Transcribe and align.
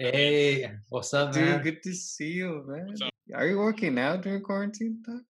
Hey, 0.00 0.70
what's 0.90 1.12
up, 1.12 1.32
Dude, 1.32 1.42
man? 1.42 1.62
good 1.64 1.82
to 1.82 1.92
see 1.92 2.28
you, 2.30 2.62
man. 2.68 2.86
What's 2.86 3.02
up? 3.02 3.10
Are 3.34 3.48
you 3.48 3.58
working 3.58 3.96
now 3.96 4.16
during 4.16 4.42
quarantine 4.44 5.02
time? 5.04 5.26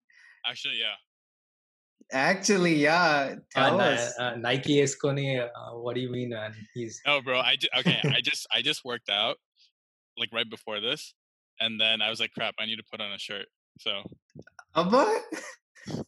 Actually, 0.46 0.78
yeah. 0.78 0.92
Actually, 2.12 2.74
yeah. 2.74 3.36
Uh, 3.56 3.68
Tell 3.70 3.78
Ni- 3.78 3.84
us. 3.84 4.18
uh, 4.18 4.36
Nike 4.36 4.82
Escone, 4.82 5.40
uh, 5.42 5.78
what 5.78 5.94
do 5.94 6.02
you 6.02 6.10
mean, 6.10 6.28
man? 6.28 6.54
He's 6.74 7.00
No, 7.06 7.20
bro. 7.24 7.40
I 7.40 7.56
ju- 7.56 7.68
okay. 7.78 7.98
I 8.14 8.20
just 8.20 8.46
I 8.54 8.60
just 8.60 8.84
worked 8.84 9.08
out 9.08 9.38
like 10.18 10.28
right 10.34 10.48
before 10.48 10.80
this, 10.80 11.14
and 11.60 11.80
then 11.80 12.02
I 12.02 12.10
was 12.10 12.20
like, 12.20 12.32
crap. 12.32 12.54
I 12.60 12.66
need 12.66 12.76
to 12.76 12.84
put 12.92 13.00
on 13.00 13.10
a 13.10 13.18
shirt. 13.18 13.46
So 13.80 14.02
Abba? 14.76 15.14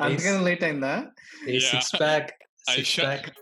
I'm 0.00 0.16
gonna 0.16 0.42
late 0.42 0.58
time 0.58 0.80
that. 0.80 1.12
Six 1.46 1.92
pack, 1.92 2.32
I 2.66 2.74
six 2.74 2.88
shut. 2.88 3.04
pack. 3.04 3.36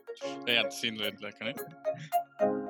Yeah, 0.47 0.69
seen 0.69 0.99
the 0.99 1.11
that 1.23 2.70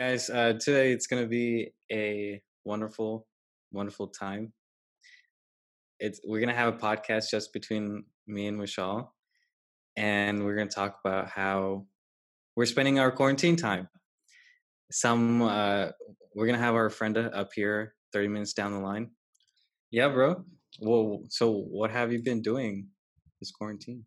guys, 0.00 0.30
uh, 0.30 0.54
today 0.58 0.92
it's 0.92 1.06
gonna 1.06 1.26
be 1.26 1.72
a 1.92 2.40
wonderful, 2.64 3.26
wonderful 3.72 4.08
time. 4.08 4.52
It's 6.00 6.20
we're 6.24 6.40
gonna 6.40 6.54
have 6.54 6.74
a 6.74 6.78
podcast 6.78 7.30
just 7.30 7.52
between 7.52 8.04
me 8.26 8.46
and 8.46 8.58
Vishal, 8.58 9.08
and 9.96 10.44
we're 10.44 10.56
gonna 10.56 10.70
talk 10.70 10.98
about 11.04 11.28
how 11.28 11.86
we're 12.56 12.66
spending 12.66 12.98
our 12.98 13.10
quarantine 13.12 13.56
time. 13.56 13.88
Some 14.90 15.42
uh, 15.42 15.88
we're 16.34 16.46
gonna 16.46 16.58
have 16.58 16.74
our 16.74 16.90
friend 16.90 17.16
uh, 17.16 17.30
up 17.32 17.50
here, 17.54 17.94
thirty 18.12 18.28
minutes 18.28 18.54
down 18.54 18.72
the 18.72 18.80
line. 18.80 19.10
Yeah, 19.90 20.08
bro. 20.08 20.44
Well, 20.80 21.22
so 21.28 21.52
what 21.52 21.90
have 21.90 22.12
you 22.12 22.22
been 22.22 22.42
doing 22.42 22.88
this 23.40 23.50
quarantine? 23.50 24.04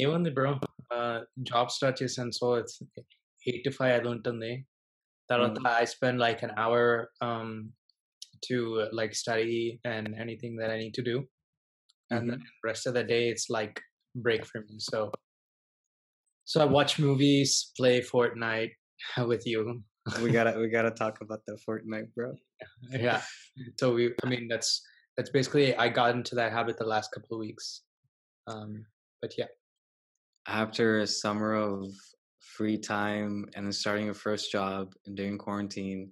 ఏముంది 0.00 0.30
bro 0.36 0.50
job 1.48 1.70
start 1.76 1.96
చేశాను 2.02 2.32
so 2.38 2.48
it's 2.58 2.76
eight 3.50 3.64
to 3.66 3.72
five 3.78 3.92
అది 3.98 4.08
ఉంటుంది 4.14 4.52
తర్వాత 5.30 5.60
I 5.82 5.84
spend 5.94 6.20
like 6.26 6.40
an 6.46 6.54
hour 6.66 6.90
to 8.48 8.58
like 9.00 9.14
study 9.22 9.62
and 9.94 10.08
anything 10.24 10.56
that 10.62 10.74
I 10.76 10.80
need 10.84 10.98
to 11.00 11.04
do 11.10 11.16
and 12.14 12.24
Mhm. 12.24 12.28
then 12.30 12.42
rest 12.68 12.84
of 12.88 12.92
the 12.96 13.02
day 13.12 13.22
it's 13.30 13.46
like 13.54 13.76
break 14.24 14.42
for 14.50 14.58
me 14.66 14.74
so 14.88 14.98
so 16.50 16.56
i 16.64 16.66
watch 16.76 16.92
movies 17.04 17.52
play 17.78 17.94
fortnite 18.10 18.74
with 19.30 19.44
you 19.50 19.60
we 20.24 20.28
gotta 20.36 20.52
we 20.60 20.66
gotta 20.76 20.92
talk 21.00 21.16
about 21.24 21.40
the 21.48 21.54
Fortnite, 21.64 22.10
bro. 22.16 22.28
yeah 23.06 23.20
so 23.80 23.86
we 23.96 24.04
i 24.24 24.28
mean 24.32 24.44
that's 24.52 24.70
that's 25.16 25.32
basically 25.38 25.66
i 25.84 25.88
got 26.00 26.10
into 26.18 26.34
that 26.40 26.52
habit 26.58 26.76
the 26.82 26.88
last 26.94 27.08
couple 27.14 27.32
of 27.36 27.40
weeks 27.46 27.66
um 28.52 28.70
but 29.22 29.32
yeah 29.40 29.50
after 30.62 30.86
a 31.00 31.08
summer 31.22 31.50
of 31.66 31.74
free 32.57 32.77
time 32.77 33.45
and 33.55 33.65
then 33.65 33.71
starting 33.71 34.05
your 34.05 34.13
first 34.13 34.51
job 34.51 34.93
and 35.05 35.15
during 35.15 35.37
quarantine. 35.37 36.11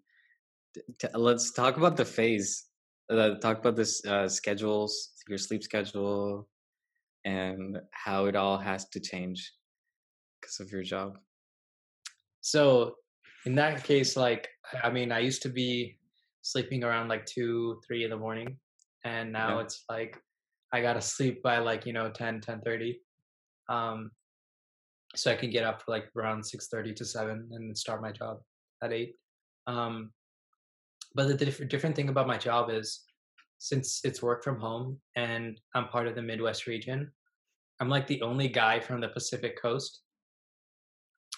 T- 0.99 1.07
let's 1.13 1.51
talk 1.51 1.77
about 1.77 1.97
the 1.97 2.05
phase 2.05 2.65
uh, 3.09 3.35
talk 3.39 3.57
about 3.59 3.75
this 3.75 4.05
uh, 4.05 4.27
schedules 4.27 5.11
your 5.27 5.39
sleep 5.39 5.63
schedule 5.63 6.47
and 7.25 7.79
how 7.91 8.25
it 8.25 8.35
all 8.35 8.57
has 8.57 8.87
to 8.89 8.99
change 8.99 9.51
because 10.39 10.59
of 10.59 10.71
your 10.71 10.83
job. 10.83 11.17
So 12.41 12.95
in 13.45 13.55
that 13.55 13.83
case 13.83 14.15
like 14.17 14.47
i 14.83 14.89
mean 14.89 15.11
i 15.11 15.19
used 15.19 15.41
to 15.41 15.49
be 15.49 15.97
sleeping 16.41 16.83
around 16.83 17.07
like 17.07 17.25
2 17.25 17.79
3 17.85 18.03
in 18.03 18.09
the 18.09 18.17
morning 18.17 18.57
and 19.05 19.31
now 19.31 19.55
Yeah. 19.55 19.61
it's 19.63 19.83
like 19.89 20.17
i 20.73 20.81
gotta 20.81 21.01
sleep 21.01 21.41
by 21.41 21.59
like 21.59 21.85
you 21.85 21.93
know 21.93 22.09
10 22.09 22.41
10 22.41 22.61
30 22.61 22.99
um 23.69 24.11
so 25.15 25.31
i 25.31 25.35
can 25.35 25.49
get 25.49 25.63
up 25.63 25.81
for 25.81 25.91
like 25.91 26.09
around 26.15 26.45
six 26.45 26.67
thirty 26.67 26.93
to 26.93 27.05
7 27.05 27.49
and 27.51 27.77
start 27.77 28.01
my 28.01 28.11
job 28.11 28.39
at 28.83 28.93
8 28.93 29.15
um 29.67 30.11
but 31.15 31.27
the 31.27 31.33
diff- 31.33 31.67
different 31.67 31.95
thing 31.95 32.09
about 32.09 32.27
my 32.27 32.37
job 32.37 32.69
is 32.69 33.01
since 33.57 34.01
it's 34.03 34.21
work 34.21 34.43
from 34.43 34.59
home 34.59 34.97
and 35.15 35.59
i'm 35.75 35.87
part 35.87 36.07
of 36.07 36.15
the 36.15 36.21
midwest 36.21 36.67
region 36.67 37.11
i'm 37.79 37.89
like 37.89 38.07
the 38.07 38.21
only 38.21 38.47
guy 38.47 38.79
from 38.79 39.01
the 39.01 39.09
pacific 39.09 39.59
coast 39.61 40.01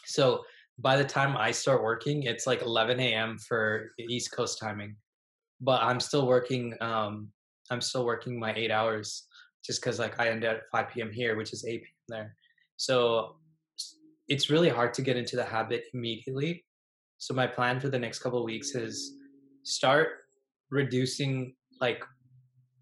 so 0.06 0.44
by 0.80 0.98
the 0.98 1.04
time 1.04 1.38
I 1.38 1.52
start 1.52 1.84
working, 1.84 2.24
it's 2.24 2.48
like 2.48 2.62
11 2.62 3.00
a.m. 3.00 3.38
for 3.38 3.92
East 4.00 4.32
Coast 4.32 4.60
timing. 4.60 4.96
But 5.60 5.82
I'm 5.84 6.00
still 6.00 6.26
working. 6.26 6.74
Um, 6.82 7.30
I'm 7.70 7.82
still 7.82 8.06
working 8.06 8.40
my 8.40 8.54
eight 8.56 8.72
hours 8.72 9.28
just 9.64 9.82
because 9.82 10.00
like 10.00 10.20
I 10.20 10.30
end 10.30 10.44
at 10.44 10.64
5 10.72 10.90
p.m. 10.90 11.12
here, 11.12 11.36
which 11.38 11.54
is 11.54 11.66
8 11.66 11.84
p.m. 11.84 11.86
there. 12.10 12.36
So 12.78 13.36
it's 14.32 14.50
really 14.50 14.70
hard 14.70 14.94
to 14.94 15.02
get 15.02 15.18
into 15.18 15.36
the 15.36 15.44
habit 15.44 15.84
immediately. 15.94 16.64
So 17.18 17.34
my 17.34 17.46
plan 17.46 17.82
for 17.82 17.90
the 17.90 18.00
next 18.00 18.20
couple 18.20 18.42
weeks 18.46 18.76
is 18.76 19.18
start 19.64 20.08
reducing 20.70 21.54
like 21.82 22.02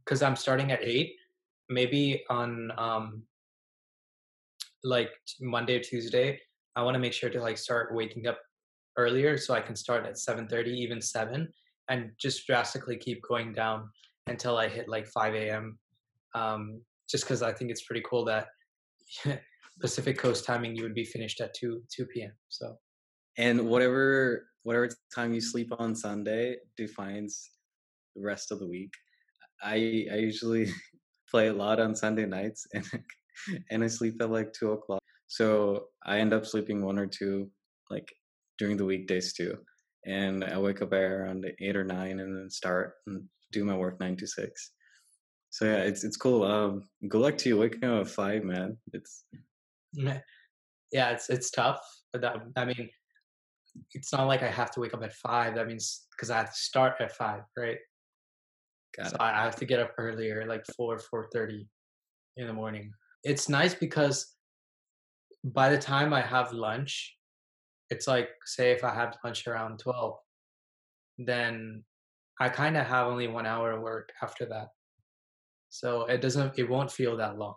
because 0.06 0.22
I'm 0.22 0.36
starting 0.36 0.72
at 0.72 0.84
eight. 0.84 1.16
Maybe 1.68 2.24
on 2.30 2.72
um, 2.78 3.24
like 4.84 5.10
Monday 5.42 5.78
or 5.78 5.80
Tuesday, 5.80 6.40
I 6.76 6.84
want 6.84 6.94
to 6.94 7.00
make 7.00 7.14
sure 7.14 7.32
to 7.32 7.42
like 7.42 7.58
start 7.58 7.96
waking 7.96 8.28
up 8.28 8.40
earlier 8.96 9.36
so 9.36 9.56
I 9.56 9.62
can 9.62 9.76
start 9.76 10.06
at 10.06 10.18
7:30, 10.18 10.68
even 10.68 11.02
7, 11.02 11.52
and 11.90 12.12
just 12.20 12.46
drastically 12.46 12.98
keep 12.98 13.24
going 13.24 13.54
down 13.54 13.90
until 14.28 14.56
I 14.56 14.68
hit 14.68 14.88
like 14.88 15.08
5 15.08 15.34
a.m. 15.34 15.80
Um, 16.36 16.82
just 17.10 17.24
because 17.24 17.42
I 17.42 17.52
think 17.54 17.72
it's 17.72 17.86
pretty 17.86 18.04
cool 18.08 18.24
that 18.26 18.48
Pacific 19.80 20.18
Coast 20.18 20.46
timing 20.46 20.76
you 20.76 20.84
would 20.84 20.96
be 20.96 21.06
finished 21.06 21.40
at 21.42 21.54
2 21.54 21.82
2 21.96 22.06
p.m. 22.08 22.32
So. 22.50 22.76
And 23.38 23.68
whatever 23.68 24.46
whatever 24.64 24.90
time 25.16 25.34
you 25.34 25.42
sleep 25.42 25.72
on 25.80 25.96
sunday 25.96 26.58
defines 26.76 27.50
the 28.16 28.22
rest 28.22 28.52
of 28.52 28.60
the 28.60 28.68
week. 28.68 28.94
I 29.64 30.06
i 30.12 30.18
usually 30.18 30.72
play 31.32 31.48
a 31.48 31.54
lot 31.54 31.80
on 31.80 31.96
sunday 31.96 32.26
nights 32.26 32.68
and 32.74 32.86
and 33.72 33.84
i 33.84 33.88
sleep 33.88 34.22
at 34.22 34.30
like 34.30 34.52
two 34.54 34.72
o'clock. 34.74 35.02
So 35.28 35.86
i 36.06 36.20
end 36.20 36.34
up 36.34 36.46
sleeping 36.46 36.84
one 36.84 37.00
or 37.00 37.08
two 37.08 37.50
like 37.90 38.08
during 38.58 38.78
the 38.78 38.86
weekdays 38.86 39.34
too. 39.34 39.58
And 40.06 40.44
i 40.44 40.58
wake 40.58 40.82
up 40.82 40.94
at 40.94 41.02
around 41.02 41.46
eight 41.62 41.78
or 41.78 41.86
nine 41.86 42.20
and 42.20 42.36
then 42.36 42.50
start 42.50 42.96
and 43.08 43.24
do 43.52 43.64
my 43.64 43.76
work 43.76 44.00
nine 44.00 44.18
to 44.18 44.28
six. 44.28 44.72
So 45.52 45.66
yeah 45.66 45.84
it's 45.90 46.04
it's 46.04 46.18
cool. 46.18 46.44
Um 46.44 46.90
good 47.08 47.22
luck 47.22 47.38
to 47.40 47.50
you 47.50 47.58
waking 47.58 47.86
up 47.86 48.02
at 48.02 48.12
five 48.12 48.44
man. 48.44 48.78
It's. 48.92 49.24
yeah, 50.92 51.12
it's 51.12 51.30
it's 51.30 51.52
tough. 51.52 51.80
But 52.12 52.22
that, 52.22 52.38
I 52.56 52.66
mean, 52.66 52.90
it's 53.94 54.12
not 54.12 54.28
like 54.28 54.44
I 54.44 54.50
have 54.50 54.72
to 54.72 54.80
wake 54.80 54.94
up 54.94 55.04
at 55.04 55.14
five. 55.14 55.56
That 55.56 55.68
means 55.68 56.06
because 56.12 56.30
I 56.30 56.38
have 56.38 56.54
to 56.54 56.60
start 56.60 56.96
at 57.00 57.12
five, 57.12 57.44
right? 57.58 57.78
got 58.98 59.10
so 59.10 59.16
it. 59.16 59.22
I 59.22 59.44
have 59.44 59.56
to 59.58 59.66
get 59.66 59.80
up 59.80 59.94
earlier, 59.98 60.46
like 60.48 60.66
four, 60.76 60.98
four 61.00 61.30
thirty 61.32 61.68
in 62.38 62.48
the 62.48 62.54
morning. 62.54 62.92
It's 63.24 63.50
nice 63.50 63.74
because 63.74 64.34
by 65.44 65.70
the 65.70 65.78
time 65.78 66.14
I 66.14 66.22
have 66.22 66.52
lunch, 66.54 67.16
it's 67.90 68.08
like 68.08 68.30
say 68.46 68.72
if 68.72 68.84
I 68.84 68.94
have 68.94 69.18
lunch 69.24 69.48
around 69.48 69.80
twelve, 69.80 70.18
then 71.18 71.84
I 72.40 72.50
kind 72.50 72.78
of 72.78 72.88
have 72.88 73.08
only 73.08 73.28
one 73.28 73.46
hour 73.46 73.72
of 73.72 73.82
work 73.82 74.12
after 74.22 74.46
that. 74.46 74.70
So 75.70 76.06
it 76.06 76.22
doesn't, 76.22 76.58
it 76.58 76.70
won't 76.70 76.92
feel 76.92 77.18
that 77.18 77.38
long. 77.38 77.56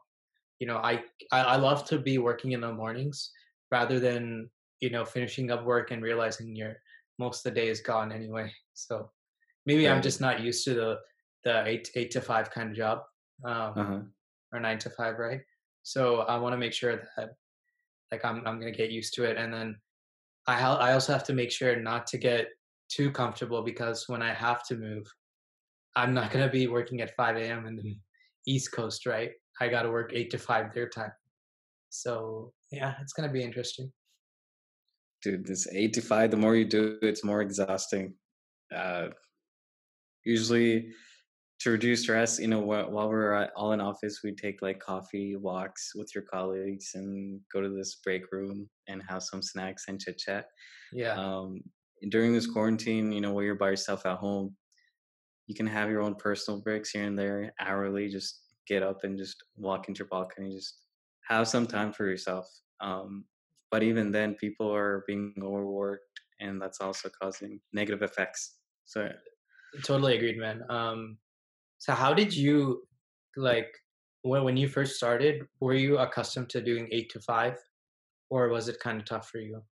You 0.63 0.69
know, 0.69 0.79
I 0.79 1.03
I, 1.33 1.41
I 1.55 1.57
love 1.57 1.85
to 1.91 1.99
be 1.99 2.19
working 2.19 2.53
in 2.53 2.61
the 2.61 2.73
mornings 2.73 3.19
rather 3.73 3.99
than 3.99 4.49
you 4.79 4.91
know 4.91 5.05
finishing 5.05 5.51
up 5.51 5.65
work 5.65 5.91
and 5.91 6.01
realizing 6.11 6.55
your 6.55 6.77
most 7.19 7.45
of 7.45 7.47
the 7.53 7.61
day 7.61 7.69
is 7.69 7.81
gone 7.81 8.13
anyway. 8.13 8.49
So 8.75 9.11
maybe 9.67 9.89
I'm 9.89 10.03
just 10.09 10.21
not 10.21 10.41
used 10.49 10.65
to 10.67 10.75
the 10.75 10.91
the 11.45 11.55
eight 11.67 11.91
eight 11.99 12.11
to 12.13 12.21
five 12.21 12.51
kind 12.55 12.71
of 12.71 12.77
job 12.77 12.99
um, 13.45 13.73
uh-huh 13.83 14.01
or 14.53 14.61
nine 14.61 14.79
to 14.85 14.91
five, 14.91 15.19
right? 15.19 15.41
So 15.83 16.03
I 16.33 16.39
want 16.39 16.53
to 16.55 16.63
make 16.65 16.75
sure 16.81 16.95
that 17.17 17.31
like 18.13 18.25
I'm 18.25 18.39
I'm 18.47 18.59
gonna 18.61 18.79
get 18.83 18.91
used 19.01 19.15
to 19.15 19.25
it, 19.25 19.37
and 19.37 19.53
then 19.53 19.69
I 20.47 20.55
ha- 20.63 20.83
I 20.87 20.93
also 20.93 21.13
have 21.13 21.25
to 21.25 21.35
make 21.41 21.51
sure 21.51 21.75
not 21.91 22.07
to 22.09 22.19
get 22.19 22.49
too 22.89 23.11
comfortable 23.11 23.63
because 23.63 24.09
when 24.09 24.23
I 24.23 24.33
have 24.33 24.65
to 24.69 24.77
move, 24.77 25.07
I'm 25.97 26.15
not 26.15 26.31
gonna 26.31 26.51
be 26.61 26.69
working 26.69 27.01
at 27.01 27.17
5 27.17 27.37
a.m. 27.59 27.67
in 27.67 27.77
the 27.77 27.99
East 28.47 28.73
Coast, 28.73 29.07
right? 29.07 29.33
I 29.61 29.69
got 29.69 29.83
to 29.83 29.91
work 29.91 30.13
eight 30.15 30.31
to 30.33 30.39
five 30.39 30.73
their 30.75 30.89
time. 30.89 31.13
So 31.91 32.53
yeah, 32.71 32.95
it's 33.01 33.13
gonna 33.13 33.33
be 33.33 33.43
interesting. 33.43 33.93
dude 35.23 35.47
this 35.47 35.69
eight 35.73 35.93
to 35.93 36.01
five 36.01 36.31
the 36.31 36.37
more 36.37 36.57
you 36.57 36.65
do 36.65 36.99
it's 37.03 37.23
more 37.23 37.43
exhausting 37.43 38.13
uh 38.75 39.09
usually 40.25 40.91
to 41.61 41.71
reduce 41.71 42.03
stress 42.03 42.41
you 42.41 42.49
know 42.49 42.61
wh- 42.63 42.91
while 42.91 43.09
we're 43.09 43.49
all 43.55 43.73
in 43.73 43.81
office 43.81 44.21
we 44.25 44.35
take 44.35 44.61
like 44.63 44.81
coffee 44.81 45.37
walks 45.37 45.93
with 45.95 46.11
your 46.15 46.25
colleagues 46.25 46.91
and 46.95 47.41
go 47.53 47.61
to 47.61 47.69
this 47.69 48.01
break 48.05 48.25
room 48.33 48.69
and 48.89 49.01
have 49.09 49.23
some 49.23 49.43
snacks 49.43 49.85
and 49.87 50.01
chit 50.01 50.19
chat 50.19 50.47
Yeah, 50.93 51.15
um 51.15 51.63
during 52.09 52.33
this 52.33 52.49
quarantine, 52.49 53.13
you 53.13 53.21
know, 53.21 53.33
where 53.33 53.45
you're 53.45 53.55
by 53.55 53.71
yourself 53.71 54.07
at 54.07 54.19
home, 54.19 54.57
you 55.47 55.55
can 55.55 55.69
have 55.69 55.89
your 55.89 56.03
own 56.03 56.17
personal 56.17 56.61
breaks 56.61 56.91
here 56.91 57.05
and 57.05 57.17
there 57.17 57.53
hourly. 57.61 58.09
Just 58.09 58.42
get 58.67 58.83
up 58.83 59.05
and 59.05 59.19
just 59.19 59.37
walk 59.57 59.89
into 59.89 60.01
your 60.01 60.09
balcony, 60.09 60.55
just 60.55 60.79
have 61.29 61.49
some 61.49 61.67
time 61.67 61.93
for 61.93 62.07
yourself. 62.07 62.47
Um, 62.81 63.25
but 63.71 63.83
even 63.83 64.13
then, 64.13 64.35
people 64.35 64.73
are 64.73 65.05
being 65.07 65.35
overworked, 65.43 66.21
and 66.41 66.61
that's 66.61 66.81
also 66.81 67.09
causing 67.21 67.61
negative 67.73 68.03
effects. 68.03 68.57
So, 68.85 69.09
totally 69.85 70.17
agreed, 70.17 70.39
man. 70.39 70.63
Um, 70.69 71.19
so, 71.79 71.95
how 71.95 72.13
did 72.13 72.35
you 72.35 72.83
like 73.37 73.69
when 74.23 74.45
when 74.45 74.57
you 74.57 74.69
first 74.69 74.97
started? 74.97 75.47
Were 75.61 75.75
you 75.75 75.99
accustomed 75.99 76.51
to 76.51 76.61
doing 76.61 76.89
eight 76.93 77.11
to 77.11 77.21
five, 77.21 77.57
or 78.31 78.49
was 78.49 78.69
it 78.69 78.79
kind 78.81 79.01
of 79.01 79.07
tough 79.07 79.29
for 79.29 79.39
you? 79.39 79.63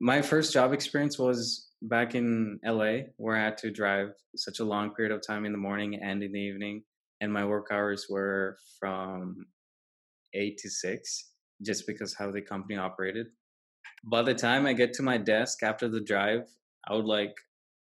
my 0.00 0.20
first 0.20 0.52
job 0.52 0.72
experience 0.72 1.18
was 1.18 1.68
back 1.82 2.14
in 2.14 2.58
LA, 2.64 3.08
where 3.16 3.36
I 3.36 3.44
had 3.44 3.58
to 3.58 3.70
drive 3.70 4.08
such 4.36 4.58
a 4.60 4.64
long 4.64 4.94
period 4.94 5.14
of 5.14 5.26
time 5.26 5.44
in 5.44 5.52
the 5.52 5.58
morning 5.58 5.98
and 6.02 6.22
in 6.22 6.32
the 6.32 6.40
evening, 6.40 6.82
and 7.24 7.32
my 7.32 7.44
work 7.44 7.68
hours 7.72 8.06
were 8.08 8.56
from 8.78 9.46
eight 10.34 10.58
to 10.58 10.70
six, 10.70 11.30
just 11.62 11.86
because 11.86 12.14
how 12.14 12.30
the 12.30 12.40
company 12.42 12.76
operated. 12.76 13.26
By 14.04 14.22
the 14.22 14.34
time 14.34 14.66
I 14.66 14.74
get 14.74 14.92
to 14.94 15.02
my 15.02 15.18
desk 15.18 15.62
after 15.62 15.88
the 15.88 16.00
drive, 16.00 16.46
I 16.88 16.94
would 16.94 17.06
like 17.06 17.34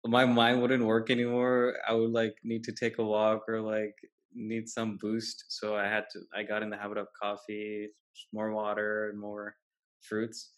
my 0.06 0.26
mind 0.26 0.62
wouldn't 0.62 0.86
work 0.86 1.10
anymore. 1.10 1.76
I 1.88 1.94
would 1.94 2.12
like 2.12 2.36
need 2.44 2.64
to 2.66 2.72
take 2.72 3.00
a 3.00 3.04
walk 3.04 3.50
or 3.50 3.60
like 3.60 3.96
need 4.34 4.70
some 4.70 4.98
boost. 5.02 5.46
So 5.50 5.76
I 5.76 5.86
had 5.86 6.06
to 6.12 6.20
I 6.36 6.44
got 6.44 6.64
in 6.64 6.70
the 6.70 6.78
habit 6.78 7.00
of 7.00 7.08
coffee, 7.22 7.90
more 8.32 8.54
water, 8.54 9.10
and 9.10 9.20
more 9.20 9.56
fruits 10.02 10.52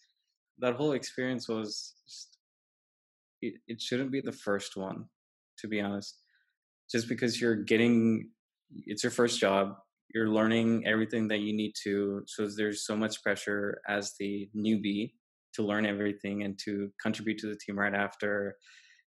that 0.58 0.74
whole 0.74 0.92
experience 0.92 1.48
was 1.48 1.94
just, 2.06 2.38
it, 3.40 3.54
it 3.66 3.80
shouldn't 3.80 4.10
be 4.10 4.20
the 4.20 4.32
first 4.32 4.76
one 4.76 5.06
to 5.58 5.68
be 5.68 5.80
honest 5.80 6.18
just 6.90 7.08
because 7.08 7.40
you're 7.40 7.56
getting 7.56 8.30
it's 8.86 9.02
your 9.02 9.10
first 9.10 9.40
job 9.40 9.74
you're 10.14 10.28
learning 10.28 10.84
everything 10.86 11.28
that 11.28 11.40
you 11.40 11.54
need 11.54 11.72
to 11.82 12.22
so 12.26 12.48
there's 12.56 12.86
so 12.86 12.96
much 12.96 13.22
pressure 13.22 13.80
as 13.88 14.14
the 14.18 14.48
newbie 14.56 15.12
to 15.54 15.62
learn 15.62 15.86
everything 15.86 16.42
and 16.42 16.58
to 16.58 16.90
contribute 17.02 17.38
to 17.38 17.46
the 17.46 17.56
team 17.56 17.78
right 17.78 17.94
after 17.94 18.56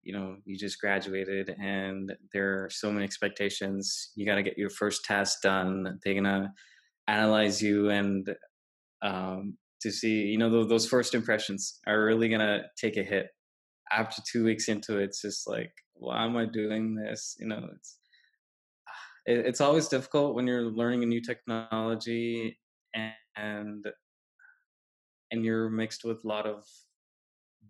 you 0.04 0.14
know 0.14 0.36
you 0.46 0.58
just 0.58 0.80
graduated 0.80 1.54
and 1.62 2.14
there 2.34 2.64
are 2.64 2.70
so 2.70 2.92
many 2.92 3.06
expectations 3.06 4.12
you 4.16 4.26
got 4.26 4.36
to 4.36 4.44
get 4.44 4.58
your 4.58 4.70
first 4.70 5.06
task 5.06 5.42
done 5.42 6.00
they're 6.04 6.16
gonna 6.16 6.52
analyze 7.08 7.62
you 7.62 7.90
and 7.90 8.30
um, 9.02 9.58
to 9.82 9.92
see 9.92 10.22
you 10.24 10.38
know 10.38 10.64
those 10.64 10.88
first 10.88 11.14
impressions 11.14 11.80
are 11.88 12.06
really 12.06 12.30
gonna 12.30 12.64
take 12.78 12.98
a 12.98 13.04
hit. 13.04 13.28
After 13.92 14.22
two 14.32 14.46
weeks 14.46 14.70
into 14.70 15.00
it 15.00 15.06
it's 15.06 15.22
just 15.22 15.48
like 15.48 15.72
why 15.94 16.24
am 16.24 16.38
i 16.38 16.46
doing 16.46 16.96
this? 16.96 17.36
You 17.40 17.48
know 17.48 17.68
it's 17.76 17.98
it's 19.26 19.62
always 19.62 19.88
difficult 19.88 20.36
when 20.36 20.48
you're 20.48 20.72
learning 20.72 21.04
a 21.04 21.06
new 21.06 21.22
technology 21.22 22.58
and 22.96 23.86
and 25.32 25.46
you're 25.46 25.70
mixed 25.70 26.04
with 26.04 26.24
a 26.24 26.28
lot 26.28 26.46
of 26.46 26.64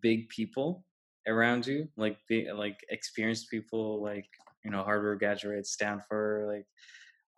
big 0.02 0.28
people 0.30 0.84
around 1.28 1.68
you 1.68 1.88
like 1.98 2.18
the 2.30 2.52
like 2.54 2.80
experienced 2.90 3.50
people 3.52 4.02
like 4.02 4.26
you 4.66 4.72
know 4.72 4.82
harvard 4.82 5.20
graduates 5.20 5.74
stanford 5.74 6.48
like 6.48 6.66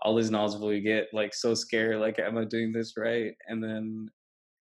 all 0.04 0.16
these 0.16 0.30
knowledgeable 0.30 0.74
you 0.74 0.82
get 0.82 1.08
like 1.14 1.34
so 1.34 1.54
scared 1.54 2.00
like 2.00 2.20
am 2.20 2.38
i 2.38 2.44
doing 2.44 2.72
this 2.72 2.94
right? 2.98 3.34
And 3.48 3.64
then 3.64 4.08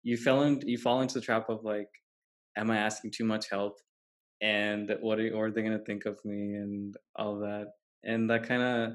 you 0.04 0.18
fell 0.18 0.44
in 0.44 0.62
you 0.66 0.78
fall 0.78 1.02
into 1.02 1.16
the 1.16 1.22
trap 1.22 1.50
of 1.50 1.64
like 1.64 1.88
am 2.58 2.70
i 2.70 2.78
asking 2.78 3.12
too 3.12 3.24
much 3.24 3.50
help? 3.50 3.78
And 4.42 4.92
what 5.02 5.20
are, 5.20 5.30
what 5.36 5.44
are 5.44 5.52
they 5.52 5.62
going 5.62 5.78
to 5.78 5.86
think 5.86 6.06
of 6.06 6.18
me? 6.26 6.56
and 6.56 6.96
all 7.16 7.40
that. 7.40 7.68
And 8.04 8.30
that 8.30 8.48
kind 8.48 8.64
of 8.64 8.94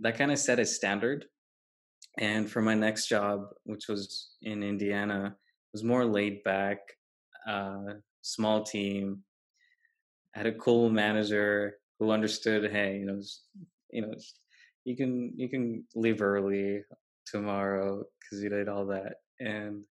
that 0.00 0.16
kind 0.16 0.32
of 0.32 0.38
set 0.38 0.58
a 0.58 0.66
standard 0.66 1.24
and 2.18 2.50
for 2.50 2.62
my 2.62 2.74
next 2.74 3.08
job 3.08 3.46
which 3.64 3.88
was 3.88 4.30
in 4.42 4.62
indiana 4.62 5.34
was 5.72 5.84
more 5.84 6.04
laid 6.04 6.42
back 6.44 6.78
uh, 7.48 7.94
small 8.22 8.62
team 8.62 9.22
had 10.34 10.46
a 10.46 10.52
cool 10.52 10.90
manager 10.90 11.76
who 11.98 12.10
understood 12.10 12.70
hey 12.70 12.98
you 12.98 13.06
know 13.06 13.20
you 13.90 14.02
know 14.02 14.14
you 14.84 14.96
can 14.96 15.32
you 15.36 15.48
can 15.48 15.84
leave 15.94 16.22
early 16.22 16.82
tomorrow 17.26 18.02
because 18.20 18.42
you 18.42 18.48
did 18.48 18.68
all 18.68 18.86
that 18.86 19.14
and 19.40 19.82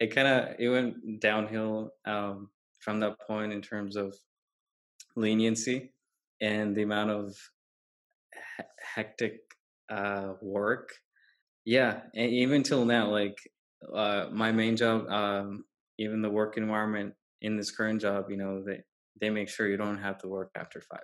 it 0.00 0.14
kind 0.14 0.28
of 0.28 0.54
it 0.58 0.68
went 0.68 1.20
downhill 1.20 1.90
um, 2.04 2.48
from 2.78 3.00
that 3.00 3.18
point 3.26 3.52
in 3.52 3.60
terms 3.60 3.96
of 3.96 4.14
leniency 5.16 5.92
and 6.40 6.76
the 6.76 6.82
amount 6.82 7.10
of 7.10 7.36
hectic 8.94 9.40
uh, 9.90 10.34
work. 10.40 10.90
Yeah, 11.64 12.00
and 12.14 12.30
even 12.30 12.62
till 12.62 12.84
now, 12.84 13.10
like 13.10 13.38
uh, 13.94 14.26
my 14.32 14.52
main 14.52 14.76
job, 14.76 15.08
um, 15.08 15.64
even 15.98 16.22
the 16.22 16.30
work 16.30 16.56
environment 16.56 17.14
in 17.42 17.56
this 17.56 17.70
current 17.70 18.00
job, 18.00 18.30
you 18.30 18.36
know, 18.36 18.62
they 18.64 18.80
they 19.20 19.30
make 19.30 19.48
sure 19.48 19.68
you 19.68 19.76
don't 19.76 19.98
have 19.98 20.18
to 20.18 20.28
work 20.28 20.50
after 20.56 20.80
five. 20.80 21.00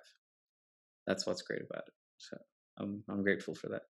That's 1.06 1.26
what's 1.26 1.42
great 1.42 1.62
about 1.68 1.84
it. 1.86 1.94
So 2.18 2.36
I'm 2.78 3.02
I'm 3.08 3.22
grateful 3.22 3.54
for 3.54 3.68
that. 3.68 3.82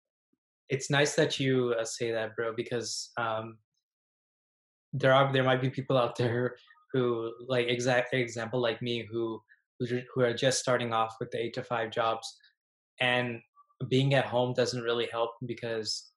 It's 0.69 0.91
nice 0.91 1.15
that 1.15 1.39
you 1.39 1.75
uh, 1.79 1.85
say 1.85 2.11
that, 2.11 2.35
bro, 2.35 2.55
because 2.57 3.11
um, 3.17 3.59
there 4.93 5.13
are 5.13 5.33
there 5.33 5.45
might 5.45 5.61
be 5.61 5.71
people 5.71 5.99
out 5.99 6.17
there 6.19 6.57
who 6.93 7.33
like 7.49 7.67
exact 7.69 8.15
example 8.15 8.61
like 8.61 8.81
me 8.81 9.07
who 9.11 9.41
who 9.81 10.21
are 10.21 10.33
just 10.33 10.61
starting 10.61 10.93
off 10.93 11.17
with 11.21 11.31
the 11.31 11.39
eight 11.39 11.53
to 11.53 11.63
five 11.63 11.91
jobs 11.91 12.37
and 13.01 13.41
being 13.89 14.15
at 14.15 14.25
home 14.25 14.53
doesn't 14.55 14.83
really 14.83 15.09
help 15.11 15.31
because 15.47 16.11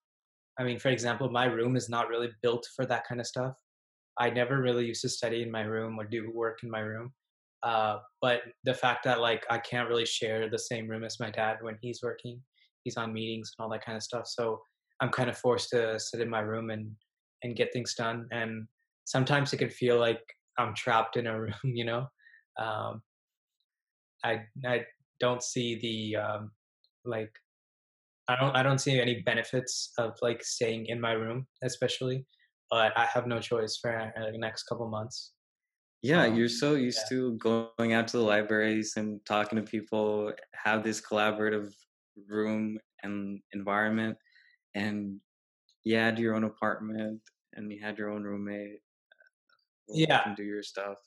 i 0.59 0.63
mean 0.63 0.79
for 0.79 0.89
example 0.89 1.29
my 1.29 1.45
room 1.45 1.75
is 1.75 1.89
not 1.89 2.07
really 2.07 2.29
built 2.41 2.65
for 2.75 2.85
that 2.85 3.05
kind 3.07 3.19
of 3.19 3.27
stuff 3.27 3.55
i 4.19 4.29
never 4.29 4.61
really 4.61 4.85
used 4.85 5.01
to 5.01 5.09
study 5.09 5.41
in 5.41 5.51
my 5.51 5.61
room 5.61 5.99
or 5.99 6.05
do 6.05 6.31
work 6.33 6.59
in 6.63 6.69
my 6.69 6.79
room 6.79 7.11
uh, 7.63 7.97
but 8.21 8.41
the 8.65 8.73
fact 8.73 9.03
that 9.03 9.19
like 9.19 9.43
i 9.49 9.57
can't 9.57 9.89
really 9.89 10.05
share 10.05 10.49
the 10.49 10.59
same 10.59 10.87
room 10.87 11.03
as 11.03 11.19
my 11.19 11.31
dad 11.31 11.57
when 11.61 11.77
he's 11.81 12.01
working 12.03 12.39
he's 12.83 12.97
on 12.97 13.11
meetings 13.11 13.53
and 13.57 13.63
all 13.63 13.71
that 13.71 13.83
kind 13.83 13.97
of 13.97 14.03
stuff 14.03 14.27
so 14.27 14.61
i'm 15.01 15.09
kind 15.09 15.29
of 15.29 15.37
forced 15.37 15.69
to 15.69 15.99
sit 15.99 16.21
in 16.21 16.29
my 16.29 16.39
room 16.39 16.69
and 16.69 16.91
and 17.43 17.55
get 17.55 17.73
things 17.73 17.93
done. 17.93 18.27
And 18.31 18.67
sometimes 19.05 19.53
it 19.53 19.57
can 19.57 19.69
feel 19.69 19.99
like 19.99 20.21
I'm 20.57 20.73
trapped 20.75 21.17
in 21.17 21.27
a 21.27 21.39
room, 21.39 21.53
you 21.63 21.85
know. 21.85 22.07
Um, 22.59 23.01
I 24.23 24.41
I 24.65 24.85
don't 25.19 25.43
see 25.43 25.79
the 25.79 26.21
um, 26.21 26.51
like 27.07 27.31
I 28.27 28.35
don't 28.35 28.55
I 28.55 28.63
don't 28.63 28.79
see 28.79 28.99
any 28.99 29.21
benefits 29.21 29.91
of 29.97 30.13
like 30.21 30.43
staying 30.43 30.87
in 30.87 30.99
my 30.99 31.13
room, 31.13 31.47
especially. 31.63 32.25
But 32.69 32.91
I 32.97 33.05
have 33.05 33.27
no 33.27 33.39
choice 33.39 33.77
for 33.81 33.97
uh, 33.97 34.31
the 34.31 34.37
next 34.37 34.63
couple 34.63 34.89
months. 34.89 35.31
Yeah, 36.03 36.25
um, 36.25 36.35
you're 36.35 36.49
so 36.49 36.75
used 36.75 36.99
yeah. 37.09 37.17
to 37.17 37.37
going 37.37 37.93
out 37.93 38.09
to 38.09 38.17
the 38.17 38.23
libraries 38.23 38.93
and 38.97 39.21
talking 39.25 39.55
to 39.55 39.63
people, 39.63 40.33
have 40.53 40.83
this 40.83 41.01
collaborative 41.01 41.71
room 42.27 42.77
and 43.03 43.39
environment, 43.53 44.17
and 44.75 45.19
you 45.87 45.95
had 45.95 46.19
your 46.19 46.35
own 46.35 46.43
apartment 46.43 47.21
and 47.53 47.71
you 47.71 47.79
had 47.81 47.97
your 47.97 48.09
own 48.09 48.23
roommate 48.23 48.79
yeah 49.89 50.21
and 50.25 50.35
do 50.35 50.43
your 50.43 50.63
stuff 50.63 50.97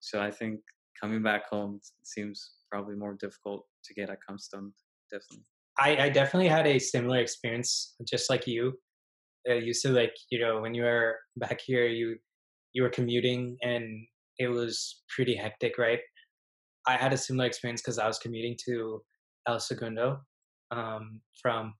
so 0.00 0.20
i 0.20 0.30
think 0.30 0.60
coming 0.98 1.22
back 1.22 1.46
home 1.48 1.78
seems 2.02 2.52
probably 2.70 2.96
more 2.96 3.14
difficult 3.20 3.66
to 3.84 3.92
get 3.92 4.08
accustomed 4.08 4.72
definitely 5.12 5.44
i 5.78 6.04
i 6.04 6.08
definitely 6.08 6.48
had 6.48 6.66
a 6.66 6.78
similar 6.78 7.18
experience 7.18 7.94
just 8.08 8.30
like 8.30 8.46
you 8.46 8.72
uh, 9.48 9.54
used 9.54 9.82
to 9.82 9.90
like 9.90 10.14
you 10.30 10.38
know 10.38 10.60
when 10.60 10.74
you 10.74 10.82
were 10.82 11.18
back 11.36 11.60
here 11.64 11.86
you 11.86 12.16
you 12.72 12.82
were 12.82 12.90
commuting 12.90 13.56
and 13.62 13.84
it 14.38 14.48
was 14.48 15.02
pretty 15.14 15.34
hectic 15.34 15.78
right 15.78 16.00
i 16.86 16.96
had 16.96 17.12
a 17.12 17.16
similar 17.16 17.46
experience 17.46 17.80
because 17.80 17.98
i 17.98 18.06
was 18.06 18.18
commuting 18.18 18.56
to 18.66 19.02
el 19.46 19.60
segundo 19.60 20.18
um, 20.70 21.20
from 21.40 21.74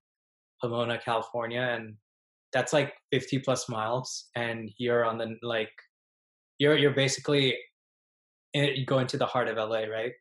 pomona 0.61 0.99
california 1.03 1.75
and 1.75 1.95
that's 2.53 2.71
like 2.71 2.93
50 3.11 3.39
plus 3.39 3.67
miles 3.67 4.29
and 4.35 4.69
you're 4.77 5.03
on 5.03 5.17
the 5.17 5.35
like 5.41 5.71
you're 6.59 6.77
you're 6.77 6.93
basically 6.93 7.57
in, 8.53 8.85
going 8.85 9.07
to 9.07 9.17
the 9.17 9.25
heart 9.25 9.47
of 9.47 9.57
LA, 9.57 9.83
right? 9.83 10.13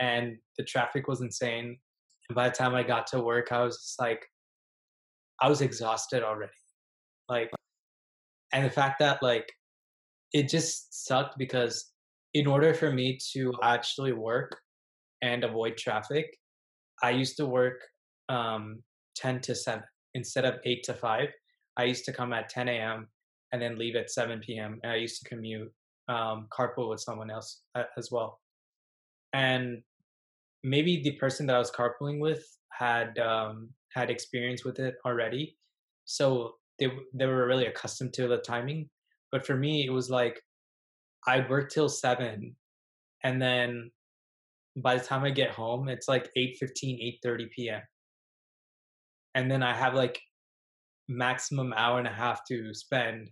And 0.00 0.36
the 0.56 0.64
traffic 0.64 1.08
was 1.08 1.20
insane. 1.20 1.78
And 2.28 2.36
by 2.36 2.48
the 2.48 2.54
time 2.54 2.74
I 2.74 2.82
got 2.82 3.06
to 3.08 3.20
work, 3.20 3.52
I 3.52 3.62
was 3.62 3.76
just 3.76 4.00
like, 4.00 4.24
I 5.40 5.48
was 5.48 5.60
exhausted 5.60 6.22
already. 6.22 6.52
Like, 7.28 7.50
and 8.52 8.64
the 8.64 8.70
fact 8.70 9.00
that 9.00 9.22
like 9.22 9.52
it 10.32 10.48
just 10.48 11.06
sucked 11.06 11.38
because 11.38 11.92
in 12.34 12.46
order 12.46 12.74
for 12.74 12.92
me 12.92 13.18
to 13.32 13.52
actually 13.62 14.12
work 14.12 14.56
and 15.22 15.44
avoid 15.44 15.76
traffic, 15.76 16.36
I 17.02 17.10
used 17.10 17.36
to 17.38 17.46
work 17.46 17.80
um, 18.28 18.82
10 19.16 19.40
to 19.42 19.54
7 19.54 19.82
instead 20.14 20.44
of 20.44 20.56
8 20.64 20.82
to 20.84 20.94
5. 20.94 21.28
I 21.76 21.84
used 21.84 22.04
to 22.06 22.12
come 22.12 22.32
at 22.32 22.48
10 22.48 22.68
a.m. 22.68 23.08
and 23.52 23.62
then 23.62 23.78
leave 23.78 23.96
at 23.96 24.10
7 24.10 24.40
p.m. 24.40 24.80
And 24.82 24.92
I 24.92 24.96
used 24.96 25.22
to 25.22 25.28
commute 25.28 25.72
um, 26.08 26.48
carpool 26.56 26.90
with 26.90 27.00
someone 27.00 27.30
else 27.30 27.62
uh, 27.74 27.84
as 27.96 28.10
well. 28.10 28.40
And 29.32 29.82
maybe 30.64 31.02
the 31.02 31.12
person 31.12 31.46
that 31.46 31.56
I 31.56 31.58
was 31.58 31.70
carpooling 31.70 32.18
with 32.20 32.44
had 32.72 33.18
um, 33.18 33.70
had 33.92 34.10
experience 34.10 34.64
with 34.64 34.80
it 34.80 34.96
already, 35.06 35.56
so 36.04 36.54
they 36.78 36.90
they 37.12 37.26
were 37.26 37.46
really 37.46 37.66
accustomed 37.66 38.14
to 38.14 38.26
the 38.26 38.38
timing. 38.38 38.88
But 39.30 39.46
for 39.46 39.56
me, 39.56 39.86
it 39.86 39.90
was 39.90 40.10
like 40.10 40.40
I'd 41.26 41.48
work 41.48 41.70
till 41.70 41.88
seven, 41.88 42.56
and 43.22 43.40
then 43.40 43.90
by 44.76 44.96
the 44.96 45.04
time 45.04 45.24
I 45.24 45.30
get 45.30 45.50
home, 45.50 45.88
it's 45.88 46.08
like 46.08 46.30
8.15, 46.36 47.20
8.30 47.24 47.50
p.m. 47.50 47.82
And 49.34 49.50
then 49.50 49.62
I 49.62 49.74
have 49.74 49.94
like 49.94 50.20
maximum 51.08 51.72
hour 51.76 51.98
and 51.98 52.08
a 52.08 52.12
half 52.12 52.44
to 52.48 52.74
spend. 52.74 53.30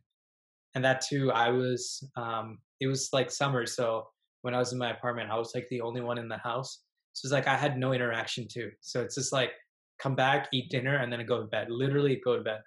And 0.74 0.84
that 0.84 1.02
too, 1.02 1.32
I 1.32 1.50
was, 1.50 2.08
um, 2.16 2.58
it 2.80 2.86
was 2.86 3.08
like 3.12 3.30
summer. 3.30 3.66
So 3.66 4.06
when 4.42 4.54
I 4.54 4.58
was 4.58 4.72
in 4.72 4.78
my 4.78 4.90
apartment, 4.90 5.30
I 5.30 5.38
was 5.38 5.52
like 5.54 5.66
the 5.68 5.80
only 5.80 6.00
one 6.00 6.18
in 6.18 6.28
the 6.28 6.38
house. 6.38 6.82
So 7.12 7.26
it's 7.26 7.32
like 7.32 7.46
I 7.46 7.56
had 7.56 7.78
no 7.78 7.92
interaction 7.92 8.46
too. 8.48 8.70
So 8.80 9.02
it's 9.02 9.14
just 9.14 9.32
like 9.32 9.50
come 9.98 10.14
back, 10.14 10.48
eat 10.52 10.70
dinner, 10.70 10.96
and 10.96 11.12
then 11.12 11.24
go 11.26 11.40
to 11.40 11.46
bed. 11.46 11.68
Literally 11.70 12.20
go 12.24 12.36
to 12.36 12.42
bed. 12.42 12.60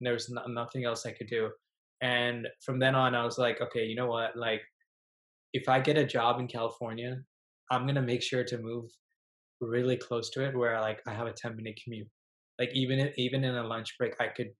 And 0.00 0.06
there 0.06 0.14
was 0.14 0.28
no, 0.30 0.42
nothing 0.46 0.84
else 0.84 1.06
I 1.06 1.12
could 1.12 1.28
do. 1.28 1.50
And 2.00 2.48
from 2.64 2.78
then 2.78 2.94
on, 2.94 3.14
I 3.14 3.24
was 3.24 3.38
like, 3.38 3.60
okay, 3.60 3.84
you 3.84 3.94
know 3.94 4.06
what? 4.06 4.36
Like, 4.36 4.62
if 5.52 5.68
I 5.68 5.80
get 5.80 5.98
a 5.98 6.04
job 6.04 6.40
in 6.40 6.46
California, 6.46 7.18
I'm 7.70 7.86
gonna 7.86 8.02
make 8.02 8.22
sure 8.22 8.44
to 8.44 8.58
move 8.58 8.90
really 9.60 9.96
close 9.96 10.30
to 10.30 10.44
it, 10.44 10.56
where 10.56 10.80
like 10.80 11.00
I 11.06 11.12
have 11.12 11.26
a 11.26 11.32
10 11.32 11.56
minute 11.56 11.78
commute. 11.82 12.08
Like 12.58 12.70
even 12.74 13.12
even 13.16 13.44
in 13.44 13.54
a 13.54 13.66
lunch 13.66 13.96
break, 13.98 14.14
I 14.20 14.28
could, 14.28 14.50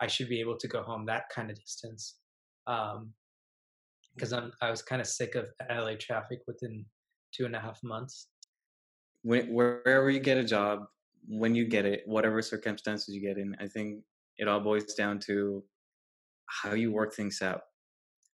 I 0.00 0.06
should 0.06 0.28
be 0.28 0.40
able 0.40 0.56
to 0.58 0.68
go 0.68 0.82
home 0.82 1.06
that 1.06 1.24
kind 1.34 1.50
of 1.50 1.58
distance. 1.58 2.16
Um, 2.66 3.12
because 4.14 4.32
I'm 4.32 4.52
I 4.60 4.70
was 4.70 4.82
kind 4.82 5.00
of 5.00 5.06
sick 5.06 5.34
of 5.34 5.46
LA 5.70 5.94
traffic 5.98 6.40
within 6.46 6.84
two 7.32 7.46
and 7.46 7.56
a 7.56 7.60
half 7.60 7.78
months. 7.82 8.28
When, 9.22 9.52
wherever 9.52 10.10
you 10.10 10.20
get 10.20 10.38
a 10.38 10.44
job, 10.44 10.84
when 11.28 11.54
you 11.54 11.66
get 11.66 11.84
it, 11.84 12.02
whatever 12.06 12.42
circumstances 12.42 13.14
you 13.14 13.20
get 13.20 13.38
in, 13.38 13.54
I 13.60 13.66
think 13.66 14.02
it 14.38 14.48
all 14.48 14.60
boils 14.60 14.94
down 14.94 15.18
to 15.26 15.62
how 16.46 16.72
you 16.72 16.92
work 16.92 17.14
things 17.14 17.42
out. 17.42 17.62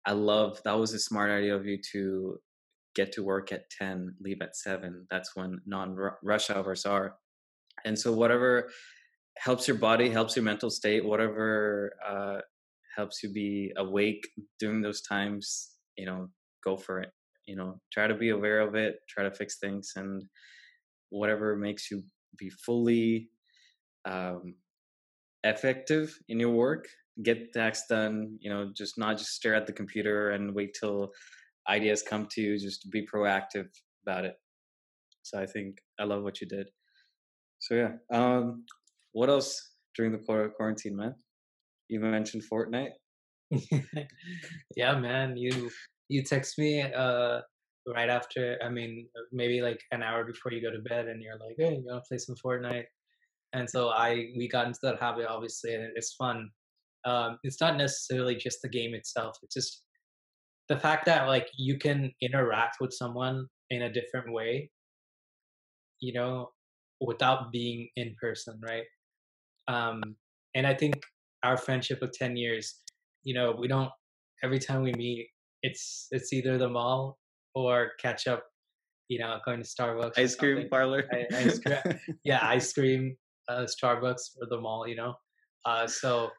I 0.06 0.12
love 0.12 0.60
that 0.66 0.78
was 0.78 0.94
a 0.94 1.00
smart 1.00 1.32
idea 1.32 1.56
of 1.56 1.66
you 1.66 1.80
to 1.94 2.40
get 2.96 3.12
to 3.14 3.24
work 3.24 3.52
at 3.52 3.70
10, 3.70 4.16
leave 4.22 4.42
at 4.42 4.56
7. 4.56 5.08
That's 5.10 5.36
when 5.36 5.60
non 5.66 5.96
rush 6.22 6.50
hours 6.50 6.86
are. 6.86 7.16
And 7.86 7.98
so, 7.98 8.12
whatever 8.12 8.70
helps 9.38 9.68
your 9.68 9.78
body, 9.78 10.10
helps 10.10 10.36
your 10.36 10.44
mental 10.44 10.70
state, 10.70 11.06
whatever 11.06 11.94
uh, 12.08 12.38
helps 12.96 13.24
you 13.24 13.32
be 13.32 13.72
awake 13.78 14.28
during 14.60 14.82
those 14.82 15.02
times, 15.02 15.72
you 15.98 16.06
know, 16.06 16.30
go 16.64 16.78
for 16.78 17.02
it. 17.02 17.10
You 17.48 17.56
know, 17.56 17.80
try 17.92 18.08
to 18.08 18.16
be 18.16 18.30
aware 18.30 18.62
of 18.62 18.76
it, 18.76 18.98
try 19.10 19.24
to 19.24 19.32
fix 19.32 19.58
things, 19.60 19.94
and 19.96 20.24
whatever 21.14 21.56
makes 21.56 21.90
you 21.92 22.04
be 22.38 22.50
fully 22.50 23.30
um, 24.06 24.56
effective 25.44 26.18
in 26.28 26.40
your 26.40 26.50
work, 26.52 26.88
get 27.24 27.54
tasks 27.54 27.88
done. 27.90 28.38
You 28.40 28.50
know, 28.50 28.72
just 28.76 28.98
not 28.98 29.18
just 29.18 29.32
stare 29.32 29.56
at 29.56 29.68
the 29.68 29.74
computer 29.74 30.32
and 30.32 30.56
wait 30.56 30.76
till 30.80 31.12
ideas 31.70 32.02
come 32.02 32.28
to 32.32 32.42
you. 32.42 32.60
Just 32.60 32.90
be 32.90 33.06
proactive 33.06 33.68
about 34.06 34.26
it. 34.26 34.36
So 35.22 35.40
I 35.40 35.46
think 35.46 35.78
I 36.00 36.04
love 36.04 36.24
what 36.24 36.42
you 36.42 36.48
did. 36.48 36.68
So 37.60 37.76
yeah, 37.76 37.92
um, 38.12 38.66
what 39.14 39.30
else 39.30 39.72
during 39.96 40.12
the 40.12 40.50
quarantine, 40.58 40.98
man? 40.98 41.16
You 41.88 42.00
mentioned 42.00 42.44
Fortnite. 42.52 42.94
yeah, 44.76 44.98
man. 45.00 45.38
You 45.38 45.70
you 46.10 46.24
text 46.24 46.58
me 46.58 46.82
uh 46.82 47.40
right 47.88 48.10
after. 48.10 48.58
I 48.64 48.70
mean, 48.70 49.08
maybe 49.32 49.62
like 49.62 49.82
an 49.92 50.04
hour 50.04 50.24
before 50.24 50.52
you 50.52 50.62
go 50.62 50.72
to 50.72 50.82
bed, 50.82 51.08
and 51.08 51.22
you're 51.22 51.38
like, 51.40 51.56
"Hey, 51.58 51.76
you 51.76 51.84
want 51.86 52.04
to 52.04 52.08
play 52.08 52.18
some 52.18 52.36
Fortnite?" 52.44 52.86
And 53.54 53.70
so 53.70 53.90
I 53.90 54.32
we 54.38 54.48
got 54.48 54.68
into 54.68 54.80
that 54.84 55.00
habit, 55.00 55.28
obviously, 55.28 55.74
and 55.76 55.92
it's 55.96 56.14
fun. 56.16 56.50
Um, 57.06 57.38
it's 57.44 57.62
not 57.62 57.78
necessarily 57.78 58.36
just 58.36 58.62
the 58.62 58.70
game 58.70 58.94
itself. 58.94 59.38
It's 59.44 59.56
just 59.56 59.84
the 60.70 60.80
fact 60.80 61.06
that 61.06 61.28
like 61.28 61.48
you 61.58 61.78
can 61.78 62.12
interact 62.22 62.78
with 62.80 62.94
someone 62.94 63.48
in 63.70 63.84
a 63.84 63.94
different 63.94 64.32
way, 64.32 64.72
you 66.00 66.14
know, 66.14 66.50
without 67.02 67.52
being 67.52 67.90
in 67.98 68.16
person, 68.22 68.60
right? 68.64 68.86
Um, 69.68 70.02
and 70.56 70.66
I 70.68 70.74
think 70.74 71.02
our 71.44 71.58
friendship 71.58 72.02
of 72.02 72.12
10 72.14 72.38
years 72.38 72.84
you 73.24 73.34
know 73.34 73.56
we 73.58 73.68
don't 73.68 73.90
every 74.44 74.60
time 74.60 74.82
we 74.82 74.94
meet 74.94 75.28
it's 75.62 76.08
it's 76.12 76.34
either 76.34 76.58
the 76.58 76.70
mall 76.70 77.18
or 77.56 77.92
catch 78.00 78.28
up 78.28 78.46
you 79.10 79.20
know 79.20 79.38
going 79.46 79.62
to 79.62 79.68
starbucks 79.68 80.18
ice 80.18 80.36
cream 80.36 80.68
parlor. 80.70 81.04
Ice 81.34 81.60
cream, 81.66 82.00
yeah 82.24 82.40
ice 82.42 82.74
cream 82.74 83.16
uh, 83.50 83.66
starbucks 83.66 84.38
or 84.42 84.48
the 84.50 84.60
mall 84.60 84.88
you 84.88 84.96
know? 84.96 85.14
Uh, 85.66 85.88
so 85.88 86.30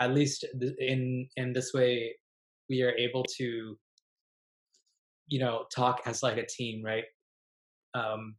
at 0.00 0.12
least 0.12 0.44
in 0.78 1.28
in 1.36 1.52
this 1.52 1.72
way 1.72 2.14
we 2.68 2.82
are 2.82 2.92
able 2.92 3.24
to 3.36 3.76
you 5.28 5.38
know 5.38 5.64
talk 5.74 6.00
as 6.06 6.22
like 6.22 6.38
a 6.38 6.46
team 6.46 6.82
right? 6.84 7.04
Um 7.94 8.36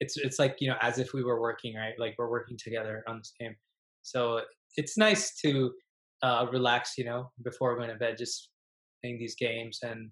it's 0.00 0.16
it's 0.16 0.38
like 0.38 0.56
you 0.60 0.68
know 0.68 0.76
as 0.80 0.98
if 0.98 1.12
we 1.12 1.24
were 1.24 1.40
working 1.40 1.74
right? 1.76 1.94
Like 1.98 2.14
we're 2.18 2.30
working 2.30 2.56
together 2.56 3.02
on 3.08 3.18
this 3.18 3.32
game. 3.38 3.56
So 4.02 4.42
it's 4.76 4.96
nice 4.96 5.34
to 5.40 5.72
uh, 6.22 6.46
relax, 6.52 6.92
you 6.96 7.04
know, 7.04 7.30
before 7.44 7.76
going 7.76 7.90
to 7.90 7.96
bed, 7.96 8.16
just 8.18 8.50
playing 9.02 9.18
these 9.18 9.36
games 9.36 9.78
and 9.82 10.10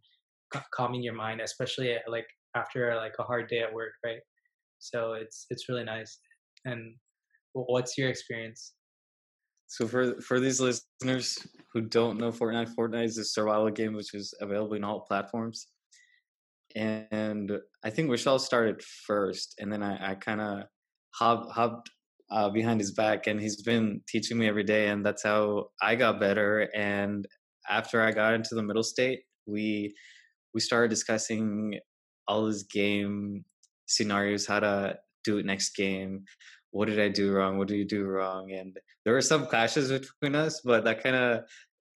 calming 0.74 1.02
your 1.02 1.14
mind, 1.14 1.40
especially 1.40 1.92
at, 1.92 2.02
like 2.08 2.26
after 2.54 2.94
like 2.96 3.14
a 3.18 3.22
hard 3.22 3.48
day 3.48 3.60
at 3.60 3.72
work, 3.72 3.92
right? 4.04 4.20
So 4.78 5.14
it's 5.14 5.46
it's 5.50 5.68
really 5.68 5.84
nice. 5.84 6.18
And 6.64 6.94
what's 7.52 7.96
your 7.96 8.08
experience? 8.08 8.74
So 9.68 9.86
for 9.86 10.20
for 10.20 10.40
these 10.40 10.60
listeners 10.60 11.38
who 11.72 11.82
don't 11.82 12.18
know 12.18 12.30
Fortnite, 12.30 12.74
Fortnite 12.78 13.04
is 13.04 13.18
a 13.18 13.24
survival 13.24 13.70
game 13.70 13.94
which 13.94 14.14
is 14.14 14.32
available 14.40 14.74
in 14.74 14.84
all 14.84 15.00
platforms. 15.00 15.66
And 16.74 17.52
I 17.84 17.90
think 17.90 18.10
Vishal 18.10 18.38
started 18.38 18.82
first, 19.06 19.54
and 19.58 19.72
then 19.72 19.82
I, 19.82 20.10
I 20.10 20.14
kind 20.14 20.40
of 20.40 20.64
hop, 21.14 21.50
hopped 21.50 21.90
uh, 22.30 22.50
behind 22.50 22.80
his 22.80 22.92
back, 22.92 23.26
and 23.26 23.40
he's 23.40 23.62
been 23.62 24.02
teaching 24.08 24.36
me 24.38 24.46
every 24.46 24.64
day, 24.64 24.88
and 24.88 25.04
that's 25.04 25.22
how 25.22 25.68
I 25.80 25.94
got 25.94 26.20
better. 26.20 26.68
And 26.74 27.26
after 27.68 28.02
I 28.02 28.12
got 28.12 28.34
into 28.34 28.54
the 28.54 28.62
middle 28.62 28.82
state, 28.82 29.20
we 29.46 29.94
we 30.56 30.60
started 30.60 30.88
discussing 30.88 31.78
all 32.26 32.46
his 32.46 32.62
game 32.62 33.44
scenarios, 33.84 34.46
how 34.46 34.58
to 34.58 34.96
do 35.22 35.36
it 35.36 35.44
next 35.44 35.76
game. 35.76 36.24
What 36.70 36.88
did 36.88 36.98
I 36.98 37.10
do 37.10 37.30
wrong? 37.30 37.58
What 37.58 37.68
did 37.68 37.76
you 37.76 37.84
do 37.84 38.06
wrong? 38.06 38.52
And 38.52 38.74
there 39.04 39.12
were 39.12 39.20
some 39.20 39.46
clashes 39.46 39.90
between 39.90 40.34
us, 40.34 40.62
but 40.64 40.82
that 40.84 41.02
kind 41.02 41.14
of 41.14 41.42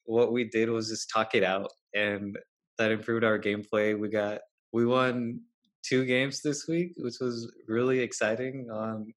what 0.04 0.30
we 0.30 0.44
did 0.44 0.68
was 0.68 0.90
just 0.90 1.08
talk 1.08 1.34
it 1.34 1.42
out, 1.42 1.70
and 1.94 2.36
that 2.76 2.90
improved 2.92 3.24
our 3.24 3.38
gameplay. 3.38 3.98
We 3.98 4.10
got 4.10 4.40
we 4.74 4.84
won 4.84 5.40
two 5.82 6.04
games 6.04 6.42
this 6.42 6.68
week, 6.68 6.92
which 6.98 7.16
was 7.18 7.50
really 7.66 8.00
exciting. 8.00 8.68
on 8.70 9.14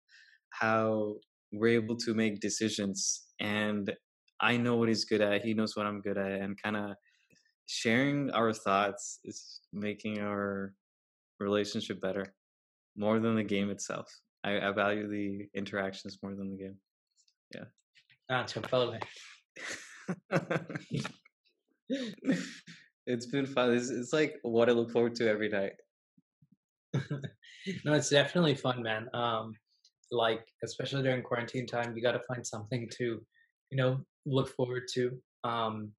how 0.52 1.16
we're 1.52 1.82
able 1.82 1.98
to 1.98 2.14
make 2.14 2.40
decisions 2.40 3.24
and 3.42 3.92
I 4.40 4.58
know 4.58 4.76
what 4.76 4.90
he's 4.90 5.06
good 5.06 5.22
at, 5.22 5.44
he 5.44 5.54
knows 5.54 5.76
what 5.76 5.86
I'm 5.86 6.02
good 6.02 6.18
at, 6.18 6.32
and 6.32 6.62
kind 6.62 6.76
of 6.76 6.96
sharing 7.67 8.32
our 8.32 8.53
thoughts 8.53 9.20
is 9.24 9.62
making 9.72 10.20
our 10.20 10.74
relationship 11.39 12.01
better 12.01 12.34
more 12.96 13.20
than 13.20 13.36
the 13.36 13.43
game 13.43 13.70
itself. 13.70 14.13
I, 14.43 14.60
I 14.60 14.72
value 14.72 15.08
the 15.08 15.48
interactions 15.53 16.20
more 16.22 16.36
than 16.36 16.51
the 16.51 16.58
game. 16.58 16.77
Yeah. 17.53 17.65
Ah, 18.29 18.43
Chipotle. 18.43 19.01
it's 23.08 23.25
been 23.27 23.46
fun. 23.46 23.74
It's, 23.74 23.89
it's 23.89 24.13
like 24.13 24.36
what 24.41 24.70
I 24.70 24.74
look 24.74 24.91
forward 24.91 25.15
to 25.15 25.29
every 25.29 25.50
night. 25.50 25.74
no, 26.93 27.93
it's 27.93 28.10
definitely 28.10 28.55
fun, 28.55 28.84
man. 28.84 29.10
Um, 29.13 29.53
like 30.13 30.46
especially 30.63 31.03
during 31.03 31.24
quarantine 31.24 31.65
time 31.65 31.96
you 31.96 32.01
got 32.01 32.12
to 32.12 32.22
find 32.27 32.46
something 32.46 32.88
to 32.98 33.22
you 33.72 33.77
know 33.77 34.00
look 34.25 34.50
forward 34.55 34.84
to 34.93 35.17
um 35.43 35.91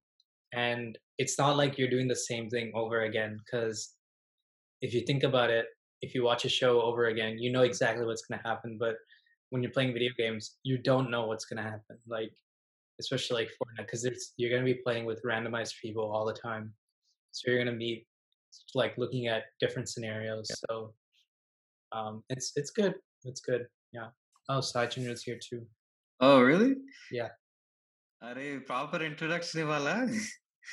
and 0.53 0.97
it's 1.17 1.37
not 1.37 1.57
like 1.57 1.77
you're 1.77 1.89
doing 1.89 2.07
the 2.07 2.15
same 2.15 2.49
thing 2.49 2.71
over 2.75 3.01
again 3.01 3.39
because 3.43 3.93
if 4.81 4.93
you 4.93 5.01
think 5.01 5.23
about 5.23 5.49
it 5.49 5.65
if 6.01 6.13
you 6.13 6.23
watch 6.23 6.45
a 6.45 6.49
show 6.49 6.81
over 6.81 7.05
again 7.05 7.37
you 7.37 7.51
know 7.51 7.63
exactly 7.63 8.05
what's 8.05 8.25
going 8.25 8.39
to 8.39 8.47
happen 8.47 8.77
but 8.79 8.95
when 9.49 9.61
you're 9.61 9.71
playing 9.71 9.93
video 9.93 10.11
games 10.17 10.57
you 10.63 10.77
don't 10.77 11.09
know 11.09 11.25
what's 11.25 11.45
going 11.45 11.61
to 11.61 11.69
happen 11.69 11.97
like 12.07 12.33
especially 12.99 13.43
like 13.43 13.49
Fortnite 13.49 13.85
because 13.85 14.33
you're 14.37 14.49
going 14.49 14.65
to 14.65 14.73
be 14.73 14.79
playing 14.85 15.05
with 15.05 15.21
randomized 15.23 15.73
people 15.81 16.11
all 16.11 16.25
the 16.25 16.33
time 16.33 16.73
so 17.31 17.49
you're 17.49 17.63
going 17.63 17.73
to 17.73 17.79
be 17.79 18.05
like 18.73 18.97
looking 18.97 19.27
at 19.27 19.43
different 19.59 19.89
scenarios 19.89 20.47
yeah. 20.49 20.55
so 20.69 20.93
um 21.91 22.23
it's 22.29 22.51
it's 22.55 22.71
good 22.71 22.95
it's 23.23 23.41
good 23.41 23.67
yeah. 23.95 24.07
Oh, 24.49 24.59
Sachin 24.59 25.09
is 25.09 25.23
here 25.23 25.39
too. 25.41 25.65
Oh, 26.19 26.41
really? 26.41 26.75
Yeah. 27.11 27.29
Are 28.21 28.35
proper 28.65 29.01
introduction? 29.01 29.61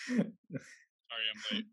Sorry, 0.09 0.21
I'm 0.21 1.57
late. 1.57 1.65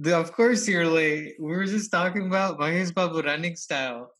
The- 0.00 0.16
of 0.18 0.32
course 0.32 0.66
you're 0.68 0.86
late. 0.86 1.34
We 1.40 1.48
were 1.56 1.66
just 1.66 1.90
talking 1.90 2.26
about 2.26 2.58
Mahesh 2.58 2.92
Babu 2.94 3.22
running 3.22 3.56
style. 3.56 4.10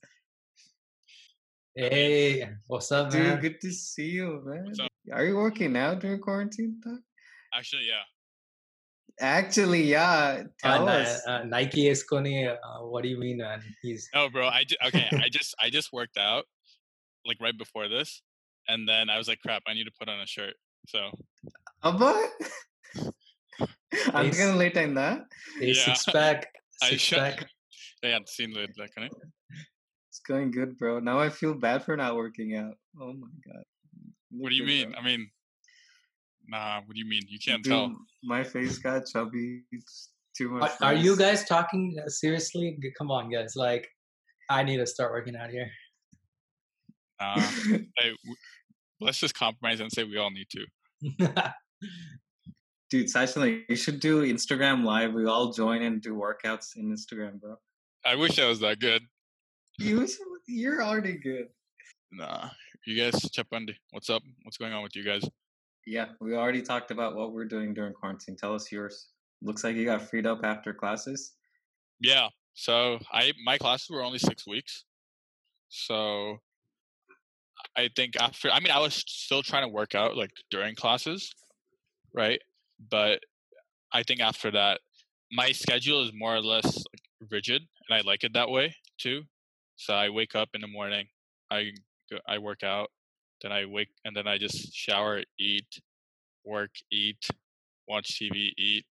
Hey, 1.74 2.48
what's 2.66 2.90
up, 2.90 3.10
Dude, 3.10 3.20
man? 3.22 3.40
good 3.40 3.60
to 3.60 3.70
see 3.72 4.06
you, 4.16 4.42
man. 4.46 4.64
What's 4.64 4.80
up? 4.80 4.88
Are 5.12 5.24
you 5.24 5.36
working 5.36 5.76
out 5.76 6.00
during 6.00 6.20
quarantine? 6.20 6.80
Doc? 6.82 7.00
Actually, 7.54 7.86
yeah. 7.88 8.02
Actually, 9.20 9.82
yeah. 9.82 10.42
Uh, 10.64 10.76
Tell 10.76 10.86
Ni- 10.86 10.92
us. 10.92 11.26
uh, 11.26 11.44
Nike 11.44 11.84
Esconi, 11.90 12.48
uh, 12.50 12.56
what 12.86 13.02
do 13.02 13.08
you 13.08 13.18
mean, 13.18 13.38
man? 13.38 13.62
He's 13.82 14.08
No, 14.14 14.28
bro. 14.30 14.48
I 14.48 14.64
ju- 14.64 14.76
okay. 14.86 15.08
I 15.12 15.28
just 15.30 15.54
I 15.62 15.68
just 15.70 15.92
worked 15.92 16.16
out 16.16 16.44
like 17.26 17.38
right 17.40 17.56
before 17.56 17.88
this, 17.88 18.22
and 18.68 18.88
then 18.88 19.08
I 19.10 19.18
was 19.18 19.28
like, 19.28 19.40
crap. 19.40 19.62
I 19.66 19.74
need 19.74 19.84
to 19.84 19.92
put 19.98 20.08
on 20.08 20.20
a 20.20 20.26
shirt. 20.26 20.54
So 20.88 21.10
a 21.82 21.88
Abba? 21.88 22.28
I'm 23.60 24.26
Nice. 24.26 24.38
gonna 24.38 24.56
late 24.56 24.74
time 24.74 24.94
that. 24.94 25.22
a 25.60 25.66
Yeah. 25.66 25.72
six 25.84 26.04
pack, 26.06 26.46
I 26.82 26.90
six 26.90 27.02
shut- 27.02 27.18
pack. 27.18 27.48
I 28.04 28.08
hadn't 28.08 28.28
seen 28.28 28.52
the 28.52 28.68
like. 28.78 28.92
can 28.94 29.04
I- 29.04 29.10
It's 30.10 30.20
going 30.20 30.50
good, 30.50 30.76
bro. 30.78 31.00
Now 31.00 31.18
I 31.18 31.28
feel 31.30 31.54
bad 31.54 31.84
for 31.84 31.96
not 31.96 32.16
working 32.16 32.56
out. 32.56 32.74
Oh 33.00 33.12
my 33.12 33.28
god. 33.46 33.62
What 34.30 34.44
Look 34.44 34.50
do 34.50 34.56
you 34.56 34.62
good, 34.64 34.68
mean? 34.68 34.90
bro. 34.92 35.00
I 35.00 35.04
mean, 35.04 35.30
nah. 36.48 36.80
What 36.84 36.94
do 36.94 36.98
you 37.00 37.06
mean? 37.08 37.22
You 37.28 37.38
can't 37.38 37.62
Dude, 37.62 37.70
tell. 37.72 37.96
My 38.22 38.44
face 38.44 38.78
got 38.78 39.06
chubby. 39.06 39.62
It's 39.72 40.10
too 40.36 40.50
much. 40.50 40.72
Are, 40.80 40.88
are 40.88 40.94
you 40.94 41.16
guys 41.16 41.44
talking 41.44 41.96
uh, 42.04 42.08
seriously? 42.08 42.76
Come 42.98 43.10
on, 43.10 43.30
guys. 43.30 43.54
Like, 43.56 43.88
I 44.50 44.62
need 44.62 44.76
to 44.78 44.86
start 44.86 45.12
working 45.12 45.36
out 45.36 45.50
here. 45.50 45.70
Nah. 47.20 47.34
hey, 47.40 48.12
w- 48.24 48.36
let's 49.00 49.18
just 49.18 49.34
compromise 49.34 49.80
and 49.80 49.90
say 49.90 50.04
we 50.04 50.18
all 50.18 50.30
need 50.30 50.48
to. 50.50 51.52
Dude, 52.88 53.06
Sachin, 53.06 53.62
you 53.68 53.76
should 53.76 54.00
do 54.00 54.22
Instagram 54.22 54.84
live. 54.84 55.12
We 55.12 55.26
all 55.26 55.52
join 55.52 55.82
and 55.82 56.00
do 56.00 56.14
workouts 56.14 56.76
in 56.76 56.94
Instagram, 56.94 57.40
bro. 57.40 57.56
I 58.04 58.14
wish 58.14 58.38
I 58.38 58.48
was 58.48 58.60
that 58.60 58.78
good. 58.78 59.02
You, 59.78 60.06
you're 60.46 60.82
already 60.82 61.14
good. 61.14 61.48
Nah. 62.12 62.50
You 62.86 63.02
guys, 63.02 63.20
Chapandi, 63.30 63.74
what's 63.90 64.08
up? 64.08 64.22
What's 64.44 64.56
going 64.58 64.72
on 64.72 64.84
with 64.84 64.94
you 64.94 65.02
guys? 65.02 65.28
Yeah, 65.86 66.06
we 66.20 66.34
already 66.34 66.62
talked 66.62 66.92
about 66.92 67.16
what 67.16 67.32
we're 67.32 67.44
doing 67.44 67.74
during 67.74 67.92
quarantine. 67.92 68.36
Tell 68.36 68.54
us 68.54 68.70
yours. 68.70 69.08
Looks 69.42 69.64
like 69.64 69.74
you 69.74 69.84
got 69.84 70.02
freed 70.02 70.26
up 70.26 70.40
after 70.44 70.72
classes. 70.72 71.32
Yeah. 72.00 72.28
So 72.54 72.98
I 73.12 73.32
my 73.44 73.58
classes 73.58 73.90
were 73.90 74.02
only 74.02 74.18
six 74.18 74.46
weeks. 74.46 74.84
So 75.68 76.38
I 77.76 77.88
think 77.94 78.14
after 78.20 78.50
I 78.50 78.60
mean 78.60 78.72
I 78.72 78.78
was 78.78 78.94
still 79.06 79.42
trying 79.42 79.64
to 79.64 79.68
work 79.68 79.94
out 79.94 80.16
like 80.16 80.30
during 80.50 80.74
classes, 80.74 81.34
right? 82.14 82.40
But 82.90 83.20
I 83.92 84.02
think 84.02 84.20
after 84.20 84.50
that, 84.52 84.80
my 85.32 85.52
schedule 85.52 86.02
is 86.04 86.12
more 86.14 86.34
or 86.36 86.42
less 86.42 86.76
like, 86.76 87.30
rigid, 87.30 87.62
and 87.88 87.98
I 87.98 88.02
like 88.06 88.24
it 88.24 88.34
that 88.34 88.50
way 88.50 88.74
too. 88.98 89.22
So 89.76 89.94
I 89.94 90.08
wake 90.08 90.34
up 90.34 90.50
in 90.54 90.60
the 90.60 90.68
morning, 90.68 91.06
I 91.50 91.72
I 92.26 92.38
work 92.38 92.62
out, 92.62 92.88
then 93.42 93.52
I 93.52 93.64
wake 93.66 93.88
and 94.04 94.16
then 94.16 94.26
I 94.26 94.38
just 94.38 94.74
shower, 94.74 95.22
eat, 95.38 95.66
work, 96.44 96.70
eat, 96.90 97.28
watch 97.88 98.18
TV, 98.20 98.52
eat, 98.56 98.84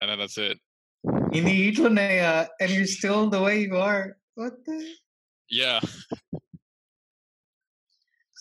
and 0.00 0.10
then 0.10 0.18
that's 0.18 0.38
it. 0.38 0.58
You 1.32 1.42
need 1.42 1.76
Linnea, 1.76 1.98
eh, 1.98 2.24
uh, 2.24 2.46
and 2.60 2.70
you're 2.70 2.86
still 2.86 3.28
the 3.28 3.42
way 3.42 3.60
you 3.62 3.76
are. 3.76 4.16
What 4.34 4.64
the? 4.64 4.94
Yeah. 5.50 5.80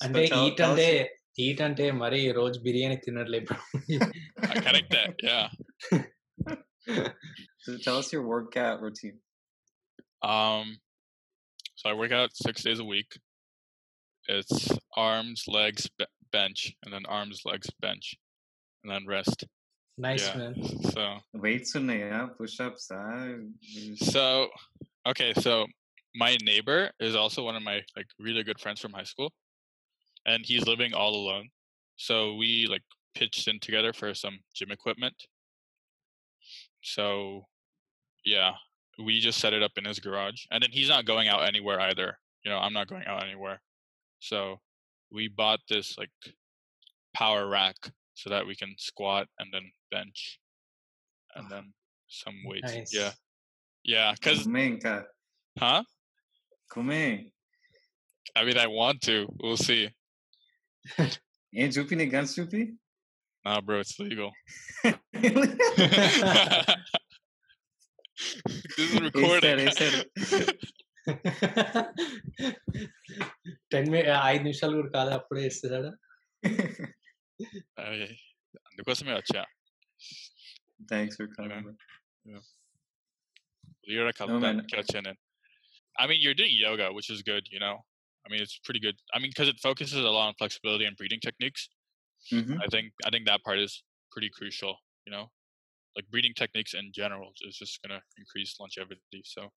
and 0.02 0.16
they 0.16 0.26
eat 0.26 0.60
and 0.60 0.78
they 0.78 1.10
eat 1.47 1.61
అంటే 1.67 1.85
మరి 2.03 2.21
రోజు 2.39 2.59
biryani 2.67 2.97
తినట్లే 3.07 3.41
bro 3.49 3.59
I 4.53 4.61
connect 4.67 4.91
that. 4.97 5.13
Yeah. 5.31 5.47
so 7.65 7.71
tell 7.85 7.97
us 8.03 8.09
your 8.15 8.25
workout 8.33 8.79
routine. 8.85 9.19
Um, 10.33 10.67
so 11.79 11.85
I 11.91 11.95
work 12.03 12.13
out 12.13 12.31
six 12.47 12.63
days 12.69 12.81
a 12.85 12.89
week. 12.95 13.11
It's 14.37 14.57
arms, 15.09 15.41
legs, 15.59 15.83
be- 15.99 16.13
bench, 16.37 16.61
and 16.83 16.91
then 16.95 17.05
arms, 17.19 17.39
legs, 17.51 17.69
bench, 17.87 18.07
and 18.83 18.89
then 18.93 19.05
rest. 19.17 19.41
Nice 19.99 20.27
Yeah. 20.27 20.35
Man 20.41 20.57
So, 20.95 21.05
Weights 21.45 21.71
ఉన్నాయా? 21.79 22.19
Push-ups? 22.39 22.85
ah, 22.99 23.23
so 24.13 24.25
okay. 25.11 25.31
So 25.45 25.53
my 26.25 26.33
neighbor 26.51 26.81
is 27.07 27.15
also 27.23 27.41
one 27.49 27.57
of 27.61 27.65
my 27.71 27.77
like 27.97 28.11
really 28.27 28.45
good 28.51 28.61
friends 28.65 28.81
from 28.85 28.93
high 28.99 29.09
school, 29.13 29.31
and 30.26 30.46
he's 30.46 30.66
living 30.68 30.94
all 30.94 31.16
alone. 31.16 31.50
So 31.96 32.36
we 32.36 32.68
like 32.70 32.84
pitched 33.16 33.48
in 33.48 33.60
together 33.60 33.94
for 33.94 34.14
some 34.14 34.40
gym 34.54 34.72
equipment. 34.72 35.16
So 36.82 37.46
yeah, 38.26 38.54
we 39.04 39.20
just 39.20 39.40
set 39.40 39.54
it 39.54 39.64
up 39.64 39.72
in 39.78 39.86
his 39.86 40.00
garage. 40.00 40.46
And 40.52 40.62
then 40.64 40.72
he's 40.72 40.90
not 40.90 41.06
going 41.06 41.28
out 41.28 41.48
anywhere 41.48 41.80
either. 41.80 42.18
You 42.44 42.52
know, 42.52 42.58
I'm 42.58 42.74
not 42.74 42.88
going 42.88 43.06
out 43.06 43.24
anywhere. 43.24 43.62
So 44.20 44.60
we 45.12 45.28
bought 45.28 45.60
this 45.70 45.98
like 45.98 46.12
power 47.14 47.48
rack 47.48 47.76
so 48.16 48.30
that 48.30 48.46
we 48.46 48.56
can 48.56 48.76
squat 48.78 49.28
and 49.40 49.50
then 49.52 49.72
bench 49.92 50.40
and 51.36 51.46
oh, 51.48 51.56
then 51.56 51.74
some 52.08 52.36
weights. 52.46 52.74
Nice. 52.74 52.94
Yeah. 52.94 53.12
Yeah, 53.84 54.16
cuz 54.22 54.48
Huh? 55.60 55.84
Come 56.72 56.90
in. 56.92 57.32
I 58.36 58.46
mean, 58.46 58.58
I 58.58 58.68
want 58.68 59.02
to. 59.02 59.28
We'll 59.42 59.58
see. 59.58 59.90
ఏం 61.53 61.69
చూపి 61.77 61.97
నీ 62.03 62.07
guns 62.17 62.37
చూపి 62.41 62.63
Nah, 63.45 63.59
bro, 63.67 63.77
it's 63.81 63.93
legal. 64.01 64.31
this 68.77 68.89
is 68.95 69.01
recording. 69.07 69.59
వేసాడు. 69.61 70.01
Ten 73.73 73.89
మి 73.93 74.01
ఐదు 74.31 74.43
నిమిషాలు 74.47 74.75
కూడా 74.81 74.91
కాదు 74.97 75.13
అప్పుడే 75.19 75.45
ఇస్తున్నాడు 75.51 75.91
Ay, 77.85 78.01
అందుకోసమే 78.71 79.15
వచ్చా 79.21 79.45
Thanks 80.91 81.15
for 81.19 81.27
coming. 81.37 81.65
Yeah. 82.25 82.35
bro. 82.35 82.41
Lira 83.89 84.05
man. 84.09 84.17
కలుపుతానికి 84.19 84.77
వచ్చాను 84.81 85.07
నేను. 85.09 85.21
I 85.97 86.07
mean, 86.09 86.21
you're 86.25 86.39
doing 86.41 86.55
yoga, 86.67 86.87
which 86.97 87.09
is 87.15 87.21
good, 87.31 87.45
you 87.55 87.61
know. 87.65 87.77
I 88.26 88.30
mean, 88.32 88.42
it's 88.42 88.58
pretty 88.64 88.80
good. 88.80 88.96
I 89.14 89.20
mean, 89.20 89.32
because 89.32 89.50
it 89.50 89.60
focuses 89.62 90.00
a 90.00 90.10
lot 90.10 90.28
on 90.30 90.34
flexibility 90.38 90.86
and 90.86 90.96
breeding 90.98 91.20
techniques. 91.20 91.70
Mhm. 92.32 92.58
I 92.64 92.68
think 92.68 92.94
I 93.06 93.10
think 93.10 93.26
that 93.28 93.44
part 93.44 93.60
is 93.60 93.84
pretty 94.12 94.30
crucial. 94.30 94.78
You 95.06 95.12
know, 95.12 95.32
like 95.96 96.08
breeding 96.10 96.34
techniques 96.34 96.74
in 96.74 96.92
general 96.94 97.34
is 97.42 97.58
just 97.58 97.82
gonna 97.82 98.02
increase 98.18 98.60
longevity. 98.60 99.02
So 99.26 99.50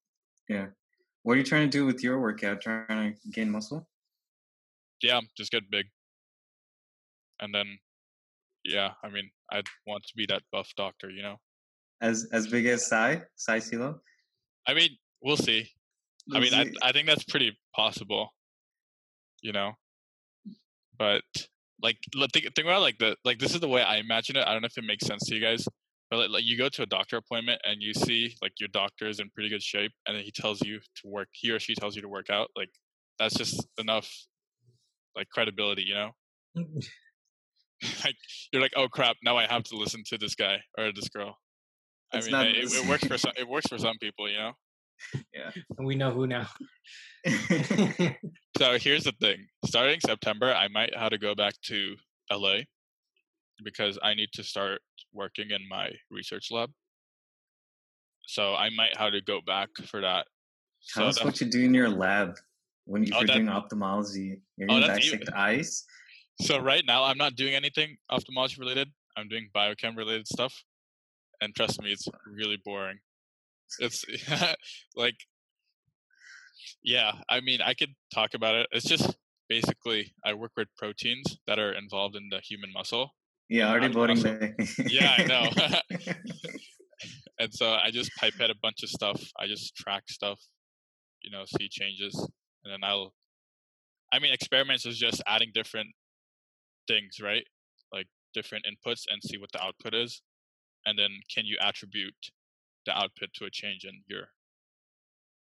yeah, 0.49 0.67
What 1.23 1.33
are 1.33 1.37
you 1.37 1.43
trying 1.45 1.69
to 1.69 1.77
do 1.77 1.85
with 1.85 2.03
your 2.03 2.19
workout? 2.21 2.61
Trying 2.61 3.15
to 3.15 3.29
gain 3.31 3.49
muscle? 3.51 3.89
yeah, 5.01 5.21
just 5.37 5.51
get 5.51 5.69
big, 5.69 5.87
and 7.39 7.53
then 7.53 7.79
yeah, 8.63 8.93
I 9.03 9.09
mean, 9.09 9.29
I 9.51 9.63
want 9.85 10.03
to 10.05 10.13
be 10.15 10.25
that 10.27 10.43
buff 10.51 10.69
doctor. 10.75 11.09
You 11.09 11.23
know, 11.23 11.37
As 12.01 12.27
as 12.31 12.47
big 12.47 12.65
as 12.65 12.87
Sai? 12.87 13.23
Sai 13.35 13.59
Silo? 13.59 14.01
I 14.67 14.73
mean, 14.73 14.97
we'll 15.21 15.37
see. 15.37 15.69
I 16.33 16.39
mean, 16.41 16.53
I 16.53 16.65
I 16.81 16.91
think 16.91 17.07
that's 17.07 17.23
pretty 17.23 17.57
possible. 17.75 18.33
You 19.47 19.53
know, 19.53 19.71
but 20.99 21.23
like 21.81 21.97
think 22.33 22.53
think 22.53 22.65
about 22.65 22.81
like 22.81 22.97
the 22.97 23.15
like 23.23 23.39
this 23.39 23.53
is 23.53 23.61
the 23.61 23.69
way 23.69 23.81
I 23.81 23.97
imagine 23.97 24.35
it. 24.35 24.45
I 24.45 24.51
don't 24.51 24.61
know 24.61 24.67
if 24.67 24.77
it 24.77 24.83
makes 24.83 25.05
sense 25.05 25.25
to 25.27 25.35
you 25.35 25.39
guys, 25.39 25.65
but 26.11 26.19
like, 26.19 26.29
like 26.29 26.43
you 26.43 26.57
go 26.57 26.67
to 26.67 26.83
a 26.83 26.85
doctor 26.85 27.15
appointment 27.15 27.61
and 27.63 27.81
you 27.81 27.93
see 27.93 28.35
like 28.41 28.53
your 28.59 28.67
doctor 28.73 29.07
is 29.07 29.21
in 29.21 29.29
pretty 29.29 29.47
good 29.47 29.63
shape, 29.63 29.93
and 30.05 30.17
then 30.17 30.23
he 30.25 30.31
tells 30.31 30.61
you 30.61 30.79
to 30.79 31.07
work. 31.07 31.29
He 31.31 31.49
or 31.49 31.59
she 31.59 31.75
tells 31.75 31.95
you 31.95 32.01
to 32.01 32.09
work 32.09 32.29
out. 32.29 32.49
Like 32.57 32.69
that's 33.19 33.35
just 33.35 33.65
enough 33.77 34.11
like 35.15 35.29
credibility, 35.29 35.83
you 35.83 35.93
know. 35.93 36.11
like 38.03 38.15
you're 38.51 38.61
like, 38.61 38.73
oh 38.75 38.89
crap, 38.89 39.15
now 39.23 39.37
I 39.37 39.45
have 39.45 39.63
to 39.63 39.77
listen 39.77 40.03
to 40.07 40.17
this 40.17 40.35
guy 40.35 40.57
or 40.77 40.91
this 40.91 41.07
girl. 41.07 41.37
I 42.13 42.19
mean, 42.19 42.31
not 42.31 42.47
it, 42.47 42.73
it 42.73 42.87
works 42.89 43.05
for 43.05 43.17
some. 43.17 43.31
It 43.37 43.47
works 43.47 43.67
for 43.67 43.77
some 43.77 43.97
people, 43.99 44.29
you 44.29 44.37
know. 44.37 44.53
we 45.79 45.95
know 45.95 46.11
who 46.11 46.27
now 46.27 46.47
So 48.57 48.77
here's 48.79 49.03
the 49.03 49.13
thing. 49.21 49.45
Starting 49.65 49.99
September, 49.99 50.53
I 50.53 50.67
might 50.67 50.95
have 50.95 51.11
to 51.11 51.17
go 51.17 51.35
back 51.35 51.53
to 51.65 51.95
LA 52.31 52.59
because 53.63 53.99
I 54.01 54.13
need 54.13 54.29
to 54.33 54.43
start 54.43 54.81
working 55.13 55.51
in 55.51 55.61
my 55.69 55.91
research 56.09 56.47
lab. 56.51 56.71
So 58.27 58.55
I 58.55 58.69
might 58.71 58.95
have 58.97 59.13
to 59.13 59.21
go 59.21 59.39
back 59.45 59.69
for 59.85 60.01
that. 60.01 60.27
Tell 60.93 61.03
So 61.03 61.09
us 61.21 61.23
what 61.25 61.39
you 61.41 61.47
do 61.49 61.63
in 61.63 61.73
your 61.73 61.89
lab 61.89 62.37
when 62.85 63.03
you- 63.03 63.09
if 63.09 63.13
Oh, 63.15 63.19
you're 63.19 63.27
that- 63.27 63.33
doing 63.33 63.49
ophthalmology. 63.49 64.41
You're 64.57 64.67
Oh, 64.71 64.75
gonna 64.79 64.87
that's 64.87 65.05
you- 65.05 65.17
dissect 65.17 65.31
eyes. 65.37 65.85
so 66.41 66.57
right 66.59 66.85
now 66.85 67.03
I'm 67.03 67.17
not 67.17 67.35
doing 67.35 67.53
anything 67.55 67.97
ophthalmology 68.09 68.55
related. 68.59 68.91
I'm 69.15 69.27
doing 69.27 69.49
biochem 69.55 69.95
related 69.97 70.27
stuff. 70.27 70.63
And 71.41 71.55
trust 71.55 71.81
me, 71.81 71.91
it's 71.91 72.07
really 72.25 72.57
boring. 72.65 72.99
It's 73.79 74.05
like 74.95 75.15
yeah, 76.83 77.11
I 77.29 77.41
mean 77.41 77.61
I 77.61 77.73
could 77.73 77.93
talk 78.13 78.33
about 78.33 78.55
it. 78.55 78.67
It's 78.71 78.85
just 78.85 79.15
basically 79.49 80.13
I 80.25 80.33
work 80.33 80.51
with 80.57 80.67
proteins 80.77 81.37
that 81.47 81.59
are 81.59 81.73
involved 81.73 82.15
in 82.15 82.29
the 82.29 82.39
human 82.39 82.71
muscle. 82.73 83.11
Yeah, 83.49 83.69
already 83.69 83.93
boring. 83.93 84.17
Yeah, 84.87 85.15
I 85.17 85.23
know. 85.23 85.49
and 87.39 87.53
so 87.53 87.71
I 87.71 87.91
just 87.91 88.11
pipette 88.19 88.49
a 88.49 88.55
bunch 88.61 88.83
of 88.83 88.89
stuff. 88.89 89.21
I 89.39 89.47
just 89.47 89.75
track 89.75 90.03
stuff, 90.09 90.39
you 91.23 91.31
know, 91.31 91.43
see 91.45 91.69
changes, 91.69 92.15
and 92.63 92.73
then 92.73 92.83
I'll. 92.83 93.13
I 94.11 94.19
mean, 94.19 94.33
experiments 94.33 94.85
is 94.85 94.97
just 94.97 95.21
adding 95.27 95.51
different 95.53 95.89
things, 96.87 97.19
right? 97.21 97.43
Like 97.93 98.07
different 98.33 98.65
inputs 98.65 99.03
and 99.09 99.21
see 99.21 99.37
what 99.37 99.51
the 99.51 99.61
output 99.61 99.93
is, 99.93 100.21
and 100.85 100.97
then 100.97 101.09
can 101.33 101.45
you 101.45 101.57
attribute 101.61 102.15
the 102.87 102.97
output 102.97 103.29
to 103.35 103.45
a 103.45 103.51
change 103.51 103.85
in 103.85 104.01
your 104.07 104.23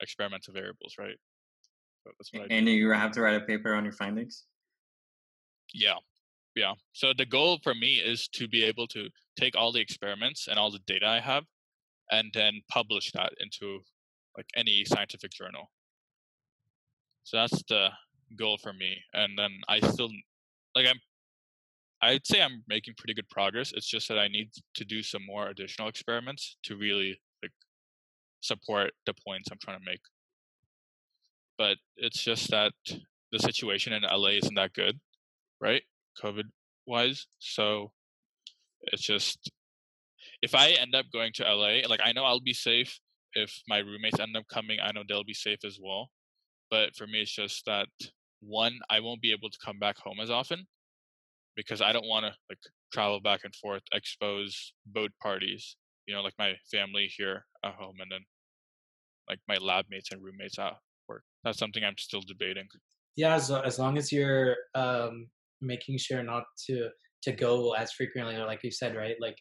experimental 0.01 0.53
variables, 0.53 0.97
right? 0.99 1.17
So 2.05 2.11
that's 2.19 2.31
what. 2.33 2.51
And 2.51 2.69
you 2.69 2.91
have 2.91 3.13
to 3.13 3.23
write 3.23 3.37
a 3.37 3.45
paper 3.47 3.75
on 3.75 3.85
your 3.85 3.95
findings. 3.95 4.45
Yeah. 5.73 5.95
Yeah. 6.55 6.75
So 6.93 7.13
the 7.17 7.27
goal 7.27 7.61
for 7.63 7.75
me 7.75 7.95
is 7.97 8.29
to 8.35 8.49
be 8.49 8.65
able 8.65 8.87
to 8.89 9.09
take 9.39 9.57
all 9.57 9.73
the 9.73 9.81
experiments 9.81 10.49
and 10.49 10.59
all 10.59 10.71
the 10.71 10.81
data 10.87 11.07
I 11.07 11.21
have 11.21 11.45
and 12.11 12.31
then 12.35 12.61
publish 12.69 13.13
that 13.13 13.33
into 13.39 13.81
like 14.37 14.47
any 14.57 14.85
scientific 14.85 15.31
journal. 15.31 15.71
So 17.23 17.37
that's 17.37 17.63
the 17.69 17.89
goal 18.37 18.59
for 18.59 18.73
me. 18.73 18.99
And 19.15 19.39
then 19.39 19.53
I 19.69 19.81
still 19.81 20.11
like 20.75 20.87
I'm 20.87 21.01
I'd 22.03 22.27
say 22.27 22.41
I'm 22.41 22.65
making 22.67 22.95
pretty 22.97 23.15
good 23.15 23.29
progress. 23.29 23.73
It's 23.73 23.89
just 23.89 24.09
that 24.09 24.19
I 24.19 24.29
need 24.29 24.51
to 24.75 24.85
do 24.85 25.03
some 25.03 25.25
more 25.27 25.49
additional 25.49 25.89
experiments 25.89 26.57
to 26.65 26.77
really 26.77 27.21
like 27.43 27.53
support 28.41 28.93
the 29.07 29.15
points 29.27 29.51
I'm 29.51 29.59
trying 29.63 29.79
to 29.79 29.85
make. 29.85 30.01
But 31.59 31.77
it's 31.97 32.23
just 32.23 32.51
that 32.51 32.73
the 33.33 33.39
situation 33.39 33.93
in 33.93 34.03
LA 34.03 34.31
isn't 34.31 34.55
that 34.55 34.73
good, 34.73 34.99
right? 35.61 35.83
COVID 36.23 36.45
wise. 36.87 37.27
So 37.39 37.93
it's 38.85 39.03
just 39.03 39.51
if 40.41 40.55
I 40.55 40.71
end 40.71 40.95
up 40.95 41.07
going 41.13 41.33
to 41.35 41.45
LA, 41.45 41.87
like 41.87 42.01
I 42.03 42.13
know 42.13 42.25
I'll 42.25 42.41
be 42.41 42.55
safe. 42.55 42.99
If 43.35 43.63
my 43.69 43.79
roommates 43.79 44.19
end 44.19 44.37
up 44.37 44.45
coming, 44.53 44.79
I 44.83 44.91
know 44.93 45.03
they'll 45.07 45.23
be 45.23 45.35
safe 45.35 45.61
as 45.65 45.79
well. 45.81 46.11
But 46.71 46.97
for 46.97 47.07
me, 47.07 47.21
it's 47.21 47.35
just 47.35 47.67
that 47.67 47.89
one, 48.41 48.79
I 48.89 49.01
won't 49.01 49.21
be 49.21 49.33
able 49.33 49.51
to 49.51 49.59
come 49.63 49.79
back 49.79 49.99
home 49.99 50.19
as 50.21 50.31
often 50.31 50.67
because 51.57 51.81
I 51.83 51.93
don't 51.93 52.07
want 52.07 52.25
to 52.27 52.33
like 52.49 52.59
travel 52.93 53.21
back 53.21 53.41
and 53.45 53.55
forth, 53.55 53.83
expose 53.93 54.73
boat 54.87 55.13
parties, 55.23 55.77
you 56.07 56.15
know, 56.15 56.23
like 56.23 56.35
my 56.39 56.55
family 56.71 57.11
here 57.17 57.45
at 57.65 57.75
home, 57.75 57.97
and 58.01 58.11
then 58.11 58.21
like 59.29 59.39
my 59.49 59.57
lab 59.57 59.87
mates 59.91 60.11
and 60.13 60.23
roommates 60.23 60.59
at 60.59 60.75
work. 61.09 61.23
That's 61.45 61.59
something 61.59 61.85
I'm 61.85 61.99
still 61.99 62.23
debating. 62.27 62.69
Yeah, 63.17 63.35
as 63.35 63.51
as 63.51 63.79
long 63.79 63.99
as 63.99 64.13
you're 64.13 64.57
um, 64.75 65.29
making 65.61 65.99
sure 65.99 66.23
not 66.23 66.45
to 66.67 66.89
to 67.23 67.33
go 67.33 67.73
as 67.75 67.93
frequently, 67.93 68.37
or 68.37 68.47
like 68.47 68.63
you 68.65 68.71
said, 68.71 68.97
right? 68.97 69.17
Like 69.21 69.37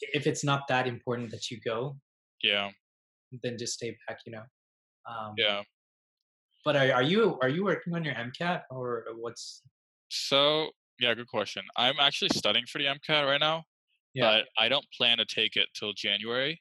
if 0.00 0.26
it's 0.26 0.44
not 0.44 0.62
that 0.68 0.86
important 0.86 1.30
that 1.30 1.50
you 1.50 1.60
go, 1.64 1.96
Yeah, 2.42 2.70
then 3.42 3.58
just 3.58 3.74
stay 3.74 3.96
back. 4.08 4.18
You 4.26 4.32
know. 4.32 4.42
Um, 5.08 5.34
yeah. 5.36 5.62
But 6.64 6.76
are 6.76 6.92
are 6.92 7.02
you 7.02 7.38
are 7.42 7.48
you 7.48 7.64
working 7.64 7.94
on 7.94 8.04
your 8.04 8.14
MCAT 8.14 8.62
or 8.70 9.04
what's? 9.16 9.62
So 10.08 10.70
yeah, 11.00 11.14
good 11.14 11.28
question. 11.28 11.62
I'm 11.76 11.98
actually 12.00 12.30
studying 12.30 12.66
for 12.66 12.78
the 12.78 12.86
MCAT 12.86 13.26
right 13.26 13.40
now, 13.40 13.64
Yeah. 14.14 14.40
but 14.40 14.48
I 14.58 14.68
don't 14.68 14.86
plan 14.96 15.18
to 15.18 15.24
take 15.24 15.56
it 15.56 15.68
till 15.74 15.92
January. 15.92 16.60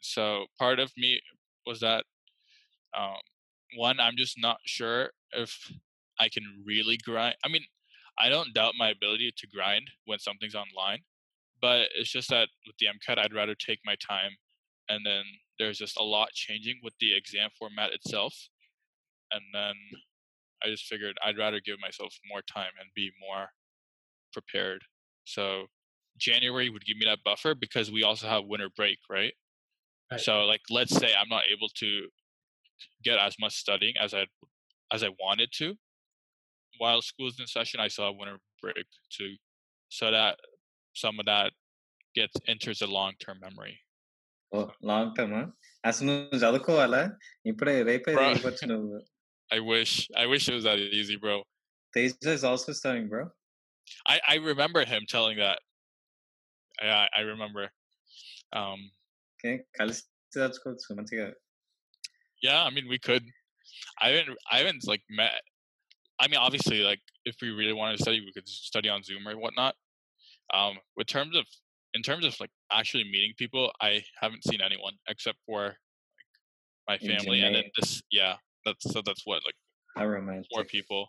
So 0.00 0.46
part 0.58 0.78
of 0.78 0.92
me 0.96 1.20
was 1.66 1.80
that 1.80 2.04
um, 2.96 3.16
one, 3.76 4.00
I'm 4.00 4.16
just 4.16 4.36
not 4.40 4.58
sure 4.64 5.10
if 5.32 5.70
I 6.18 6.28
can 6.28 6.62
really 6.64 6.96
grind. 6.96 7.36
I 7.44 7.48
mean, 7.48 7.64
I 8.18 8.28
don't 8.28 8.54
doubt 8.54 8.74
my 8.78 8.90
ability 8.90 9.32
to 9.36 9.46
grind 9.46 9.90
when 10.06 10.18
something's 10.18 10.54
online, 10.54 11.00
but 11.60 11.88
it's 11.94 12.10
just 12.10 12.30
that 12.30 12.48
with 12.66 12.76
the 12.78 12.86
MCAT, 12.86 13.18
I'd 13.18 13.34
rather 13.34 13.54
take 13.54 13.80
my 13.84 13.96
time, 13.96 14.32
and 14.88 15.04
then 15.04 15.24
there's 15.58 15.78
just 15.78 15.98
a 15.98 16.02
lot 16.02 16.30
changing 16.32 16.80
with 16.82 16.94
the 17.00 17.14
exam 17.16 17.50
format 17.58 17.92
itself, 17.92 18.34
and 19.32 19.42
then 19.52 19.74
I 20.63 20.69
just 20.69 20.85
figured 20.85 21.15
I'd 21.25 21.37
rather 21.37 21.59
give 21.59 21.79
myself 21.79 22.11
more 22.31 22.41
time 22.57 22.73
and 22.79 22.87
be 22.95 23.11
more 23.27 23.43
prepared. 24.31 24.81
So 25.25 25.43
January 26.17 26.69
would 26.69 26.85
give 26.85 26.97
me 26.97 27.05
that 27.05 27.19
buffer 27.23 27.53
because 27.55 27.91
we 27.91 28.03
also 28.03 28.27
have 28.27 28.43
winter 28.45 28.69
break, 28.75 28.99
right? 29.09 29.33
Right. 30.11 30.21
So 30.21 30.33
like 30.51 30.61
let's 30.69 30.95
say 31.01 31.09
I'm 31.19 31.29
not 31.29 31.43
able 31.51 31.69
to 31.83 31.89
get 33.03 33.17
as 33.27 33.35
much 33.39 33.55
studying 33.55 33.95
as 34.05 34.13
I 34.13 34.23
as 34.95 35.01
I 35.03 35.09
wanted 35.25 35.49
to 35.59 35.67
while 36.77 37.01
school's 37.01 37.39
in 37.39 37.47
session, 37.47 37.79
I 37.79 37.87
still 37.87 38.05
have 38.05 38.15
winter 38.15 38.39
break 38.61 38.87
to 39.17 39.25
so 39.89 40.11
that 40.11 40.37
some 40.95 41.19
of 41.19 41.25
that 41.25 41.51
gets 42.15 42.33
enters 42.47 42.81
a 42.81 42.87
long 42.87 43.13
term 43.25 43.39
memory. 43.47 43.75
Oh 44.51 44.59
long 44.89 45.11
term 45.17 45.35
అసలు 45.89 46.05
నువ్వు 46.07 46.37
చదువుకోవాలా 46.43 46.99
ఇప్పుడే 47.51 47.73
రేపే 47.89 48.11
Bro. 48.17 48.25
చదువుకోవచ్చు 48.25 48.65
నువ్వు 48.71 48.97
I 49.52 49.60
wish 49.60 50.08
I 50.16 50.26
wish 50.26 50.48
it 50.48 50.54
was 50.54 50.64
that 50.64 50.78
easy, 50.78 51.16
bro. 51.16 51.42
Thaisa 51.94 52.30
is 52.30 52.44
also 52.44 52.72
studying, 52.72 53.08
bro. 53.08 53.30
I 54.06 54.20
I 54.28 54.34
remember 54.36 54.84
him 54.84 55.02
telling 55.08 55.38
that. 55.38 55.58
Yeah, 56.82 57.06
I, 57.14 57.20
I 57.20 57.22
remember. 57.22 57.70
Um, 58.52 58.90
okay, 59.44 59.62
that's 59.76 60.58
good. 60.58 61.34
Yeah, 62.42 62.62
I 62.62 62.70
mean 62.70 62.88
we 62.88 62.98
could. 62.98 63.24
I 64.00 64.10
haven't 64.10 64.38
I 64.50 64.58
haven't 64.58 64.86
like 64.86 65.02
met. 65.10 65.40
I 66.20 66.28
mean, 66.28 66.38
obviously, 66.38 66.80
like 66.80 67.00
if 67.24 67.36
we 67.40 67.50
really 67.50 67.72
wanted 67.72 67.96
to 67.96 68.02
study, 68.02 68.20
we 68.20 68.32
could 68.32 68.48
study 68.48 68.88
on 68.88 69.02
Zoom 69.02 69.26
or 69.26 69.38
whatnot. 69.38 69.74
Um, 70.52 70.78
with 70.96 71.06
terms 71.06 71.36
of 71.36 71.44
in 71.94 72.02
terms 72.02 72.24
of 72.24 72.38
like 72.40 72.50
actually 72.70 73.04
meeting 73.04 73.32
people, 73.36 73.72
I 73.80 74.02
haven't 74.20 74.44
seen 74.44 74.60
anyone 74.60 74.94
except 75.08 75.38
for 75.46 75.76
like, 76.88 77.02
my 77.02 77.08
family 77.08 77.42
and 77.42 77.54
then 77.54 77.64
this 77.78 78.02
yeah 78.10 78.36
that's 78.68 78.92
so 78.92 79.00
that's 79.04 79.22
what 79.24 79.40
like 79.46 79.54
How 79.96 80.06
romantic. 80.06 80.46
more 80.52 80.64
people. 80.64 81.08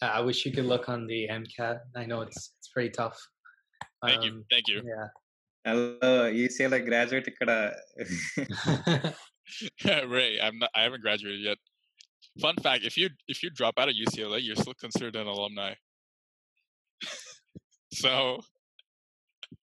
Uh, 0.00 0.06
I 0.06 0.20
wish 0.20 0.46
you 0.46 0.52
could 0.52 0.64
look 0.64 0.88
on 0.88 1.06
the 1.06 1.28
MCAT. 1.30 1.80
I 1.94 2.06
know 2.06 2.22
it's 2.22 2.54
it's 2.58 2.68
pretty 2.68 2.90
tough. 2.90 3.20
Thank 4.06 4.20
um, 4.20 4.24
you. 4.24 4.44
Thank 4.50 4.68
you. 4.68 4.82
Yeah. 4.84 5.08
Hello, 5.66 6.26
you 6.26 6.48
say 6.48 6.66
like 6.66 6.86
graduate 6.86 7.28
kada. 7.38 7.74
yeah, 9.84 10.00
Ray, 10.00 10.40
I'm 10.42 10.58
not, 10.58 10.70
I 10.74 10.82
haven't 10.82 11.02
graduated 11.02 11.40
yet. 11.40 11.58
Fun 12.40 12.56
fact: 12.56 12.84
if 12.84 12.96
you 12.96 13.10
if 13.28 13.42
you 13.42 13.50
drop 13.50 13.74
out 13.78 13.90
of 13.90 13.94
UCLA, 13.94 14.42
you're 14.42 14.56
still 14.56 14.74
considered 14.74 15.16
an 15.16 15.26
alumni. 15.26 15.74
so. 17.92 18.40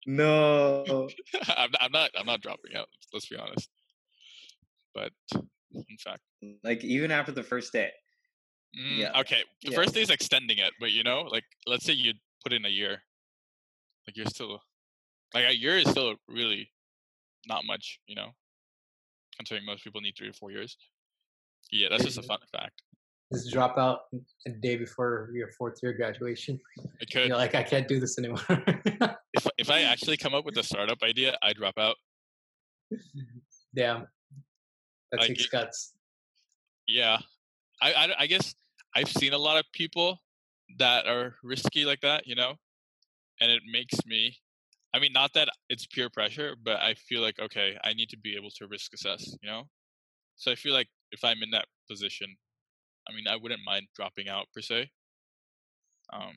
No. 0.06 1.08
I'm, 1.56 1.70
I'm 1.80 1.92
not. 1.92 2.10
I'm 2.18 2.26
not 2.26 2.42
dropping 2.42 2.76
out. 2.76 2.88
Let's 3.14 3.28
be 3.28 3.38
honest. 3.38 3.70
But 4.96 5.12
in 5.74 5.98
fact. 6.00 6.22
Mm, 6.44 6.58
like 6.64 6.84
even 6.84 7.12
after 7.12 7.32
the 7.32 7.44
first 7.44 7.74
day. 7.74 7.92
Mm, 8.78 8.98
yeah. 8.98 9.20
Okay. 9.20 9.44
The 9.64 9.72
yeah. 9.72 9.78
first 9.78 9.94
day 9.94 10.02
is 10.02 10.10
extending 10.10 10.58
it, 10.58 10.74
but 10.80 10.92
you 10.92 11.04
know, 11.04 11.22
like 11.22 11.46
let's 11.66 11.86
say 11.86 11.94
you 11.94 12.14
put 12.44 12.54
in 12.54 12.66
a 12.66 12.70
year. 12.70 13.02
Like 14.08 14.16
you're 14.16 14.26
still 14.28 14.60
like 15.34 15.46
a 15.46 15.56
year 15.56 15.78
is 15.78 15.90
still 15.90 16.16
really 16.28 16.70
not 17.48 17.66
much, 17.66 18.00
you 18.08 18.16
know. 18.16 18.30
Considering 19.38 19.66
most 19.66 19.84
people 19.84 20.02
need 20.02 20.16
three 20.18 20.32
to 20.32 20.38
four 20.38 20.52
years. 20.52 20.78
Yeah, 21.72 21.90
that's 21.90 22.04
just 22.04 22.18
a 22.18 22.22
mm-hmm. 22.22 22.28
fun 22.28 22.40
fact. 22.52 22.82
Just 23.34 23.52
drop 23.52 23.78
out 23.78 24.00
a 24.48 24.52
day 24.52 24.78
before 24.78 25.30
your 25.34 25.52
fourth 25.52 25.80
year 25.84 25.92
graduation. 25.92 26.60
I 26.80 27.06
could. 27.12 27.28
You're 27.28 27.38
like, 27.38 27.56
I 27.56 27.64
can't 27.64 27.88
do 27.88 28.00
this 28.00 28.18
anymore. 28.18 28.40
if, 29.34 29.48
if 29.58 29.70
I 29.70 29.82
actually 29.92 30.16
come 30.16 30.34
up 30.34 30.46
with 30.46 30.58
a 30.58 30.64
startup 30.64 31.04
idea, 31.04 31.38
I 31.44 31.52
drop 31.52 31.78
out. 31.78 31.98
Damn. 33.76 34.08
That 35.12 35.20
Like 35.22 35.28
takes 35.30 35.46
it- 35.46 35.52
guts. 35.52 35.94
Yeah, 36.88 37.18
I, 37.82 37.94
I 37.94 38.22
I 38.22 38.28
guess 38.28 38.56
I've 38.96 39.10
seen 39.10 39.34
a 39.34 39.38
lot 39.38 39.58
of 39.58 39.66
people 39.74 40.22
that 40.80 41.06
are 41.06 41.36
risky 41.44 41.84
like 41.84 42.00
that, 42.02 42.26
you 42.26 42.36
know, 42.36 42.56
and 43.42 43.52
it 43.52 43.62
makes 43.70 44.06
me. 44.06 44.38
I 44.94 45.00
mean, 45.00 45.12
not 45.12 45.34
that 45.34 45.50
it's 45.70 45.86
peer 45.86 46.10
pressure, 46.10 46.56
but 46.64 46.78
I 46.80 46.94
feel 46.94 47.22
like 47.22 47.40
okay, 47.40 47.78
I 47.84 47.94
need 47.94 48.10
to 48.10 48.18
be 48.18 48.36
able 48.38 48.52
to 48.52 48.68
risk 48.68 48.94
assess, 48.94 49.36
you 49.42 49.50
know. 49.50 49.68
So 50.38 50.52
I 50.52 50.56
feel 50.56 50.74
like 50.74 50.88
if 51.12 51.24
I'm 51.26 51.44
in 51.44 51.52
that 51.52 51.66
position, 51.90 52.36
I 53.10 53.14
mean, 53.14 53.28
I 53.28 53.36
wouldn't 53.36 53.62
mind 53.66 53.88
dropping 53.96 54.30
out 54.30 54.48
per 54.54 54.62
se. 54.62 54.90
Um, 56.14 56.36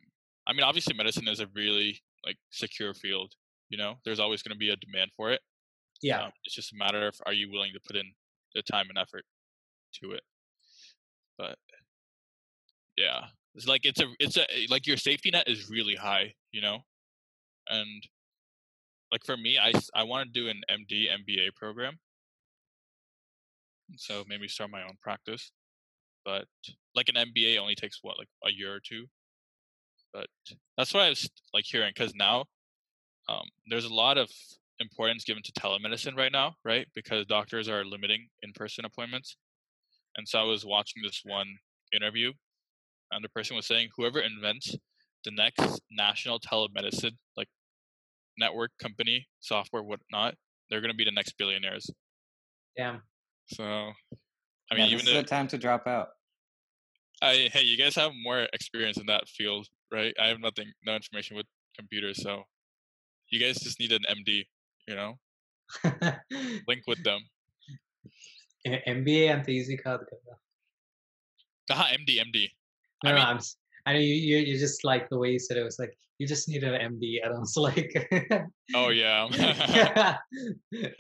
I 0.48 0.52
mean, 0.52 0.64
obviously, 0.64 0.94
medicine 0.94 1.28
is 1.28 1.38
a 1.40 1.46
really 1.54 2.00
like 2.26 2.38
secure 2.50 2.92
field. 2.94 3.32
You 3.68 3.78
know, 3.78 3.94
there's 4.04 4.18
always 4.18 4.42
going 4.42 4.54
to 4.54 4.58
be 4.58 4.70
a 4.70 4.76
demand 4.76 5.12
for 5.16 5.30
it. 5.30 5.40
Yeah. 6.02 6.24
Um, 6.24 6.32
it's 6.44 6.54
just 6.56 6.72
a 6.72 6.76
matter 6.76 7.06
of 7.06 7.14
are 7.24 7.32
you 7.32 7.50
willing 7.52 7.72
to 7.72 7.80
put 7.86 7.94
in 7.94 8.10
the 8.54 8.62
time 8.62 8.86
and 8.88 8.98
effort 8.98 9.24
to 10.02 10.12
it. 10.12 10.22
But 11.38 11.56
yeah, 12.96 13.26
it's 13.54 13.66
like 13.66 13.84
it's 13.84 14.00
a 14.00 14.06
it's 14.18 14.36
a 14.36 14.44
like 14.68 14.86
your 14.86 14.96
safety 14.96 15.30
net 15.30 15.48
is 15.48 15.70
really 15.70 15.94
high, 15.94 16.34
you 16.52 16.60
know, 16.60 16.80
and 17.68 18.06
like 19.12 19.24
for 19.24 19.36
me, 19.36 19.58
I 19.58 19.72
I 19.94 20.04
want 20.04 20.32
to 20.32 20.40
do 20.40 20.48
an 20.48 20.60
MD 20.70 21.06
MBA 21.10 21.54
program, 21.56 21.98
so 23.96 24.24
maybe 24.28 24.48
start 24.48 24.70
my 24.70 24.82
own 24.82 24.96
practice. 25.02 25.52
But 26.24 26.44
like 26.94 27.08
an 27.08 27.14
MBA 27.14 27.58
only 27.58 27.74
takes 27.74 28.00
what 28.02 28.18
like 28.18 28.28
a 28.44 28.52
year 28.52 28.74
or 28.74 28.80
two. 28.80 29.06
But 30.12 30.26
that's 30.76 30.92
what 30.92 31.04
I 31.04 31.08
was 31.08 31.30
like 31.54 31.64
hearing 31.64 31.92
because 31.94 32.14
now 32.14 32.44
um, 33.28 33.44
there's 33.68 33.84
a 33.84 33.94
lot 33.94 34.18
of 34.18 34.28
importance 34.80 35.24
given 35.24 35.42
to 35.44 35.52
telemedicine 35.52 36.16
right 36.16 36.32
now, 36.32 36.54
right? 36.64 36.86
Because 36.94 37.26
doctors 37.26 37.68
are 37.68 37.84
limiting 37.84 38.28
in-person 38.42 38.84
appointments. 38.84 39.36
And 40.16 40.26
so 40.26 40.40
I 40.40 40.42
was 40.42 40.64
watching 40.64 41.02
this 41.04 41.22
one 41.24 41.46
interview, 41.94 42.32
and 43.12 43.24
the 43.24 43.28
person 43.28 43.56
was 43.56 43.66
saying, 43.66 43.90
whoever 43.96 44.20
invents 44.20 44.74
the 45.24 45.30
next 45.30 45.80
national 45.90 46.40
telemedicine 46.40 47.16
like 47.36 47.48
network 48.38 48.70
company, 48.80 49.26
software, 49.40 49.82
whatnot, 49.82 50.34
they're 50.68 50.80
going 50.80 50.90
to 50.90 50.96
be 50.96 51.04
the 51.04 51.12
next 51.12 51.36
billionaires. 51.38 51.90
Damn. 52.76 53.02
So, 53.48 53.64
I 53.64 53.92
yeah, 54.72 54.76
mean, 54.76 54.92
this 54.92 55.02
even 55.02 55.16
is 55.16 55.22
the 55.22 55.28
time 55.28 55.48
to 55.48 55.58
drop 55.58 55.86
out. 55.86 56.08
I, 57.22 57.50
hey, 57.52 57.62
you 57.62 57.76
guys 57.76 57.94
have 57.96 58.12
more 58.22 58.46
experience 58.52 58.96
in 58.96 59.06
that 59.06 59.28
field, 59.28 59.66
right? 59.92 60.14
I 60.18 60.28
have 60.28 60.40
nothing, 60.40 60.72
no 60.86 60.94
information 60.94 61.36
with 61.36 61.46
computers, 61.76 62.22
so 62.22 62.44
you 63.30 63.40
guys 63.40 63.60
just 63.60 63.78
need 63.78 63.92
an 63.92 64.02
MD, 64.08 64.44
you 64.90 64.96
know 65.00 65.12
link 66.70 66.84
with 66.92 67.02
them 67.10 67.22
MBA, 68.94 69.02
B 69.06 69.14
A 69.20 69.28
ಅಂತ 69.34 69.46
ಈಸಿಗೆ 69.58 69.82
ಕಾದು 69.84 70.04
కదా 70.10 70.32
ಹಾ 71.78 71.86
M 71.96 72.02
D 72.08 72.16
No, 72.18 72.32
D 72.36 72.44
I 72.46 73.12
mean 73.16 73.20
I 73.22 73.38
I 73.88 73.94
know 73.94 74.04
you, 74.08 74.16
you, 74.30 74.38
you 74.48 74.56
just 74.64 74.80
like 74.88 75.04
the 75.12 75.18
way 75.20 75.28
you 75.34 75.40
said 75.44 75.56
it 75.60 75.66
was 75.68 75.78
like 75.82 75.92
you 76.20 76.26
just 76.32 76.48
need 76.50 76.62
an 76.64 76.74
MD, 76.74 77.04
and 77.22 77.34
I 77.34 77.38
was 77.38 77.56
like, 77.68 77.92
oh 78.74 78.90
yeah. 78.90 79.26
yeah. 79.32 80.16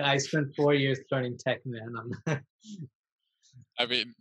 I 0.12 0.16
spent 0.16 0.46
four 0.56 0.72
years 0.74 0.98
learning 1.12 1.36
tech, 1.44 1.60
man. 1.66 1.92
I 3.78 3.84
mean, 3.86 4.14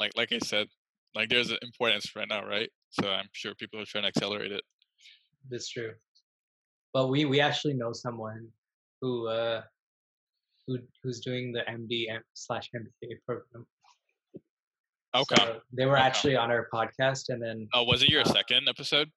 like 0.00 0.12
like 0.16 0.32
I 0.32 0.38
said, 0.38 0.68
like 1.14 1.28
there's 1.28 1.50
an 1.50 1.58
importance 1.62 2.06
right 2.16 2.30
now, 2.34 2.42
right? 2.46 2.70
So 2.88 3.04
I'm 3.10 3.28
sure 3.32 3.54
people 3.54 3.78
are 3.78 3.84
trying 3.84 4.04
to 4.04 4.08
accelerate 4.08 4.52
it. 4.52 4.64
That's 5.50 5.68
true. 5.68 5.92
But 6.96 7.08
we 7.12 7.26
we 7.26 7.40
actually 7.40 7.74
know 7.74 7.92
someone 7.92 8.48
who 9.02 9.28
uh 9.28 9.60
who 10.66 10.78
who's 11.02 11.20
doing 11.20 11.52
the 11.52 11.60
MD 11.68 12.08
slash 12.32 12.70
MBA 12.74 13.16
program. 13.26 13.66
Okay. 15.14 15.34
So 15.36 15.60
they 15.76 15.84
were 15.84 15.98
Okay. 15.98 16.06
actually 16.08 16.36
on 16.36 16.50
our 16.50 16.68
podcast, 16.72 17.28
and 17.28 17.42
then 17.42 17.68
Oh, 17.74 17.84
was 17.84 18.02
it 18.02 18.08
your 18.08 18.22
Uh, 18.22 18.32
second 18.40 18.66
episode, 18.66 19.12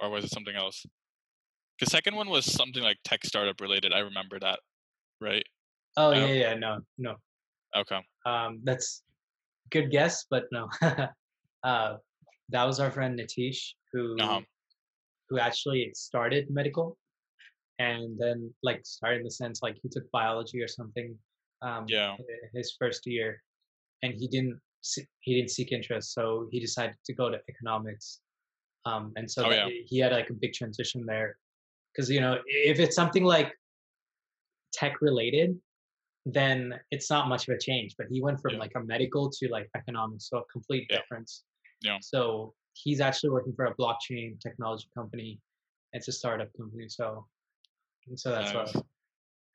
or 0.00 0.08
was 0.08 0.24
it 0.24 0.30
something 0.30 0.56
else? 0.56 0.86
The 1.80 1.84
second 1.86 2.16
one 2.16 2.30
was 2.30 2.46
something 2.50 2.82
like 2.82 2.96
tech 3.04 3.22
startup 3.26 3.60
related. 3.60 3.92
I 3.92 3.98
remember 3.98 4.38
that, 4.40 4.60
right? 5.20 5.44
oh 5.98 6.08
Oh. 6.08 6.12
yeah 6.12 6.32
yeah 6.44 6.54
no 6.54 6.80
no 6.96 7.12
Okay. 7.76 8.00
um 8.26 8.60
that's 8.64 9.04
good 9.70 9.90
guess 9.96 10.24
but 10.32 10.44
no 10.56 10.62
uh 11.70 11.90
that 12.48 12.64
was 12.64 12.80
our 12.80 12.90
friend 12.90 13.12
Nitish 13.20 13.60
who 13.92 14.16
Uh-huh. 14.18 14.40
Who 15.28 15.38
actually 15.38 15.90
started 15.94 16.50
medical 16.50 16.96
and 17.78 18.18
then 18.18 18.52
like 18.62 18.80
started 18.84 19.18
in 19.18 19.24
the 19.24 19.30
sense 19.30 19.60
like 19.62 19.76
he 19.82 19.88
took 19.88 20.08
biology 20.12 20.62
or 20.62 20.68
something 20.68 21.16
um 21.62 21.84
Yeah. 21.88 22.16
his 22.54 22.76
first 22.78 23.06
year 23.06 23.42
and 24.02 24.14
he 24.14 24.28
didn't 24.28 24.60
he 25.20 25.34
didn't 25.36 25.50
seek 25.50 25.72
interest 25.72 26.12
so 26.12 26.46
he 26.52 26.60
decided 26.60 26.96
to 27.06 27.12
go 27.14 27.30
to 27.30 27.38
economics 27.48 28.20
um 28.84 29.12
and 29.16 29.30
so 29.30 29.46
Oh, 29.46 29.50
yeah. 29.50 29.68
he 29.86 29.98
had 29.98 30.12
like 30.12 30.30
a 30.30 30.34
big 30.34 30.52
transition 30.52 31.04
there 31.06 31.38
because 31.90 32.10
you 32.10 32.20
know 32.20 32.34
if 32.46 32.78
it's 32.78 32.94
something 32.94 33.24
like 33.24 33.50
tech 34.72 35.00
related 35.00 35.56
then 36.26 36.74
it's 36.90 37.10
not 37.10 37.28
much 37.28 37.48
of 37.48 37.54
a 37.54 37.58
change 37.58 37.94
but 37.98 38.06
he 38.10 38.20
went 38.22 38.40
from 38.40 38.52
Yeah. 38.54 38.58
like 38.64 38.72
a 38.76 38.80
medical 38.80 39.30
to 39.30 39.48
like 39.48 39.68
economics 39.76 40.28
so 40.28 40.38
a 40.38 40.44
complete 40.52 40.86
Yeah. 40.90 40.98
difference 40.98 41.44
Yeah. 41.82 41.98
so 42.00 42.54
he's 42.74 43.00
actually 43.00 43.30
working 43.30 43.52
for 43.54 43.64
a 43.66 43.74
blockchain 43.76 44.38
technology 44.40 44.86
company 44.96 45.40
it's 45.92 46.08
a 46.08 46.12
startup 46.12 46.48
company 46.56 46.86
so 46.88 47.24
so 48.16 48.30
that's 48.30 48.52
Nice. 48.52 48.74
why 48.74 48.82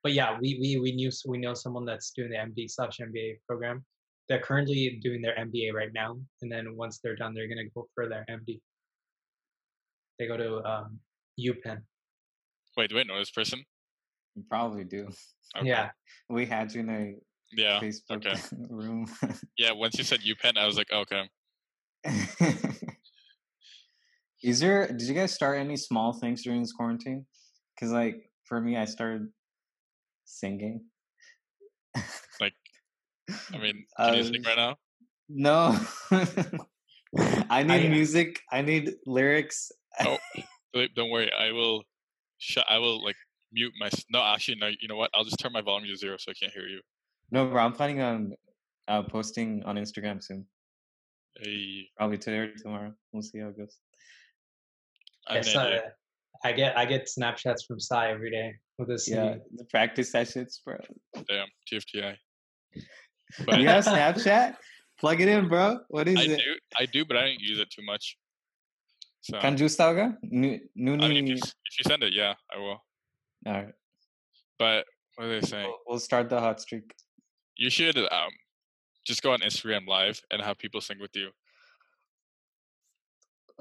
but 0.03 0.13
yeah 0.13 0.37
we 0.41 0.57
we 0.61 0.79
we 0.79 0.91
knew 0.93 1.11
we 1.27 1.37
know 1.37 1.53
someone 1.53 1.85
that's 1.85 2.11
doing 2.11 2.29
the 2.31 2.37
md 2.37 2.69
slash 2.71 2.97
mba 2.99 3.37
program 3.47 3.83
they're 4.27 4.39
currently 4.41 4.99
doing 5.03 5.21
their 5.21 5.35
mba 5.47 5.73
right 5.73 5.93
now 5.93 6.17
and 6.41 6.51
then 6.51 6.75
once 6.75 6.99
they're 7.03 7.15
done 7.15 7.33
they're 7.33 7.47
going 7.47 7.57
to 7.57 7.69
go 7.75 7.87
for 7.93 8.07
their 8.09 8.25
md 8.29 8.59
they 10.17 10.27
go 10.27 10.37
to 10.37 10.63
um 10.63 10.99
upenn 11.39 11.81
Wait, 12.77 12.93
wait, 12.93 13.07
no, 13.07 13.17
this 13.17 13.31
person. 13.31 13.65
You 14.35 14.43
probably 14.49 14.85
do. 14.85 15.09
Okay. 15.57 15.67
yeah 15.67 15.89
We 16.29 16.45
had 16.45 16.71
you 16.73 16.81
in 16.81 16.89
a 16.89 17.15
Yeah. 17.51 17.79
Facebook 17.81 18.25
okay. 18.25 18.35
room. 18.69 19.07
Yeah. 19.57 19.71
Once 19.73 19.97
you 19.97 20.03
said 20.05 20.21
UPenn, 20.21 20.55
I 20.55 20.65
was 20.65 20.77
like, 20.77 20.91
okay. 20.93 21.27
Is 24.43 24.59
there? 24.59 24.87
Did 24.87 25.01
you 25.01 25.13
guys 25.13 25.33
start 25.33 25.59
any 25.59 25.75
small 25.77 26.13
things 26.13 26.43
during 26.43 26.61
this 26.61 26.71
quarantine? 26.71 27.25
Because 27.75 27.91
like 27.91 28.29
for 28.45 28.59
me, 28.61 28.77
I 28.77 28.85
started 28.85 29.27
singing. 30.25 30.81
Like, 32.39 32.53
I 33.53 33.57
mean, 33.61 33.85
can 33.97 34.15
you 34.15 34.23
sing 34.23 34.45
Uh, 34.45 34.49
right 34.49 34.57
now? 34.57 34.75
No, 35.27 35.77
I 37.49 37.63
need 37.63 37.85
I- 37.85 37.89
music. 37.89 38.39
I 38.51 38.61
need 38.61 38.93
lyrics. 39.05 39.71
Oh. 39.99 40.17
Don't 40.95 41.09
worry. 41.09 41.31
I 41.33 41.51
will. 41.51 41.83
Shut. 42.37 42.65
I 42.69 42.77
will 42.77 43.03
like 43.03 43.17
mute 43.51 43.73
my. 43.79 43.89
No, 44.11 44.21
actually, 44.21 44.57
no. 44.61 44.67
You 44.67 44.87
know 44.87 44.95
what? 44.95 45.09
I'll 45.13 45.25
just 45.25 45.39
turn 45.39 45.51
my 45.51 45.61
volume 45.61 45.89
to 45.89 45.95
zero 45.97 46.15
so 46.17 46.31
I 46.31 46.33
can't 46.39 46.53
hear 46.53 46.67
you. 46.67 46.79
No, 47.31 47.45
bro, 47.47 47.61
I'm 47.61 47.73
planning 47.73 48.01
on 48.01 48.33
uh, 48.87 49.03
posting 49.03 49.61
on 49.65 49.75
Instagram 49.75 50.23
soon. 50.23 50.45
Hey, 51.37 51.87
Probably 51.97 52.17
today 52.17 52.37
or 52.37 52.51
tomorrow. 52.55 52.93
We'll 53.11 53.21
see 53.21 53.39
how 53.39 53.49
it 53.49 53.57
goes. 53.57 53.77
I 55.29 55.35
have 55.35 55.45
Yes, 55.45 55.55
an 55.55 55.61
idea. 55.61 55.79
uh, 55.79 55.89
I 56.43 56.51
get 56.53 56.77
I 56.77 56.85
get 56.85 57.07
Snapchats 57.07 57.65
from 57.67 57.79
Sai 57.79 58.11
every 58.11 58.31
day 58.31 58.55
with 58.77 58.87
this. 58.87 59.09
Yeah, 59.09 59.35
the 59.55 59.65
practice 59.65 60.11
sessions, 60.11 60.61
bro. 60.65 60.77
Damn, 61.27 61.47
TFTI. 61.71 62.15
you 62.75 62.81
But 63.45 63.61
have 63.61 63.83
Snapchat? 63.85 64.55
Plug 64.99 65.21
it 65.21 65.27
in, 65.29 65.47
bro. 65.47 65.79
What 65.89 66.07
is 66.07 66.17
I 66.19 66.23
it? 66.23 66.37
do. 66.39 66.55
I 66.79 66.85
do, 66.85 67.05
but 67.05 67.17
I 67.17 67.21
don't 67.27 67.39
use 67.39 67.59
it 67.59 67.69
too 67.69 67.83
much. 67.83 68.17
So 69.21 69.37
Kan 69.39 69.55
justa 69.57 69.93
ka? 69.95 70.17
Nu- 70.23 70.59
Nuni. 70.77 71.03
I 71.03 71.07
mean, 71.09 71.23
if 71.25 71.29
you, 71.29 71.35
if 71.35 71.73
you 71.79 71.83
send 71.87 72.03
it, 72.03 72.13
yeah, 72.13 72.33
I 72.53 72.57
will. 72.57 72.81
All 73.45 73.53
right. 73.53 73.73
But 74.57 74.85
what 75.15 75.27
are 75.27 75.39
they 75.39 75.45
saying? 75.45 75.65
We'll, 75.67 75.77
we'll 75.87 75.99
start 75.99 76.29
the 76.29 76.39
hot 76.39 76.59
streak. 76.61 76.93
You 77.57 77.69
should 77.69 77.97
um 77.97 78.31
just 79.05 79.21
go 79.21 79.31
on 79.33 79.39
Instagram 79.39 79.87
Live 79.87 80.21
and 80.31 80.41
have 80.41 80.57
people 80.57 80.79
sing 80.81 80.99
with 80.99 81.15
you. 81.15 81.29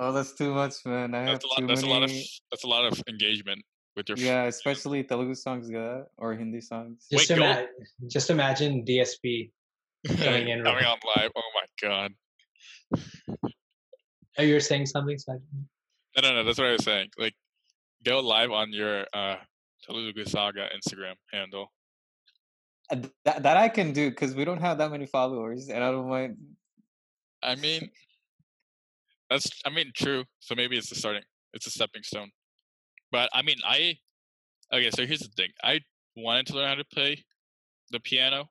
Oh, 0.00 0.12
that's 0.12 0.32
too 0.32 0.54
much, 0.54 0.74
man. 0.86 1.12
I 1.14 1.18
have 1.18 1.26
That's 1.40 1.44
a 1.44 1.48
lot. 1.48 1.58
too 1.58 1.66
That's 1.66 1.82
many. 1.82 1.92
a 1.92 1.94
lot 1.96 2.02
of. 2.04 2.12
That's 2.52 2.64
a 2.64 2.68
lot 2.68 2.84
of 2.86 3.02
engagement 3.08 3.60
with 3.96 4.08
your. 4.08 4.16
f- 4.16 4.22
Yeah, 4.24 4.44
especially 4.44 5.02
Telugu 5.02 5.34
songs, 5.34 5.68
ga, 5.68 6.04
or 6.16 6.34
Hindi 6.34 6.60
songs. 6.60 7.06
Just, 7.10 7.30
Wait, 7.30 7.36
ima- 7.36 7.66
just 8.06 8.30
imagine 8.30 8.84
DSP. 8.84 9.50
coming 10.22 10.48
in 10.54 10.62
coming 10.62 10.84
on 10.84 10.98
live. 11.16 11.30
Oh 11.34 11.50
my 11.58 11.66
god. 11.82 12.10
Oh, 14.38 14.42
you're 14.42 14.60
saying 14.60 14.86
something, 14.86 15.16
Sajid? 15.16 15.42
No, 16.16 16.22
no, 16.22 16.34
no. 16.36 16.44
That's 16.44 16.58
what 16.58 16.68
I 16.68 16.72
was 16.72 16.84
saying. 16.84 17.08
Like, 17.18 17.34
go 18.04 18.20
live 18.20 18.52
on 18.52 18.72
your 18.72 19.04
uh 19.12 19.36
Telugu 19.84 20.24
Saga 20.26 20.68
Instagram 20.76 21.14
handle. 21.32 21.72
Uh, 22.90 23.02
That, 23.24 23.42
that 23.42 23.56
I 23.56 23.68
can 23.68 23.92
do 23.92 24.10
because 24.10 24.34
we 24.34 24.44
don't 24.44 24.60
have 24.60 24.78
that 24.78 24.90
many 24.92 25.06
followers, 25.06 25.68
and 25.68 25.82
I 25.82 25.90
don't 25.90 26.08
mind. 26.08 26.36
I 27.42 27.54
mean, 27.56 27.90
that's. 29.30 29.50
I 29.64 29.70
mean, 29.70 29.92
true. 29.94 30.24
So 30.40 30.54
maybe 30.54 30.76
it's 30.76 30.90
a 30.92 30.94
starting. 30.94 31.22
It's 31.52 31.66
a 31.66 31.70
stepping 31.70 32.02
stone. 32.02 32.30
But 33.10 33.30
I 33.32 33.42
mean, 33.42 33.56
I. 33.66 33.98
Okay, 34.72 34.90
so 34.90 35.06
here's 35.06 35.20
the 35.20 35.28
thing. 35.36 35.50
I 35.62 35.80
wanted 36.16 36.46
to 36.46 36.54
learn 36.54 36.68
how 36.68 36.74
to 36.74 36.84
play 36.84 37.24
the 37.90 38.00
piano, 38.00 38.50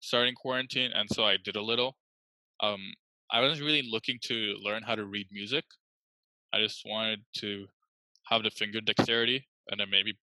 starting 0.00 0.34
quarantine, 0.34 0.90
and 0.94 1.08
so 1.12 1.24
I 1.24 1.36
did 1.36 1.56
a 1.56 1.62
little. 1.62 1.96
Um, 2.60 2.80
I 3.30 3.40
wasn't 3.40 3.66
really 3.66 3.88
looking 3.88 4.18
to 4.24 4.56
learn 4.62 4.82
how 4.82 4.94
to 4.94 5.04
read 5.04 5.28
music. 5.30 5.64
I 6.52 6.60
just 6.60 6.82
wanted 6.84 7.20
to 7.38 7.66
have 8.26 8.42
the 8.42 8.50
finger 8.50 8.80
dexterity 8.80 9.46
and 9.70 9.78
then 9.78 9.90
maybe 9.90 10.18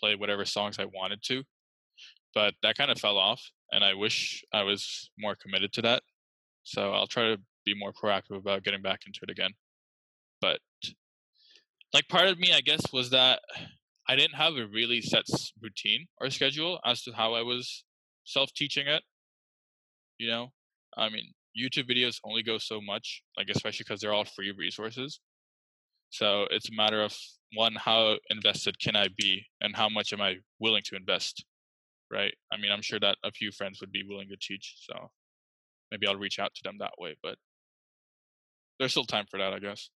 play 0.00 0.14
whatever 0.14 0.44
songs 0.44 0.78
I 0.78 0.86
wanted 0.86 1.22
to. 1.24 1.42
But 2.34 2.54
that 2.62 2.76
kind 2.76 2.90
of 2.90 2.98
fell 2.98 3.18
off, 3.18 3.42
and 3.72 3.82
I 3.82 3.94
wish 3.94 4.44
I 4.52 4.62
was 4.62 5.10
more 5.18 5.34
committed 5.34 5.72
to 5.74 5.82
that. 5.82 6.02
So 6.62 6.92
I'll 6.92 7.06
try 7.06 7.34
to 7.34 7.40
be 7.74 7.78
more 7.78 7.92
proactive 7.92 8.36
about 8.36 8.64
getting 8.64 8.82
back 8.82 9.00
into 9.06 9.20
it 9.22 9.30
again. 9.30 9.50
But 10.40 10.60
like 11.92 12.08
part 12.08 12.28
of 12.28 12.38
me, 12.38 12.52
I 12.52 12.60
guess, 12.60 12.80
was 12.92 13.10
that 13.10 13.40
I 14.08 14.16
didn't 14.16 14.36
have 14.36 14.54
a 14.54 14.66
really 14.66 15.00
set 15.00 15.24
routine 15.60 16.06
or 16.20 16.30
schedule 16.30 16.80
as 16.84 17.02
to 17.02 17.12
how 17.12 17.34
I 17.34 17.42
was 17.42 17.84
self-teaching 18.24 18.86
it. 18.86 19.02
You 20.18 20.28
know, 20.28 20.52
I 20.96 21.08
mean, 21.08 21.32
YouTube 21.58 21.90
videos 21.90 22.18
only 22.24 22.42
go 22.42 22.58
so 22.58 22.80
much, 22.80 23.22
like 23.36 23.48
especially 23.50 23.84
because 23.86 24.00
they're 24.00 24.12
all 24.12 24.24
free 24.24 24.52
resources. 24.56 25.20
So 26.10 26.46
it's 26.50 26.70
a 26.70 26.74
matter 26.74 27.02
of 27.02 27.14
one, 27.54 27.74
how 27.74 28.16
invested 28.30 28.78
can 28.78 28.96
I 28.96 29.08
be, 29.16 29.44
and 29.60 29.76
how 29.76 29.88
much 29.88 30.12
am 30.12 30.20
I 30.20 30.36
willing 30.58 30.82
to 30.86 30.96
invest, 30.96 31.44
right? 32.10 32.34
I 32.52 32.56
mean, 32.56 32.72
I'm 32.72 32.82
sure 32.82 33.00
that 33.00 33.16
a 33.24 33.30
few 33.30 33.50
friends 33.52 33.80
would 33.80 33.92
be 33.92 34.04
willing 34.08 34.28
to 34.28 34.36
teach, 34.40 34.76
so 34.88 35.10
maybe 35.90 36.06
I'll 36.06 36.16
reach 36.16 36.38
out 36.38 36.54
to 36.54 36.60
them 36.64 36.76
that 36.78 36.92
way. 36.98 37.16
But 37.22 37.36
there's 38.78 38.92
still 38.92 39.04
time 39.04 39.26
for 39.30 39.38
that, 39.38 39.52
I 39.52 39.58
guess. 39.58 39.90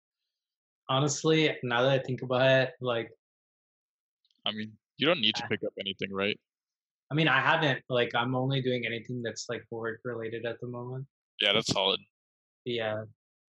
Honestly, 0.89 1.57
now 1.63 1.83
that 1.83 1.91
I 1.91 1.99
think 1.99 2.23
about 2.23 2.43
it, 2.51 2.71
like 2.81 3.11
I 4.47 4.53
mean, 4.53 4.73
you 4.97 5.07
don't 5.07 5.21
need 5.21 5.35
to 5.37 5.47
pick 5.49 5.61
up 5.65 5.73
anything, 5.79 6.13
right? 6.13 6.39
I 7.11 7.15
mean, 7.15 7.29
I 7.29 7.41
haven't 7.41 7.83
like 7.89 8.11
I'm 8.15 8.35
only 8.35 8.61
doing 8.63 8.85
anything 8.87 9.23
that's 9.23 9.47
like 9.49 9.63
work 9.71 10.01
related 10.05 10.47
at 10.47 10.61
the 10.61 10.67
moment. 10.67 11.07
Yeah, 11.41 11.53
that's 11.53 11.73
solid. 11.73 12.01
Yeah. 12.65 13.05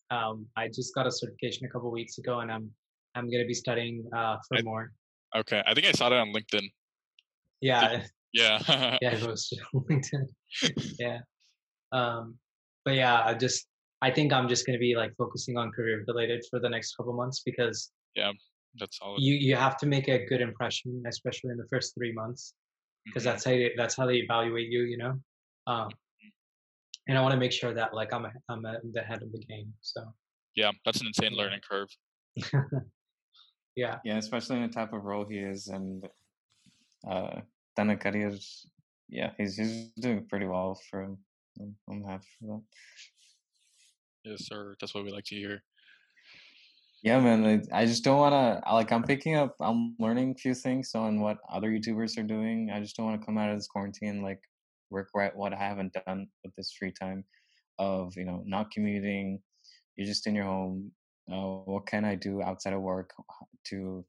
Um, 0.10 0.48
I 0.56 0.68
just 0.68 0.96
got 0.96 1.06
a 1.06 1.12
certification 1.12 1.66
a 1.66 1.70
couple 1.70 1.92
weeks 1.92 2.18
ago, 2.18 2.40
and 2.40 2.52
I'm 2.52 2.72
I'm 3.16 3.30
gonna 3.30 3.46
be 3.46 3.54
studying 3.54 4.08
uh 4.16 4.38
for 4.48 4.58
I- 4.58 4.62
more. 4.62 4.92
Okay, 5.36 5.62
I 5.66 5.74
think 5.74 5.86
I 5.88 5.92
saw 5.92 6.10
that 6.10 6.20
on 6.20 6.34
LinkedIn. 6.34 6.72
Yeah, 7.62 8.04
Yeah. 8.34 8.60
yeah, 9.02 9.14
it 9.16 9.28
was 9.28 9.52
LinkedIn. 9.76 10.26
yeah. 11.00 11.20
Um, 11.92 12.36
but 12.86 12.96
yeah, 12.96 13.22
I 13.26 13.34
just 13.34 13.68
I 14.02 14.12
think 14.12 14.32
I'm 14.32 14.48
just 14.48 14.66
gonna 14.66 14.78
be 14.78 14.96
like 14.96 15.12
focusing 15.18 15.58
on 15.58 15.72
career 15.72 16.04
related 16.08 16.46
for 16.50 16.60
the 16.60 16.70
next 16.70 16.96
couple 16.96 17.14
months 17.14 17.42
because 17.44 17.92
yeah, 18.16 18.32
that's 18.80 19.00
all. 19.02 19.16
you 19.20 19.34
you 19.36 19.56
have 19.56 19.78
to 19.78 19.86
make 19.86 20.08
a 20.08 20.26
good 20.26 20.42
impression, 20.42 21.04
especially 21.08 21.52
in 21.52 21.58
the 21.58 21.68
first 21.70 21.96
three 21.96 22.14
months, 22.14 22.54
because 23.06 23.24
Mhm. 23.24 23.26
that's 23.26 23.44
how 23.44 23.52
they, 23.52 23.72
that's 23.76 23.96
how 23.96 24.06
they 24.06 24.18
evaluate 24.18 24.70
you, 24.70 24.82
you 24.84 24.98
know. 24.98 25.20
Um, 25.66 25.90
and 27.08 27.18
I 27.18 27.22
want 27.22 27.34
to 27.34 27.40
make 27.40 27.52
sure 27.52 27.74
that 27.74 27.94
like 27.94 28.14
I'm 28.14 28.26
a, 28.26 28.32
I'm 28.50 28.66
at 28.66 28.82
the 28.94 29.02
head 29.02 29.24
of 29.24 29.32
the 29.32 29.40
game. 29.40 29.74
So 29.82 30.02
Yeah, 30.56 30.72
that's 30.86 31.02
an 31.02 31.08
insane 31.08 31.34
learning 31.34 31.62
curve. 31.68 31.90
yeah, 33.76 33.98
Yeah, 34.04 34.18
especially 34.18 34.58
in 34.58 34.64
the 34.64 34.74
type 34.74 34.94
of 34.94 35.04
role 35.04 35.26
he 35.26 35.40
is, 35.40 35.68
and 35.68 36.08
uh, 37.10 37.42
Dana 37.76 37.98
Careers, 37.98 38.68
yeah, 39.10 39.32
he's 39.38 39.56
he's 39.58 39.90
doing 40.00 40.26
pretty 40.28 40.46
well 40.46 40.80
for 40.90 41.02
him. 41.02 41.18
I'm, 41.60 41.76
I'm 41.90 42.04
happy 42.04 42.28
for 42.40 42.48
that. 42.48 42.64
Yes, 44.28 44.46
sir. 44.46 44.76
That's 44.80 44.94
what 44.94 45.06
we 45.06 45.12
like 45.12 45.24
to 45.26 45.36
hear. 45.36 45.64
Yeah, 47.02 47.22
man. 47.22 47.46
I, 47.72 47.82
I 47.82 47.86
just 47.86 48.04
don't 48.04 48.18
want 48.18 48.34
to 48.34 48.74
like. 48.74 48.92
I'm 48.92 49.04
picking 49.04 49.36
up. 49.36 49.56
I'm 49.62 49.96
learning 50.00 50.32
a 50.32 50.36
few 50.36 50.54
things 50.54 50.92
on 50.96 51.22
what 51.22 51.38
other 51.50 51.70
YouTubers 51.70 52.18
are 52.18 52.24
doing. 52.24 52.70
I 52.74 52.82
just 52.82 52.98
don't 52.98 53.06
want 53.06 53.22
to 53.22 53.26
come 53.26 53.38
out 53.38 53.50
of 53.50 53.58
this 53.58 53.68
quarantine 53.68 54.22
like 54.22 54.42
regret 54.90 55.36
what 55.36 55.54
I 55.54 55.58
haven't 55.58 55.96
done 56.06 56.28
with 56.44 56.54
this 56.56 56.74
free 56.78 56.92
time 56.92 57.24
of 57.80 58.18
you 58.18 58.26
know 58.26 58.44
not 58.46 58.72
commuting. 58.72 59.40
You're 59.96 60.08
just 60.08 60.28
in 60.28 60.36
your 60.36 60.46
home. 60.46 60.92
Uh, 61.32 61.64
what 61.64 61.86
can 61.86 62.04
I 62.04 62.16
do 62.16 62.42
outside 62.42 62.74
of 62.74 62.82
work 62.82 63.12
to 63.68 64.04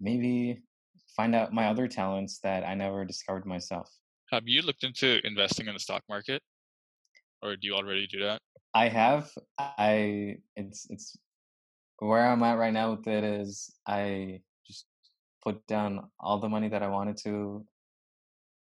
maybe 0.00 0.62
find 1.16 1.34
out 1.34 1.52
my 1.52 1.68
other 1.68 1.86
talents 1.86 2.40
that 2.42 2.64
I 2.64 2.74
never 2.74 3.04
discovered 3.04 3.46
myself? 3.46 3.88
Have 4.32 4.44
you 4.46 4.62
looked 4.62 4.82
into 4.82 5.24
investing 5.24 5.68
in 5.68 5.74
the 5.74 5.80
stock 5.80 6.02
market, 6.08 6.42
or 7.44 7.56
do 7.56 7.68
you 7.68 7.74
already 7.74 8.06
do 8.06 8.20
that? 8.20 8.40
I 8.72 8.88
have. 8.88 9.30
I 9.58 10.38
it's 10.56 10.86
it's 10.90 11.16
where 11.98 12.26
I'm 12.26 12.42
at 12.42 12.58
right 12.58 12.72
now 12.72 12.92
with 12.92 13.06
it 13.06 13.22
is 13.22 13.72
I 13.86 14.40
just 14.66 14.86
put 15.44 15.64
down 15.66 16.10
all 16.18 16.40
the 16.40 16.48
money 16.48 16.68
that 16.68 16.82
I 16.82 16.88
wanted 16.88 17.16
to 17.24 17.64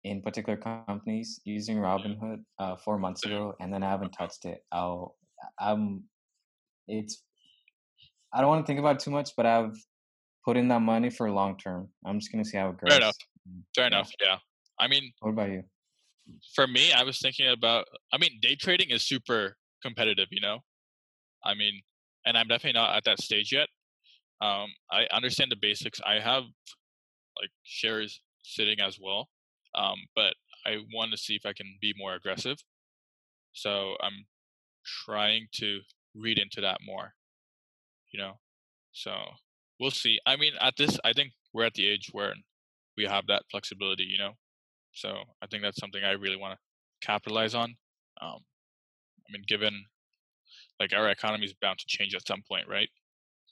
in 0.05 0.23
particular 0.23 0.59
companies 0.59 1.41
using 1.45 1.77
Robinhood 1.77 2.43
uh, 2.59 2.75
four 2.77 2.99
months 2.99 3.25
ago, 3.25 3.55
and 3.61 3.73
then 3.73 3.85
I 3.85 3.91
haven't 3.91 4.11
touched 4.11 4.45
it. 4.47 4.65
I'll 4.73 5.17
I'm 5.61 6.05
it's 6.89 7.23
I 8.33 8.41
don't 8.41 8.49
want 8.49 8.65
to 8.65 8.67
think 8.67 8.81
about 8.81 8.97
it 8.97 9.03
too 9.03 9.11
much, 9.11 9.31
but 9.37 9.47
I've 9.47 9.77
put 10.45 10.57
in 10.57 10.67
that 10.69 10.81
money 10.81 11.11
for 11.11 11.31
long 11.31 11.57
term. 11.59 11.89
I'm 12.05 12.19
just 12.19 12.33
gonna 12.33 12.45
see 12.45 12.57
how 12.57 12.71
it 12.71 12.81
goes. 12.81 12.89
Fair 12.89 12.97
enough. 12.97 13.17
Fair 13.77 13.85
yeah. 13.85 13.87
enough. 13.87 14.11
Yeah. 14.21 14.39
I 14.81 14.89
mean, 14.89 15.13
What 15.21 15.31
about 15.31 15.51
you? 15.51 15.63
For 16.55 16.67
me, 16.67 16.93
I 16.93 17.03
was 17.03 17.19
thinking 17.19 17.49
about. 17.49 17.87
I 18.13 18.19
mean, 18.19 18.39
day 18.41 18.55
trading 18.55 18.91
is 18.91 19.03
super 19.03 19.57
competitive. 19.83 20.29
You 20.31 20.41
know, 20.41 20.59
I 21.45 21.55
mean, 21.55 21.83
and 22.25 22.37
I'm 22.37 22.49
definitely 22.49 22.81
not 22.81 22.97
at 22.97 23.05
that 23.05 23.21
stage 23.21 23.53
yet. 23.53 23.69
Um, 24.41 24.69
I 24.91 25.07
understand 25.13 25.51
the 25.51 25.57
basics. 25.61 26.01
I 26.05 26.19
have 26.19 26.45
like 27.41 27.51
shares 27.63 28.21
sitting 28.43 28.81
as 28.81 28.99
well, 29.01 29.29
um, 29.75 29.97
but 30.15 30.35
I 30.67 30.79
want 30.95 31.13
to 31.13 31.17
see 31.17 31.35
if 31.35 31.47
I 31.47 31.53
can 31.53 31.77
be 31.81 31.95
more 31.97 32.15
aggressive. 32.15 32.59
So 33.53 33.97
I'm 34.01 34.27
trying 34.85 35.47
to 35.55 35.81
read 36.15 36.39
into 36.39 36.61
that 36.61 36.79
more. 36.85 37.15
You 38.13 38.21
know, 38.21 38.33
so 38.93 39.15
we'll 39.81 39.91
see. 39.91 40.19
I 40.27 40.37
mean, 40.37 40.53
at 40.61 40.75
this, 40.77 40.99
I 41.05 41.13
think 41.13 41.33
we're 41.53 41.65
at 41.65 41.75
the 41.75 41.87
age 41.87 42.11
where 42.13 42.35
we 42.97 43.05
have 43.05 43.27
that 43.29 43.45
flexibility. 43.51 44.05
You 44.05 44.19
know, 44.19 44.33
so 44.93 45.15
I 45.43 45.47
think 45.47 45.63
that's 45.63 45.81
something 45.81 46.03
I 46.05 46.13
really 46.13 46.37
want 46.37 46.55
to 46.55 47.07
capitalize 47.07 47.55
on. 47.55 47.75
Um, 48.21 48.39
I 49.27 49.33
mean, 49.33 49.45
given 49.47 49.85
like 50.79 50.93
our 50.93 51.09
economy 51.09 51.47
is 51.47 51.55
bound 51.55 51.79
to 51.79 51.85
change 51.87 52.15
at 52.15 52.27
some 52.27 52.43
point, 52.49 52.69
right? 52.69 52.89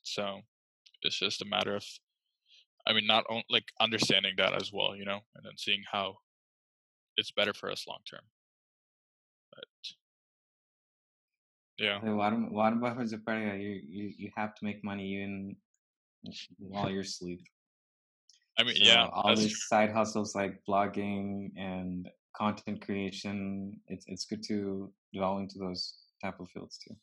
So 0.02 0.40
it's 1.02 1.18
just 1.18 1.42
a 1.42 1.46
matter 1.46 1.74
of, 1.76 1.84
I 2.86 2.92
mean, 2.92 3.06
not 3.06 3.24
on, 3.30 3.42
like 3.50 3.64
understanding 3.80 4.34
that 4.36 4.60
as 4.60 4.70
well, 4.72 4.96
you 4.96 5.04
know, 5.04 5.20
and 5.34 5.44
then 5.44 5.52
seeing 5.56 5.82
how 5.90 6.16
it's 7.16 7.30
better 7.30 7.52
for 7.52 7.70
us 7.70 7.86
long 7.86 8.00
term. 8.08 8.22
But 9.52 9.64
yeah, 11.78 11.98
Warren 12.02 12.52
Warren 12.52 12.80
Buffett's. 12.80 13.12
You 13.12 13.80
you 13.88 14.12
you 14.16 14.30
have 14.36 14.54
to 14.56 14.64
make 14.64 14.84
money 14.84 15.14
even 15.14 15.56
while 16.58 16.90
you're 16.90 17.00
asleep. 17.00 17.40
I 18.60 18.64
mean, 18.64 18.76
So 18.76 18.84
yeah, 18.84 19.06
all 19.12 19.34
that's 19.34 19.40
these 19.40 19.66
side 19.66 19.90
hustles 19.92 20.34
like 20.34 20.60
blogging 20.68 21.52
and 21.56 22.08
content 22.36 22.84
creation, 22.84 23.80
it's 23.88 24.04
it's 24.08 24.26
good 24.26 24.42
to 24.48 24.92
delve 25.14 25.40
into 25.40 25.58
those 25.58 25.96
type 26.22 26.40
of 26.40 26.48
fields 26.50 26.78
too. 26.78 26.94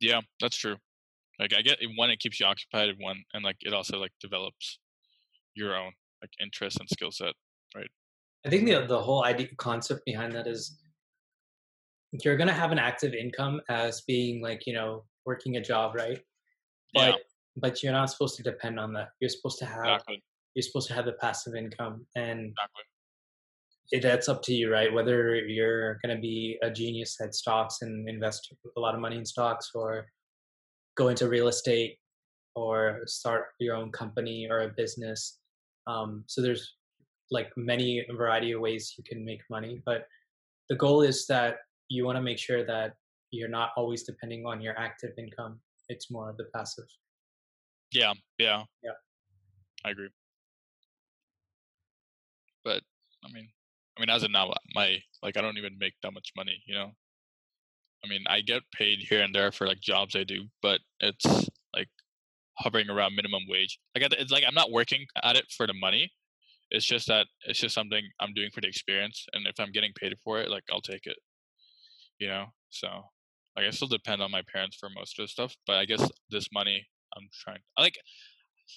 yeah, 0.00 0.20
that's 0.40 0.56
true. 0.56 0.76
Like 1.38 1.54
I 1.54 1.62
get 1.62 1.78
one, 1.96 2.10
it 2.10 2.18
keeps 2.18 2.40
you 2.40 2.46
occupied, 2.46 2.94
one, 2.98 3.24
and 3.32 3.44
like 3.44 3.56
it 3.60 3.72
also 3.72 3.98
like 3.98 4.12
develops 4.20 4.78
your 5.54 5.76
own 5.76 5.92
like 6.22 6.30
interest 6.40 6.80
and 6.80 6.88
skill 6.88 7.10
set. 7.10 7.34
Right? 7.74 7.90
I 8.46 8.50
think 8.50 8.66
the 8.66 8.86
the 8.86 9.00
whole 9.00 9.24
idea 9.24 9.48
concept 9.56 10.02
behind 10.06 10.32
that 10.34 10.46
is 10.46 10.80
you're 12.24 12.36
gonna 12.36 12.52
have 12.52 12.72
an 12.72 12.78
active 12.78 13.14
income 13.14 13.60
as 13.68 14.02
being 14.02 14.42
like 14.42 14.66
you 14.66 14.72
know 14.74 15.04
working 15.26 15.56
a 15.56 15.62
job, 15.62 15.94
right? 15.94 16.20
Yeah, 16.92 17.12
But 17.12 17.20
but 17.56 17.82
you're 17.82 17.92
not 17.92 18.10
supposed 18.10 18.36
to 18.36 18.42
depend 18.42 18.80
on 18.80 18.92
that. 18.94 19.10
You're 19.20 19.28
supposed 19.30 19.58
to 19.60 19.66
have 19.66 19.78
exactly, 19.78 20.22
you're 20.54 20.62
supposed 20.62 20.88
to 20.88 20.94
have 20.94 21.04
the 21.04 21.12
passive 21.12 21.54
income, 21.54 22.06
and 22.16 22.40
exactly. 22.40 22.82
it, 23.92 24.02
that's 24.02 24.28
up 24.28 24.42
to 24.42 24.52
you, 24.52 24.70
right? 24.70 24.92
Whether 24.92 25.36
you're 25.36 25.98
going 26.04 26.14
to 26.14 26.20
be 26.20 26.58
a 26.62 26.70
genius 26.70 27.16
at 27.20 27.34
stocks 27.34 27.78
and 27.82 28.08
invest 28.08 28.52
a 28.76 28.80
lot 28.80 28.94
of 28.94 29.00
money 29.00 29.16
in 29.16 29.24
stocks, 29.24 29.70
or 29.74 30.06
go 30.96 31.08
into 31.08 31.28
real 31.28 31.48
estate, 31.48 31.98
or 32.54 33.02
start 33.06 33.46
your 33.58 33.76
own 33.76 33.90
company 33.92 34.48
or 34.50 34.60
a 34.60 34.68
business. 34.68 35.38
Um, 35.86 36.24
so 36.26 36.42
there's 36.42 36.74
like 37.30 37.50
many 37.56 38.04
variety 38.16 38.52
of 38.52 38.60
ways 38.60 38.94
you 38.98 39.04
can 39.04 39.24
make 39.24 39.40
money, 39.50 39.82
but 39.86 40.06
the 40.68 40.76
goal 40.76 41.02
is 41.02 41.26
that 41.26 41.56
you 41.88 42.04
want 42.04 42.16
to 42.16 42.22
make 42.22 42.38
sure 42.38 42.64
that 42.64 42.94
you're 43.30 43.48
not 43.48 43.70
always 43.76 44.02
depending 44.02 44.46
on 44.46 44.60
your 44.60 44.76
active 44.78 45.10
income. 45.18 45.60
It's 45.88 46.10
more 46.10 46.30
of 46.30 46.36
the 46.36 46.44
passive. 46.54 46.84
Yeah, 47.92 48.12
yeah, 48.38 48.64
Yeah. 48.82 48.92
I 49.84 49.90
agree. 49.90 50.08
I 53.30 53.34
mean, 53.34 53.48
I 53.96 54.00
mean, 54.00 54.10
as 54.10 54.22
of 54.22 54.30
now, 54.30 54.52
my 54.74 54.98
like 55.22 55.36
I 55.36 55.40
don't 55.40 55.58
even 55.58 55.78
make 55.78 55.94
that 56.02 56.12
much 56.12 56.32
money. 56.36 56.62
You 56.66 56.74
know, 56.74 56.90
I 58.04 58.08
mean, 58.08 58.24
I 58.28 58.40
get 58.40 58.62
paid 58.74 59.00
here 59.00 59.22
and 59.22 59.34
there 59.34 59.52
for 59.52 59.66
like 59.66 59.80
jobs 59.80 60.16
I 60.16 60.24
do, 60.24 60.44
but 60.62 60.80
it's 61.00 61.26
like 61.74 61.88
hovering 62.58 62.90
around 62.90 63.14
minimum 63.16 63.42
wage. 63.48 63.78
Like 63.94 64.12
it's 64.12 64.32
like 64.32 64.44
I'm 64.46 64.54
not 64.54 64.72
working 64.72 65.06
at 65.22 65.36
it 65.36 65.46
for 65.56 65.66
the 65.66 65.74
money. 65.74 66.12
It's 66.70 66.86
just 66.86 67.08
that 67.08 67.26
it's 67.46 67.58
just 67.58 67.74
something 67.74 68.02
I'm 68.20 68.32
doing 68.34 68.50
for 68.52 68.60
the 68.60 68.68
experience, 68.68 69.26
and 69.32 69.46
if 69.46 69.58
I'm 69.58 69.72
getting 69.72 69.92
paid 69.98 70.14
for 70.22 70.40
it, 70.40 70.50
like 70.50 70.64
I'll 70.72 70.80
take 70.80 71.06
it. 71.06 71.16
You 72.18 72.28
know, 72.28 72.46
so 72.70 72.88
like 73.56 73.66
I 73.66 73.70
still 73.70 73.88
depend 73.88 74.22
on 74.22 74.30
my 74.30 74.42
parents 74.52 74.76
for 74.76 74.88
most 74.90 75.18
of 75.18 75.24
the 75.24 75.28
stuff, 75.28 75.54
but 75.66 75.76
I 75.76 75.84
guess 75.84 76.08
this 76.30 76.48
money 76.52 76.86
I'm 77.16 77.28
trying. 77.32 77.58
I 77.76 77.82
like 77.82 77.98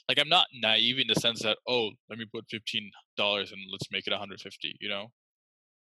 like 0.08 0.20
I'm 0.20 0.30
not 0.30 0.48
naive 0.54 1.00
in 1.00 1.08
the 1.08 1.20
sense 1.20 1.42
that 1.44 1.58
oh, 1.68 1.90
let 2.10 2.20
me 2.20 2.26
put 2.34 2.46
fifteen 2.50 2.92
dollars 3.18 3.52
and 3.52 3.62
let's 3.72 3.88
make 3.92 4.08
it 4.08 4.12
150. 4.12 4.78
You 4.80 4.90
know, 4.90 5.08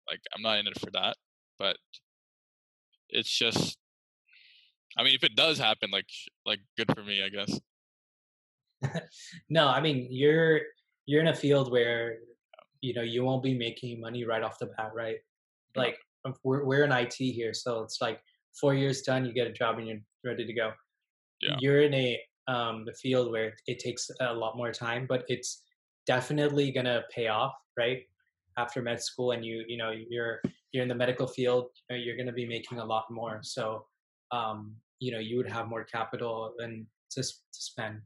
like 0.08 0.20
I'm 0.34 0.42
not 0.42 0.58
in 0.58 0.66
it 0.66 0.78
for 0.80 0.90
that, 0.92 1.16
but 1.58 1.76
it's 3.08 3.30
just. 3.30 3.78
I 4.96 5.02
mean, 5.02 5.14
if 5.14 5.24
it 5.24 5.34
does 5.34 5.58
happen, 5.58 5.90
like 5.90 6.08
like 6.46 6.60
good 6.76 6.92
for 6.94 7.02
me, 7.02 7.22
I 7.24 7.28
guess. 7.28 7.60
no, 9.48 9.68
I 9.68 9.80
mean 9.80 10.08
you're 10.10 10.60
you're 11.06 11.20
in 11.20 11.28
a 11.28 11.34
field 11.34 11.70
where 11.70 12.18
you 12.80 12.94
know 12.94 13.02
you 13.02 13.24
won't 13.24 13.42
be 13.42 13.56
making 13.56 14.00
money 14.00 14.24
right 14.24 14.42
off 14.42 14.58
the 14.58 14.66
bat, 14.66 14.92
right? 14.94 15.16
Yeah. 15.74 15.82
Like 15.82 15.98
um, 16.24 16.34
we're 16.44 16.64
we're 16.64 16.84
in 16.84 16.92
IT 16.92 17.14
here, 17.14 17.52
so 17.54 17.82
it's 17.82 18.00
like 18.00 18.20
four 18.60 18.74
years 18.74 19.02
done, 19.02 19.24
you 19.24 19.32
get 19.32 19.46
a 19.46 19.52
job 19.52 19.78
and 19.78 19.86
you're 19.86 19.98
ready 20.24 20.46
to 20.46 20.52
go. 20.52 20.72
Yeah. 21.40 21.56
You're 21.58 21.82
in 21.82 21.94
a 21.94 22.20
um 22.48 22.84
the 22.84 22.92
field 22.94 23.30
where 23.30 23.54
it 23.66 23.78
takes 23.78 24.10
a 24.20 24.32
lot 24.32 24.56
more 24.56 24.72
time, 24.72 25.06
but 25.08 25.24
it's 25.28 25.62
definitely 26.06 26.70
gonna 26.70 27.02
pay 27.10 27.28
off, 27.28 27.54
right? 27.76 28.02
After 28.58 28.82
med 28.82 29.00
school, 29.00 29.32
and 29.32 29.44
you 29.44 29.64
you 29.66 29.76
know 29.76 29.90
you're 29.90 30.40
you're 30.72 30.82
in 30.82 30.88
the 30.88 30.94
medical 30.94 31.26
field, 31.26 31.70
you 31.88 31.96
know, 31.96 32.02
you're 32.02 32.16
gonna 32.16 32.32
be 32.32 32.46
making 32.46 32.78
a 32.78 32.84
lot 32.84 33.04
more. 33.10 33.40
So 33.42 33.86
um 34.32 34.76
you 35.00 35.12
know 35.12 35.18
you 35.18 35.36
would 35.36 35.48
have 35.50 35.68
more 35.68 35.84
capital 35.84 36.54
than 36.58 36.86
to 37.12 37.22
to 37.22 37.60
spend. 37.70 38.00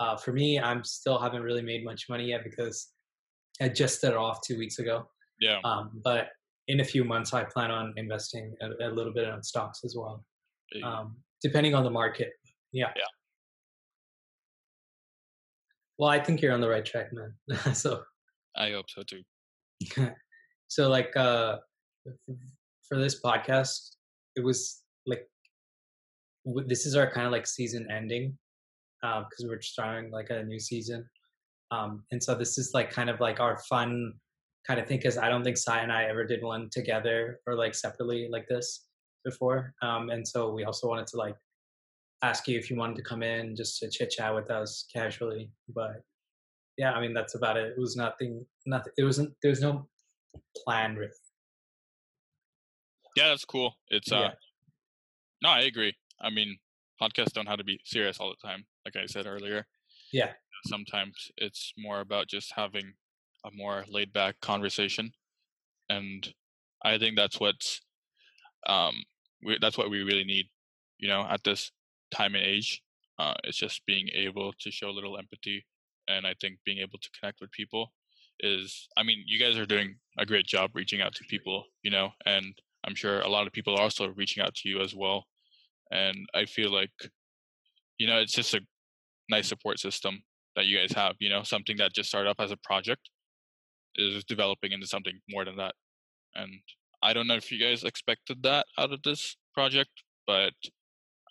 uh, 0.00 0.16
for 0.16 0.32
me, 0.32 0.58
I'm 0.58 0.82
still 0.84 1.18
haven't 1.18 1.42
really 1.42 1.62
made 1.62 1.84
much 1.84 2.08
money 2.08 2.26
yet 2.30 2.42
because 2.44 2.88
I 3.60 3.68
just 3.68 3.98
started 3.98 4.18
off 4.18 4.40
two 4.46 4.58
weeks 4.58 4.78
ago. 4.78 5.06
Yeah. 5.40 5.58
Um, 5.64 6.00
but 6.02 6.28
in 6.68 6.80
a 6.80 6.84
few 6.84 7.04
months, 7.04 7.32
I 7.34 7.44
plan 7.44 7.70
on 7.70 7.92
investing 7.96 8.54
a, 8.62 8.88
a 8.88 8.90
little 8.90 9.12
bit 9.12 9.28
on 9.28 9.42
stocks 9.42 9.80
as 9.84 9.94
well, 9.96 10.24
um, 10.82 11.16
depending 11.42 11.74
on 11.74 11.84
the 11.84 11.90
market. 11.90 12.30
Yeah. 12.72 12.90
Yeah. 12.96 13.02
Well, 15.98 16.10
I 16.10 16.22
think 16.22 16.40
you're 16.40 16.52
on 16.52 16.60
the 16.60 16.68
right 16.68 16.84
track, 16.84 17.10
man. 17.12 17.34
so, 17.74 18.02
I 18.56 18.70
hope 18.70 18.86
so 18.88 19.02
too. 19.02 19.22
so 20.68 20.88
like 20.88 21.14
uh, 21.16 21.58
for 22.88 22.98
this 22.98 23.20
podcast, 23.20 23.96
it 24.36 24.44
was 24.44 24.82
like 25.06 25.26
this 26.66 26.86
is 26.86 26.96
our 26.96 27.10
kind 27.10 27.26
of 27.26 27.32
like 27.32 27.46
season 27.46 27.86
ending 27.90 28.36
because 29.00 29.46
we're 29.46 29.60
starting 29.60 30.10
like 30.10 30.30
a 30.30 30.42
new 30.44 30.58
season. 30.60 31.08
Um, 31.70 32.04
and 32.12 32.22
so 32.22 32.34
this 32.34 32.58
is 32.58 32.72
like 32.74 32.90
kind 32.90 33.10
of 33.10 33.20
like 33.20 33.40
our 33.40 33.58
fun 33.68 34.12
kind 34.66 34.78
of 34.78 34.86
thing 34.86 34.98
because 34.98 35.18
I 35.18 35.28
don't 35.28 35.42
think 35.42 35.56
Sai 35.56 35.80
and 35.80 35.92
I 35.92 36.04
ever 36.04 36.24
did 36.24 36.42
one 36.42 36.68
together 36.70 37.40
or 37.46 37.54
like 37.54 37.74
separately 37.74 38.28
like 38.30 38.46
this 38.48 38.86
before. 39.24 39.74
Um, 39.82 40.10
and 40.10 40.26
so 40.26 40.52
we 40.52 40.64
also 40.64 40.88
wanted 40.88 41.06
to 41.08 41.16
like 41.16 41.36
ask 42.22 42.46
you 42.48 42.58
if 42.58 42.70
you 42.70 42.76
wanted 42.76 42.96
to 42.96 43.02
come 43.02 43.22
in 43.22 43.54
just 43.56 43.78
to 43.80 43.90
chit 43.90 44.10
chat 44.10 44.34
with 44.34 44.50
us 44.50 44.86
casually. 44.92 45.50
But 45.74 46.02
yeah, 46.78 46.92
I 46.92 47.00
mean 47.00 47.12
that's 47.12 47.34
about 47.34 47.56
it. 47.56 47.74
It 47.76 47.80
was 47.80 47.96
nothing. 47.96 48.44
Nothing. 48.66 48.92
It 48.96 49.04
wasn't. 49.04 49.34
There 49.42 49.50
was 49.50 49.60
no 49.60 49.88
plan. 50.64 50.96
Really. 50.96 51.12
Yeah, 53.16 53.28
that's 53.28 53.44
cool. 53.44 53.74
It's 53.88 54.10
uh 54.10 54.20
Yeah. 54.20 54.30
no, 55.42 55.50
I 55.50 55.60
agree. 55.62 55.94
I 56.20 56.30
mean, 56.30 56.58
podcasts 57.00 57.32
don't 57.32 57.48
have 57.48 57.58
to 57.58 57.64
be 57.64 57.80
serious 57.84 58.18
all 58.18 58.30
the 58.30 58.48
time, 58.48 58.64
like 58.84 58.96
I 58.96 59.06
said 59.06 59.26
earlier. 59.26 59.66
Yeah. 60.12 60.32
Sometimes 60.66 61.30
it's 61.36 61.72
more 61.76 62.00
about 62.00 62.28
just 62.28 62.52
having 62.54 62.94
a 63.44 63.50
more 63.52 63.84
laid 63.88 64.12
back 64.12 64.40
conversation. 64.40 65.12
And 65.90 66.32
I 66.84 66.98
think 66.98 67.16
that's 67.16 67.40
what's 67.40 67.80
um 68.66 68.94
we, 69.44 69.58
that's 69.60 69.76
what 69.76 69.90
we 69.90 70.02
really 70.04 70.24
need, 70.24 70.46
you 70.98 71.08
know, 71.08 71.26
at 71.28 71.42
this 71.42 71.72
time 72.12 72.34
and 72.34 72.44
age. 72.44 72.82
Uh 73.18 73.34
it's 73.44 73.58
just 73.58 73.84
being 73.86 74.08
able 74.14 74.52
to 74.60 74.70
show 74.70 74.88
a 74.88 74.96
little 74.98 75.18
empathy 75.18 75.64
and 76.08 76.26
I 76.26 76.34
think 76.40 76.58
being 76.64 76.78
able 76.78 76.98
to 76.98 77.10
connect 77.18 77.40
with 77.40 77.50
people 77.52 77.92
is 78.40 78.88
I 78.96 79.02
mean, 79.02 79.24
you 79.26 79.38
guys 79.38 79.58
are 79.58 79.66
doing 79.66 79.96
a 80.18 80.26
great 80.26 80.46
job 80.46 80.70
reaching 80.74 81.00
out 81.00 81.14
to 81.14 81.24
people, 81.28 81.64
you 81.82 81.90
know, 81.90 82.10
and 82.26 82.54
I'm 82.84 82.94
sure 82.94 83.20
a 83.20 83.28
lot 83.28 83.46
of 83.46 83.52
people 83.52 83.76
are 83.76 83.82
also 83.82 84.08
reaching 84.08 84.42
out 84.42 84.54
to 84.56 84.68
you 84.68 84.80
as 84.80 84.94
well. 84.94 85.26
And 85.90 86.26
I 86.34 86.46
feel 86.46 86.72
like, 86.72 86.90
you 87.98 88.06
know, 88.06 88.18
it's 88.18 88.32
just 88.32 88.54
a 88.54 88.60
nice 89.28 89.48
support 89.48 89.78
system 89.78 90.22
that 90.56 90.66
you 90.66 90.78
guys 90.78 90.92
have, 90.92 91.14
you 91.20 91.30
know, 91.30 91.42
something 91.42 91.76
that 91.76 91.94
just 91.94 92.08
started 92.08 92.30
up 92.30 92.40
as 92.40 92.50
a 92.50 92.56
project 92.56 93.08
is 93.96 94.24
developing 94.24 94.72
into 94.72 94.86
something 94.86 95.18
more 95.28 95.44
than 95.44 95.56
that. 95.56 95.74
And 96.34 96.50
I 97.02 97.12
don't 97.12 97.26
know 97.26 97.36
if 97.36 97.52
you 97.52 97.58
guys 97.58 97.84
expected 97.84 98.42
that 98.42 98.66
out 98.78 98.92
of 98.92 99.02
this 99.02 99.36
project, 99.54 99.90
but 100.26 100.54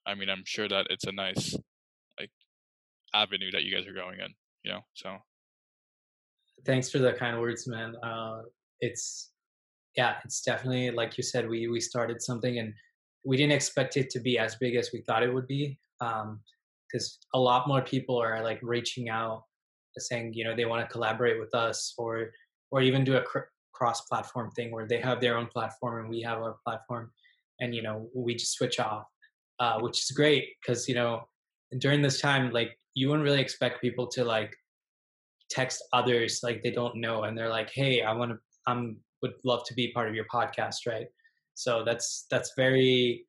I 0.06 0.16
mean, 0.16 0.30
I'm 0.30 0.44
sure 0.46 0.68
that 0.68 0.88
it's 0.90 1.06
a 1.06 1.12
nice 1.12 1.56
like 2.20 2.32
avenue 3.14 3.52
that 3.52 3.64
you 3.64 3.76
guys 3.76 3.88
are 3.88 3.94
going 3.94 4.20
in, 4.20 4.34
you 4.64 4.72
know, 4.72 4.82
so 4.94 5.18
Thanks 6.66 6.90
for 6.92 7.00
the 7.00 7.14
kind 7.14 7.40
words, 7.40 7.68
man. 7.68 7.96
Uh, 8.04 8.42
it's 8.80 9.32
yeah, 9.98 10.16
it's 10.24 10.42
definitely 10.42 10.92
like 10.92 11.18
you 11.18 11.24
said. 11.24 11.50
We 11.50 11.68
we 11.68 11.80
started 11.80 12.22
something 12.22 12.60
and 12.60 12.74
we 13.24 13.38
didn't 13.38 13.54
expect 13.54 13.98
it 13.98 14.10
to 14.12 14.20
be 14.20 14.38
as 14.38 14.56
big 14.56 14.76
as 14.76 14.92
we 14.94 15.02
thought 15.02 15.24
it 15.24 15.34
would 15.34 15.48
be. 15.48 15.80
Because 16.00 17.20
a 17.34 17.40
lot 17.40 17.68
more 17.68 17.82
people 17.82 18.18
are 18.22 18.44
like 18.44 18.60
reaching 18.62 19.10
out, 19.10 19.44
saying 19.98 20.34
you 20.34 20.44
know 20.44 20.56
they 20.56 20.66
want 20.66 20.88
to 20.88 20.92
collaborate 20.92 21.40
with 21.40 21.54
us 21.56 21.94
or 21.98 22.32
or 22.70 22.82
even 22.82 23.04
do 23.04 23.18
a 23.18 23.22
cr- 23.22 23.50
cross-platform 23.74 24.52
thing 24.52 24.72
where 24.72 24.88
they 24.88 25.00
have 25.00 25.20
their 25.20 25.38
own 25.38 25.48
platform 25.48 26.02
and 26.02 26.10
we 26.10 26.22
have 26.22 26.38
our 26.38 26.58
platform, 26.64 27.12
and 27.60 27.74
you 27.76 27.82
know 27.82 28.08
we 28.16 28.36
just 28.36 28.54
switch 28.54 28.80
off, 28.80 29.06
uh, 29.62 29.76
which 29.80 29.98
is 30.04 30.12
great 30.12 30.46
because 30.60 30.82
you 30.90 30.96
know 30.96 31.14
during 31.86 32.02
this 32.02 32.20
time 32.20 32.52
like 32.52 32.72
you 32.94 33.08
wouldn't 33.08 33.24
really 33.24 33.44
expect 33.48 33.82
people 33.82 34.06
to 34.16 34.22
like 34.24 34.54
text 35.50 35.78
others 35.94 36.42
like 36.44 36.62
they 36.64 36.74
don't 36.80 36.96
know 37.06 37.24
and 37.24 37.38
they're 37.38 37.56
like 37.60 37.70
hey 37.80 38.02
i 38.02 38.12
want 38.20 38.32
to 38.32 38.38
i'm 38.68 38.84
would 39.22 39.34
love 39.44 39.64
to 39.66 39.74
be 39.74 39.92
part 39.92 40.10
of 40.10 40.16
your 40.16 40.26
podcast 40.26 40.88
right? 40.88 41.08
So 41.54 41.84
that's 41.86 42.26
that's 42.32 42.54
very 42.56 43.26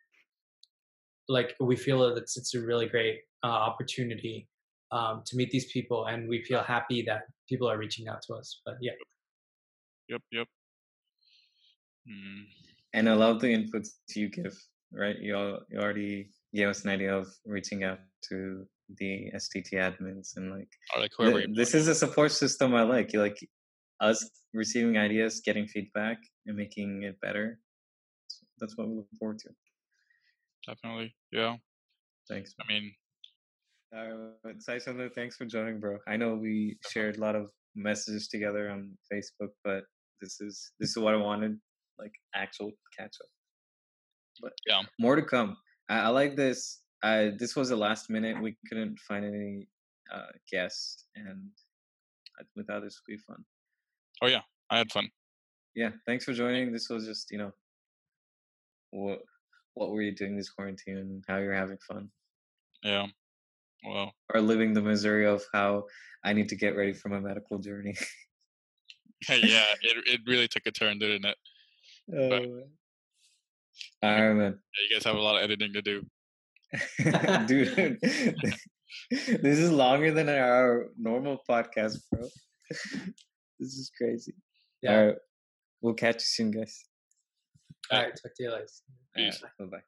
like 1.28 1.54
we 1.60 1.76
feel 1.76 2.00
that 2.00 2.16
it's, 2.16 2.36
it's 2.36 2.54
a 2.54 2.60
really 2.60 2.86
great 2.86 3.20
uh, 3.44 3.46
opportunity 3.46 4.48
um, 4.90 5.22
to 5.26 5.36
meet 5.36 5.50
these 5.50 5.70
people 5.72 6.06
and 6.06 6.28
we 6.28 6.42
feel 6.42 6.62
happy 6.62 7.02
that 7.02 7.22
people 7.48 7.70
are 7.70 7.78
reaching 7.78 8.08
out 8.08 8.22
to 8.26 8.34
us 8.34 8.60
but 8.64 8.76
yeah. 8.80 8.92
Yep, 10.08 10.20
yep. 10.32 10.46
Mm, 12.08 12.44
And 12.92 13.08
I 13.08 13.14
love 13.14 13.40
the 13.40 13.46
inputs 13.46 13.90
you 14.14 14.28
give, 14.28 14.54
right? 14.94 15.16
You, 15.18 15.36
al- 15.36 15.62
you 15.70 15.78
already 15.80 16.30
gave 16.54 16.68
us 16.68 16.84
an 16.84 16.90
idea 16.90 17.14
of 17.16 17.28
reaching 17.46 17.84
out 17.84 17.98
to 18.28 18.66
the 18.98 19.30
STT 19.34 19.72
admins 19.74 20.36
and 20.36 20.50
like 20.52 20.68
like 20.96 21.10
th- 21.46 21.56
this 21.56 21.74
is 21.74 21.88
a 21.88 21.94
support 21.94 22.30
system 22.32 22.74
I 22.74 22.82
like. 22.82 23.12
You 23.12 23.20
like 23.20 23.38
us 24.00 24.28
receiving 24.52 24.98
ideas, 24.98 25.40
getting 25.44 25.66
feedback, 25.66 26.18
and 26.46 26.56
making 26.56 27.04
it 27.04 27.20
better. 27.20 27.58
That's 28.58 28.76
what 28.76 28.88
we 28.88 28.96
look 28.96 29.08
forward 29.18 29.38
to. 29.40 29.50
definitely. 30.66 31.14
Yeah. 31.32 31.56
Thanks. 32.28 32.54
I 32.60 32.64
mean, 32.72 32.92
Uh, 33.94 34.52
Sai 34.58 34.76
Sundar, 34.78 35.12
thanks 35.14 35.36
for 35.36 35.44
joining, 35.44 35.78
bro. 35.80 35.98
I 36.08 36.16
know 36.16 36.34
we 36.34 36.78
shared 36.90 37.16
a 37.16 37.20
lot 37.20 37.36
of 37.36 37.50
messages 37.74 38.28
together 38.28 38.70
on 38.70 38.96
Facebook, 39.12 39.52
but 39.64 39.84
this 40.20 40.40
is 40.40 40.72
this 40.80 40.90
is 40.90 40.98
what 40.98 41.14
I 41.14 41.18
wanted, 41.18 41.58
like 41.98 42.12
actual 42.34 42.70
catch 42.98 43.14
up. 43.22 43.30
But 44.40 44.52
Yeah. 44.66 44.82
more 44.98 45.16
to 45.16 45.22
come. 45.22 45.56
I, 45.88 45.98
I 46.00 46.08
like 46.08 46.36
this. 46.36 46.80
Uh, 47.02 47.30
this 47.38 47.56
was 47.56 47.68
the 47.68 47.76
last 47.76 48.08
minute. 48.10 48.40
We 48.40 48.56
couldn't 48.68 48.98
find 49.00 49.24
any 49.24 49.68
uh, 50.12 50.30
guests, 50.50 51.06
and 51.16 51.50
I- 52.38 52.44
without 52.56 52.82
this, 52.82 53.00
would 53.06 53.12
be 53.16 53.18
fun. 53.18 53.44
oh 54.22 54.26
yeah, 54.28 54.42
I 54.70 54.78
had 54.78 54.90
fun. 54.92 55.08
Yeah, 55.74 55.90
thanks 56.06 56.24
for 56.24 56.32
joining. 56.32 56.70
This 56.72 56.88
was 56.90 57.06
just 57.06 57.30
you 57.30 57.38
know, 57.38 57.52
what 58.90 59.20
what 59.74 59.90
were 59.90 60.02
you 60.02 60.14
doing 60.14 60.36
this 60.36 60.50
quarantine? 60.50 60.98
and 60.98 61.24
How 61.26 61.38
you're 61.38 61.54
having 61.54 61.78
fun, 61.78 62.10
Yeah. 62.82 63.06
Well, 63.84 64.12
or 64.32 64.40
living 64.40 64.74
the 64.74 64.82
misery 64.82 65.26
of 65.26 65.42
how 65.52 65.86
I 66.24 66.32
need 66.34 66.48
to 66.50 66.56
get 66.56 66.76
ready 66.76 66.92
for 66.92 67.08
my 67.08 67.18
medical 67.18 67.58
journey. 67.58 67.96
yeah, 69.28 69.64
it 69.82 70.04
it 70.06 70.20
really 70.26 70.46
took 70.46 70.66
a 70.66 70.70
turn, 70.70 70.98
didn't 70.98 71.24
it? 71.26 71.36
Oh. 72.14 72.32
All 72.32 72.62
right, 74.02 74.32
man. 74.32 74.58
Yeah, 74.58 74.88
you 74.88 74.96
guys 74.96 75.04
have 75.04 75.16
a 75.16 75.20
lot 75.20 75.36
of 75.36 75.42
editing 75.42 75.72
to 75.72 75.82
do. 75.82 76.02
Dude, 77.46 77.98
this 79.10 79.58
is 79.58 79.70
longer 79.70 80.12
than 80.12 80.28
our 80.28 80.88
normal 80.98 81.42
podcast, 81.48 81.98
bro. 82.10 82.28
This 83.60 83.74
is 83.74 83.92
crazy. 83.96 84.34
Yeah. 84.82 84.90
All 84.90 85.06
right. 85.06 85.16
We'll 85.82 85.94
catch 85.94 86.16
you 86.16 86.20
soon, 86.20 86.50
guys. 86.50 86.82
all 87.92 88.02
right 88.02 88.10
talk 88.10 88.34
to 88.34 88.42
you 88.42 88.50
later 88.50 88.66
Peace. 89.14 89.40
Bye 89.56 89.66
bye. 89.66 89.82